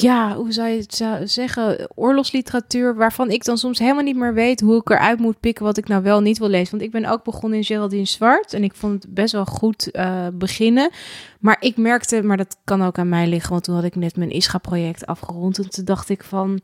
ja, 0.01 0.35
hoe 0.35 0.53
zou 0.53 0.69
je 0.69 0.77
het 0.77 1.31
zeggen, 1.31 1.89
oorlogsliteratuur, 1.95 2.95
waarvan 2.95 3.31
ik 3.31 3.45
dan 3.45 3.59
soms 3.59 3.79
helemaal 3.79 4.03
niet 4.03 4.17
meer 4.17 4.35
weet 4.35 4.61
hoe 4.61 4.77
ik 4.77 4.91
eruit 4.91 5.19
moet 5.19 5.41
pikken 5.41 5.65
wat 5.65 5.77
ik 5.77 5.89
nou 5.89 6.03
wel 6.03 6.21
niet 6.21 6.39
wil 6.39 6.49
lezen. 6.49 6.71
Want 6.71 6.83
ik 6.83 6.91
ben 6.91 7.05
ook 7.05 7.25
begonnen 7.25 7.59
in 7.59 7.65
Geraldine 7.65 8.07
Zwart 8.07 8.53
en 8.53 8.65
ik 8.65 8.75
vond 8.75 9.03
het 9.03 9.15
best 9.15 9.33
wel 9.33 9.45
goed 9.45 9.89
uh, 9.93 10.27
beginnen. 10.33 10.91
Maar 11.41 11.57
ik 11.61 11.77
merkte, 11.77 12.23
maar 12.23 12.37
dat 12.37 12.57
kan 12.65 12.83
ook 12.83 12.99
aan 12.99 13.09
mij 13.09 13.27
liggen, 13.27 13.51
want 13.51 13.65
toen 13.65 13.75
had 13.75 13.85
ik 13.85 13.97
net 13.97 14.17
mijn 14.17 14.31
ISCHA-project 14.31 15.07
afgerond 15.07 15.59
en 15.59 15.71
toen 15.71 15.85
dacht 15.85 16.09
ik 16.09 16.25
van, 16.25 16.61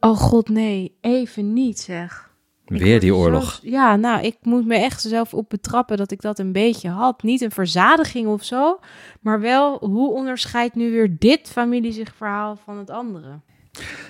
oh 0.00 0.16
god 0.16 0.48
nee, 0.48 0.96
even 1.00 1.52
niet 1.52 1.78
zeg. 1.78 2.30
Weer 2.66 3.00
die 3.00 3.14
oorlog. 3.14 3.60
ja, 3.62 3.96
nou, 3.96 4.24
ik 4.24 4.36
moet 4.42 4.66
me 4.66 4.74
echt 4.76 5.00
zelf 5.00 5.34
op 5.34 5.48
betrappen 5.48 5.96
dat 5.96 6.10
ik 6.10 6.20
dat 6.20 6.38
een 6.38 6.52
beetje 6.52 6.88
had. 6.88 7.22
Niet 7.22 7.40
een 7.40 7.50
verzadiging 7.50 8.26
of 8.26 8.44
zo, 8.44 8.78
maar 9.20 9.40
wel 9.40 9.78
hoe 9.78 10.12
onderscheidt 10.12 10.74
nu 10.74 10.90
weer 10.90 11.16
dit 11.18 11.48
familie 11.48 11.92
zich 11.92 12.14
verhaal 12.16 12.58
van 12.64 12.78
het 12.78 12.90
andere? 12.90 13.40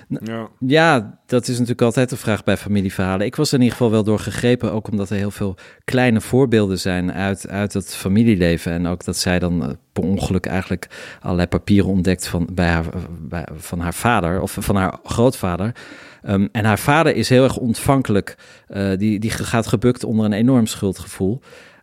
Ja. 0.07 0.49
ja, 0.59 1.19
dat 1.25 1.41
is 1.41 1.53
natuurlijk 1.53 1.81
altijd 1.81 2.09
de 2.09 2.17
vraag 2.17 2.43
bij 2.43 2.57
familieverhalen. 2.57 3.25
Ik 3.25 3.35
was 3.35 3.47
er 3.47 3.53
in 3.53 3.61
ieder 3.61 3.77
geval 3.77 3.91
wel 3.91 4.03
door 4.03 4.19
gegrepen, 4.19 4.71
ook 4.71 4.89
omdat 4.89 5.09
er 5.09 5.17
heel 5.17 5.31
veel 5.31 5.55
kleine 5.83 6.21
voorbeelden 6.21 6.79
zijn 6.79 7.13
uit, 7.13 7.47
uit 7.47 7.73
het 7.73 7.95
familieleven. 7.95 8.71
En 8.71 8.87
ook 8.87 9.03
dat 9.03 9.17
zij 9.17 9.39
dan 9.39 9.63
uh, 9.63 9.69
per 9.93 10.03
ongeluk 10.03 10.45
eigenlijk 10.45 11.17
allerlei 11.21 11.47
papieren 11.47 11.89
ontdekt 11.89 12.27
van, 12.27 12.47
bij 12.51 12.67
haar, 12.67 12.85
bij, 13.21 13.47
van 13.55 13.79
haar 13.79 13.93
vader 13.93 14.41
of 14.41 14.57
van 14.59 14.75
haar 14.75 14.99
grootvader. 15.03 15.75
Um, 16.23 16.49
en 16.51 16.65
haar 16.65 16.79
vader 16.79 17.15
is 17.15 17.29
heel 17.29 17.43
erg 17.43 17.57
ontvankelijk. 17.57 18.37
Uh, 18.69 18.97
die, 18.97 19.19
die 19.19 19.29
gaat 19.31 19.67
gebukt 19.67 20.03
onder 20.03 20.25
een 20.25 20.33
enorm 20.33 20.65
schuldgevoel. 20.65 21.41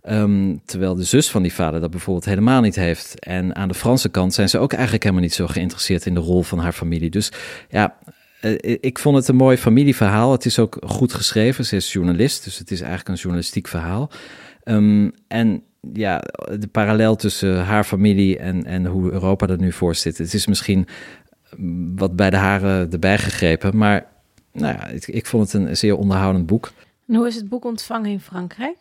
Um, 0.08 0.60
terwijl 0.64 0.94
de 0.94 1.04
zus 1.04 1.30
van 1.30 1.42
die 1.42 1.52
vader 1.52 1.80
dat 1.80 1.90
bijvoorbeeld 1.90 2.24
helemaal 2.24 2.60
niet 2.60 2.76
heeft. 2.76 3.18
En 3.18 3.56
aan 3.56 3.68
de 3.68 3.74
Franse 3.74 4.08
kant 4.08 4.34
zijn 4.34 4.48
ze 4.48 4.58
ook 4.58 4.72
eigenlijk 4.72 5.02
helemaal 5.02 5.24
niet 5.24 5.34
zo 5.34 5.46
geïnteresseerd 5.46 6.06
in 6.06 6.14
de 6.14 6.20
rol 6.20 6.42
van 6.42 6.58
haar 6.58 6.72
familie. 6.72 7.10
Dus 7.10 7.32
ja, 7.68 7.94
uh, 8.42 8.58
ik 8.80 8.98
vond 8.98 9.16
het 9.16 9.28
een 9.28 9.36
mooi 9.36 9.56
familieverhaal. 9.56 10.32
Het 10.32 10.44
is 10.44 10.58
ook 10.58 10.76
goed 10.86 11.12
geschreven. 11.12 11.64
Ze 11.64 11.76
is 11.76 11.92
journalist, 11.92 12.44
dus 12.44 12.58
het 12.58 12.70
is 12.70 12.80
eigenlijk 12.80 13.08
een 13.08 13.22
journalistiek 13.22 13.68
verhaal. 13.68 14.10
Um, 14.64 15.12
en 15.28 15.62
ja, 15.92 16.18
de 16.58 16.68
parallel 16.72 17.16
tussen 17.16 17.64
haar 17.64 17.84
familie 17.84 18.38
en, 18.38 18.64
en 18.64 18.86
hoe 18.86 19.10
Europa 19.10 19.46
er 19.46 19.58
nu 19.58 19.72
voor 19.72 19.94
zit. 19.94 20.18
Het 20.18 20.34
is 20.34 20.46
misschien 20.46 20.86
wat 21.94 22.16
bij 22.16 22.30
de 22.30 22.36
haren 22.36 22.90
erbij 22.90 23.18
gegrepen, 23.18 23.76
maar 23.76 24.12
nou 24.54 24.74
ja, 24.74 24.86
ik, 24.86 25.06
ik, 25.06 25.26
vond 25.26 25.52
het 25.52 25.62
een 25.62 25.76
zeer 25.76 25.96
onderhoudend 25.96 26.46
boek. 26.46 26.72
En 27.06 27.14
hoe 27.14 27.26
is 27.26 27.34
het 27.34 27.48
boek 27.48 27.64
ontvangen 27.64 28.10
in 28.10 28.20
Frankrijk? 28.20 28.76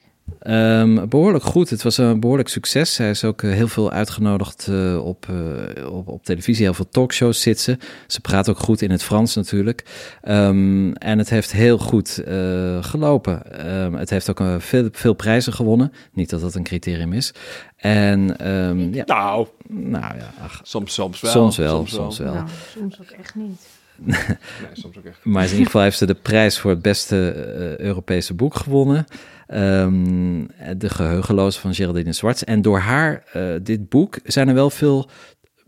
Um, 0.47 1.09
behoorlijk 1.09 1.43
goed. 1.43 1.69
Het 1.69 1.83
was 1.83 1.97
een 1.97 2.19
behoorlijk 2.19 2.49
succes. 2.49 2.93
Zij 2.93 3.09
is 3.09 3.23
ook 3.23 3.41
uh, 3.41 3.53
heel 3.53 3.67
veel 3.67 3.91
uitgenodigd 3.91 4.67
uh, 4.69 5.05
op, 5.05 5.27
uh, 5.29 5.93
op, 5.93 6.07
op, 6.07 6.23
televisie. 6.23 6.63
Heel 6.63 6.73
veel 6.73 6.89
talkshows 6.89 7.41
zit 7.41 7.59
ze. 7.59 7.77
Ze 8.07 8.21
praat 8.21 8.49
ook 8.49 8.59
goed 8.59 8.81
in 8.81 8.91
het 8.91 9.03
Frans 9.03 9.35
natuurlijk. 9.35 9.83
Um, 10.27 10.93
en 10.93 11.17
het 11.17 11.29
heeft 11.29 11.51
heel 11.51 11.77
goed 11.77 12.21
gelopen. 12.81 13.67
Um, 13.69 13.93
het 13.93 14.09
heeft 14.09 14.29
ook 14.29 14.61
veel, 14.61 14.87
veel 14.91 15.13
prijzen 15.13 15.53
gewonnen. 15.53 15.93
Niet 16.11 16.29
dat 16.29 16.41
dat 16.41 16.55
een 16.55 16.63
criterium 16.63 17.13
is. 17.13 17.33
En 17.75 18.35
ja. 18.91 19.03
Nou, 19.05 19.47
nou 19.67 20.17
ja, 20.17 20.33
ach, 20.43 20.61
soms, 20.63 20.93
soms 20.93 21.21
wel. 21.21 21.31
Soms 21.31 21.57
wel, 21.57 21.77
soms 21.87 21.91
wel. 21.91 22.11
Soms, 22.11 22.17
wel. 22.17 22.33
Nou, 22.33 22.47
soms 22.77 23.01
ook 23.01 23.09
echt 23.09 23.35
niet. 23.35 23.72
Nee, 23.95 24.17
soms 24.73 24.97
ook 24.97 25.05
echt. 25.05 25.19
maar 25.23 25.43
in 25.43 25.49
ieder 25.49 25.65
geval 25.65 25.81
heeft 25.81 25.97
ze 25.97 26.05
de 26.05 26.13
prijs 26.13 26.59
voor 26.59 26.71
het 26.71 26.81
beste 26.81 27.33
Europese 27.77 28.33
boek 28.33 28.55
gewonnen. 28.55 29.05
Um, 29.47 30.47
de 30.77 30.89
Geheugenloze 30.89 31.59
van 31.59 31.73
Geraldine 31.73 32.13
Zwarts. 32.13 32.43
En 32.43 32.61
door 32.61 32.79
haar, 32.79 33.23
dit 33.63 33.89
boek, 33.89 34.19
zijn 34.23 34.47
er 34.47 34.53
wel 34.53 34.69
veel 34.69 35.09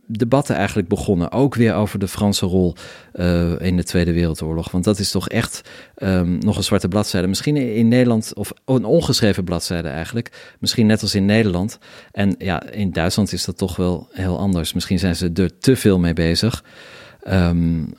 debatten 0.07 0.55
eigenlijk 0.55 0.87
begonnen. 0.87 1.31
Ook 1.31 1.55
weer 1.55 1.73
over 1.73 1.99
de 1.99 2.07
Franse 2.07 2.45
rol 2.45 2.75
uh, 3.13 3.59
in 3.59 3.77
de 3.77 3.83
Tweede 3.83 4.13
Wereldoorlog. 4.13 4.71
Want 4.71 4.83
dat 4.83 4.99
is 4.99 5.11
toch 5.11 5.29
echt 5.29 5.61
um, 5.97 6.37
nog 6.37 6.57
een 6.57 6.63
zwarte 6.63 6.87
bladzijde. 6.87 7.27
Misschien 7.27 7.57
in 7.57 7.87
Nederland, 7.87 8.33
of 8.33 8.51
een 8.65 8.85
ongeschreven 8.85 9.43
bladzijde 9.43 9.87
eigenlijk. 9.87 10.55
Misschien 10.59 10.85
net 10.85 11.01
als 11.01 11.15
in 11.15 11.25
Nederland. 11.25 11.79
En 12.11 12.35
ja, 12.37 12.69
in 12.69 12.91
Duitsland 12.91 13.33
is 13.33 13.45
dat 13.45 13.57
toch 13.57 13.75
wel 13.75 14.09
heel 14.11 14.39
anders. 14.39 14.73
Misschien 14.73 14.99
zijn 14.99 15.15
ze 15.15 15.31
er 15.33 15.57
te 15.59 15.75
veel 15.75 15.99
mee 15.99 16.13
bezig. 16.13 16.63
Um, 17.31 17.93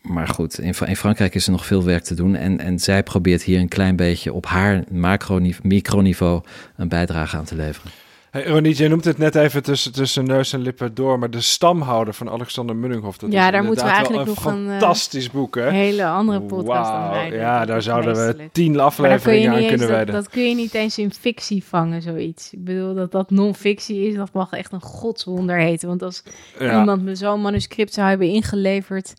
maar 0.00 0.28
goed, 0.28 0.58
in, 0.58 0.96
Frankrijk 0.96 1.34
is 1.34 1.46
er 1.46 1.52
nog 1.52 1.66
veel 1.66 1.84
werk 1.84 2.04
te 2.04 2.14
doen. 2.14 2.34
En, 2.34 2.60
en 2.60 2.78
zij 2.78 3.02
probeert 3.02 3.42
hier 3.42 3.60
een 3.60 3.68
klein 3.68 3.96
beetje 3.96 4.32
op 4.32 4.46
haar 4.46 4.84
macro-microniveau 4.90 6.42
een 6.76 6.88
bijdrage 6.88 7.36
aan 7.36 7.44
te 7.44 7.54
leveren. 7.54 7.92
Hey, 8.30 8.46
Ronnie, 8.46 8.76
je 8.76 8.88
noemt 8.88 9.04
het 9.04 9.18
net 9.18 9.34
even 9.34 9.62
tussen, 9.62 9.92
tussen 9.92 10.24
neus 10.24 10.52
en 10.52 10.60
lippen 10.60 10.94
door, 10.94 11.18
maar 11.18 11.30
de 11.30 11.40
stamhouder 11.40 12.14
van 12.14 12.30
Alexander 12.30 12.76
Munninghoff. 12.76 13.18
Dat 13.18 13.32
ja, 13.32 13.50
daar 13.50 13.64
moeten 13.64 13.84
we 13.84 13.90
eigenlijk 13.90 14.26
nog 14.26 14.44
een 14.44 14.64
eh, 14.64 14.70
fantastisch 14.70 15.30
boek, 15.30 15.54
hè? 15.54 15.70
hele 15.70 16.06
andere 16.06 16.40
podcast 16.40 16.90
wow, 16.90 16.98
aan 16.98 17.32
Ja, 17.32 17.64
daar 17.64 17.82
zouden 17.82 18.14
we 18.14 18.48
tien 18.52 18.80
afleveringen 18.80 19.52
aan 19.52 19.66
kunnen 19.66 19.88
wijden. 19.88 20.14
Dat, 20.14 20.24
dat, 20.24 20.32
kun 20.32 20.48
je 20.48 20.54
niet 20.54 20.74
eens 20.74 20.98
in 20.98 21.12
fictie 21.12 21.64
vangen, 21.64 22.02
zoiets. 22.02 22.52
Ik 22.52 22.64
bedoel, 22.64 22.94
dat 22.94 23.12
dat 23.12 23.30
non-fictie 23.30 24.08
is, 24.08 24.14
dat 24.14 24.32
mag 24.32 24.52
echt 24.52 24.72
een 24.72 24.82
godswonder 24.82 25.58
heten. 25.58 25.88
Want 25.88 26.02
als 26.02 26.22
iemand 26.60 27.02
me 27.02 27.14
zo'n 27.14 27.40
manuscript 27.40 27.94
zou 27.94 28.08
hebben 28.08 28.28
ingeleverd 28.28 29.14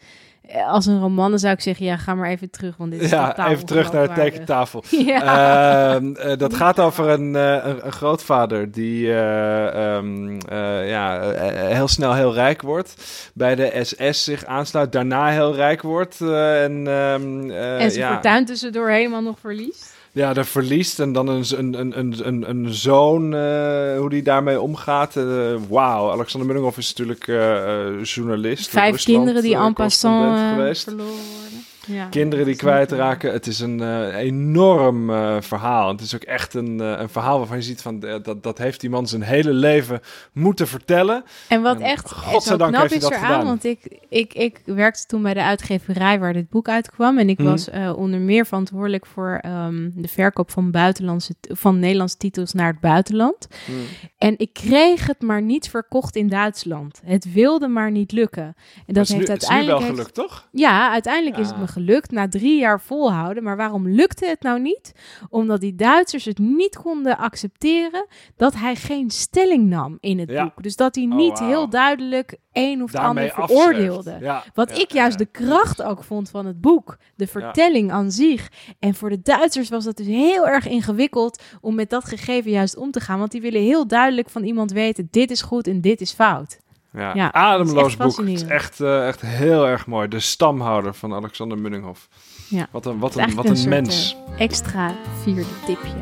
als 0.67 0.85
een 0.85 0.99
roman, 0.99 1.29
dan 1.29 1.39
zou 1.39 1.53
ik 1.53 1.61
zeggen, 1.61 1.85
ja, 1.85 1.97
ga 1.97 2.15
maar 2.15 2.29
even 2.29 2.49
terug, 2.49 2.77
want 2.77 2.91
dit 2.91 3.01
is 3.01 3.09
Ja, 3.09 3.47
even 3.47 3.65
terug 3.65 3.91
naar 3.91 4.07
de 4.07 4.13
tekentafel. 4.13 4.83
ja. 5.05 5.95
Ehm, 5.95 6.15
eh, 6.15 6.37
dat 6.43 6.53
gaat 6.53 6.79
over 6.79 7.09
een, 7.09 7.33
uh, 7.33 7.65
een, 7.65 7.85
een, 7.85 7.91
grootvader 7.91 8.71
die 8.71 9.07
um, 9.13 10.37
ja, 10.85 11.31
heel 11.53 11.87
snel 11.87 12.13
heel 12.13 12.33
rijk 12.33 12.61
wordt, 12.61 12.95
bij 13.33 13.55
de 13.55 13.79
SS 13.83 14.23
zich 14.23 14.45
aansluit, 14.45 14.91
daarna 14.91 15.27
heel 15.27 15.55
rijk 15.55 15.81
wordt. 15.81 16.21
en, 16.21 16.87
um, 16.87 17.51
en 17.51 17.91
zijn 17.91 18.05
ja. 18.05 18.13
fortuin 18.13 18.45
tussendoor 18.45 18.89
helemaal 18.89 19.21
nog 19.21 19.39
verliest. 19.39 19.99
Ja, 20.13 20.33
dat 20.33 20.47
verliest 20.47 20.99
en 20.99 21.13
dan 21.13 21.27
een, 21.27 21.45
een, 21.57 21.99
een, 21.99 22.27
een, 22.27 22.49
een 22.49 22.73
zoon, 22.73 23.33
uh, 23.33 23.97
hoe 23.97 24.09
die 24.09 24.21
daarmee 24.21 24.61
omgaat. 24.61 25.15
Uh, 25.15 25.55
Wauw, 25.69 26.11
Alexander 26.11 26.47
Munninghoff 26.47 26.77
is 26.77 26.89
natuurlijk 26.89 27.27
uh, 27.27 28.03
journalist. 28.03 28.69
Vijf 28.69 29.03
kinderen 29.03 29.41
die 29.41 29.55
en 29.55 29.73
passant 29.73 30.39
geweest. 30.55 30.83
verloren 30.83 31.50
ja, 31.87 32.05
kinderen 32.05 32.45
die 32.45 32.55
kwijtraken. 32.55 33.31
Het 33.31 33.47
is 33.47 33.59
een 33.59 33.81
uh, 33.81 34.15
enorm 34.15 35.09
uh, 35.09 35.35
verhaal. 35.39 35.87
Het 35.91 36.01
is 36.01 36.15
ook 36.15 36.21
echt 36.21 36.53
een, 36.53 36.81
uh, 36.81 36.99
een 36.99 37.09
verhaal 37.09 37.37
waarvan 37.37 37.57
je 37.57 37.63
ziet 37.63 37.81
van 37.81 37.99
dat, 37.99 38.43
dat 38.43 38.57
heeft 38.57 38.79
die 38.79 38.89
man 38.89 39.07
zijn 39.07 39.21
hele 39.21 39.53
leven 39.53 39.99
moeten 40.33 40.67
vertellen. 40.67 41.23
En 41.47 41.61
wat 41.61 41.75
en 41.75 41.81
echt 41.81 42.11
godzijdank 42.11 42.73
knap 42.73 42.85
is 42.85 43.03
eraan, 43.03 43.45
want 43.45 43.63
ik, 43.63 43.97
ik, 44.09 44.33
ik 44.33 44.61
werkte 44.65 45.05
toen 45.05 45.21
bij 45.21 45.33
de 45.33 45.43
uitgeverij 45.43 46.19
waar 46.19 46.33
dit 46.33 46.49
boek 46.49 46.69
uitkwam. 46.69 47.17
En 47.17 47.29
ik 47.29 47.37
hmm. 47.37 47.47
was 47.47 47.69
onder 47.95 48.19
meer 48.19 48.45
verantwoordelijk 48.45 49.05
voor 49.05 49.41
um, 49.45 49.91
de 49.95 50.07
verkoop 50.07 50.51
van, 50.51 50.71
buitenlandse, 50.71 51.33
van 51.41 51.79
Nederlandse 51.79 52.17
titels 52.17 52.53
naar 52.53 52.71
het 52.71 52.79
buitenland. 52.79 53.47
Hmm. 53.65 53.75
En 54.17 54.33
ik 54.37 54.53
kreeg 54.53 55.07
het 55.07 55.21
maar 55.21 55.41
niet 55.41 55.69
verkocht 55.69 56.15
in 56.15 56.27
Duitsland. 56.27 57.01
Het 57.05 57.33
wilde 57.33 57.67
maar 57.67 57.91
niet 57.91 58.11
lukken. 58.11 58.55
En 58.85 58.93
dat 58.93 59.07
heeft 59.07 59.19
nu, 59.21 59.27
uiteindelijk. 59.27 59.79
Het 59.79 59.81
is 59.81 59.85
wel 59.85 59.95
gelukt, 59.95 60.13
toch? 60.13 60.47
Ja, 60.51 60.91
uiteindelijk 60.91 61.37
is 61.37 61.47
het 61.47 61.57
me 61.57 61.67
gelukt 61.71 62.11
na 62.11 62.27
drie 62.27 62.59
jaar 62.59 62.81
volhouden. 62.81 63.43
Maar 63.43 63.57
waarom 63.57 63.89
lukte 63.89 64.25
het 64.25 64.41
nou 64.41 64.59
niet? 64.59 64.91
Omdat 65.29 65.61
die 65.61 65.75
Duitsers 65.75 66.25
het 66.25 66.37
niet 66.37 66.77
konden 66.77 67.17
accepteren 67.17 68.05
dat 68.35 68.53
hij 68.55 68.75
geen 68.75 69.09
stelling 69.09 69.69
nam 69.69 69.97
in 69.99 70.19
het 70.19 70.35
boek. 70.35 70.63
Dus 70.63 70.75
dat 70.75 70.95
hij 70.95 71.03
oh, 71.03 71.15
niet 71.15 71.39
heel 71.39 71.69
duidelijk 71.69 72.37
een 72.51 72.83
of 72.83 72.95
ander 72.95 73.29
veroordeelde. 73.29 74.41
Wat 74.53 74.77
ik 74.77 74.91
juist 74.91 75.17
de 75.17 75.25
kracht 75.25 75.81
ook 75.81 76.03
vond 76.03 76.29
van 76.29 76.45
het 76.45 76.61
boek. 76.61 76.97
De 77.15 77.27
vertelling 77.27 77.91
aan 77.91 78.11
zich. 78.11 78.51
En 78.79 78.93
voor 78.93 79.09
de 79.09 79.21
Duitsers 79.21 79.69
was 79.69 79.83
dat 79.83 79.97
dus 79.97 80.05
heel 80.05 80.47
erg 80.47 80.67
ingewikkeld 80.67 81.43
om 81.61 81.75
met 81.75 81.89
dat 81.89 82.05
gegeven 82.05 82.51
juist 82.51 82.77
om 82.77 82.91
te 82.91 82.99
gaan. 82.99 83.19
Want 83.19 83.31
die 83.31 83.41
willen 83.41 83.61
heel 83.61 83.87
duidelijk 83.87 84.29
van 84.29 84.43
iemand 84.43 84.71
weten: 84.71 85.07
dit 85.11 85.31
is 85.31 85.41
goed 85.41 85.67
en 85.67 85.81
dit 85.81 86.01
is 86.01 86.11
fout. 86.11 86.59
Ja, 86.93 87.13
ja 87.13 87.31
ademloos 87.31 87.97
boek. 87.97 88.17
Het 88.17 88.27
is 88.27 88.43
echt, 88.43 88.79
uh, 88.79 89.07
echt 89.07 89.21
heel 89.21 89.67
erg 89.67 89.87
mooi. 89.87 90.07
De 90.07 90.19
stamhouder 90.19 90.93
van 90.93 91.13
Alexander 91.13 91.57
Munninghoff. 91.57 92.07
Ja. 92.47 92.67
Wat 92.71 92.85
een, 92.85 92.99
wat 92.99 93.15
een, 93.15 93.35
wat 93.35 93.49
een, 93.49 93.69
mens. 93.69 94.17
Uh, 94.29 94.41
extra 94.41 94.95
vierde 95.21 95.45
tipje. 95.65 95.95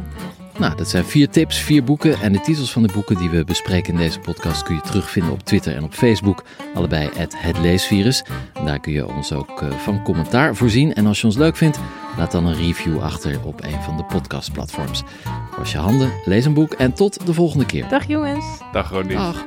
Nou, 0.57 0.75
dat 0.75 0.89
zijn 0.89 1.05
vier 1.05 1.29
tips, 1.29 1.57
vier 1.57 1.83
boeken. 1.83 2.19
En 2.21 2.31
de 2.31 2.41
titels 2.41 2.71
van 2.71 2.81
de 2.81 2.93
boeken 2.93 3.17
die 3.17 3.29
we 3.29 3.43
bespreken 3.43 3.93
in 3.93 3.99
deze 3.99 4.19
podcast 4.19 4.63
kun 4.63 4.75
je 4.75 4.81
terugvinden 4.81 5.31
op 5.31 5.43
Twitter 5.43 5.75
en 5.75 5.83
op 5.83 5.93
Facebook. 5.93 6.43
Allebei 6.73 7.09
het 7.15 7.57
Leesvirus. 7.61 8.23
En 8.53 8.65
daar 8.65 8.79
kun 8.79 8.91
je 8.91 9.07
ons 9.07 9.33
ook 9.33 9.61
uh, 9.61 9.71
van 9.71 10.03
commentaar 10.03 10.55
voorzien. 10.55 10.93
En 10.93 11.05
als 11.05 11.21
je 11.21 11.25
ons 11.25 11.37
leuk 11.37 11.55
vindt, 11.55 11.79
laat 12.17 12.31
dan 12.31 12.45
een 12.45 12.55
review 12.55 13.01
achter 13.01 13.39
op 13.43 13.63
een 13.63 13.81
van 13.81 13.97
de 13.97 14.03
podcastplatforms. 14.03 15.03
Was 15.57 15.71
je 15.71 15.77
handen, 15.77 16.11
lees 16.25 16.45
een 16.45 16.53
boek 16.53 16.73
en 16.73 16.93
tot 16.93 17.25
de 17.25 17.33
volgende 17.33 17.65
keer. 17.65 17.89
Dag 17.89 18.07
jongens. 18.07 18.45
Dag 18.71 18.89
Ronnie. 18.89 19.15
Dag. 19.15 19.45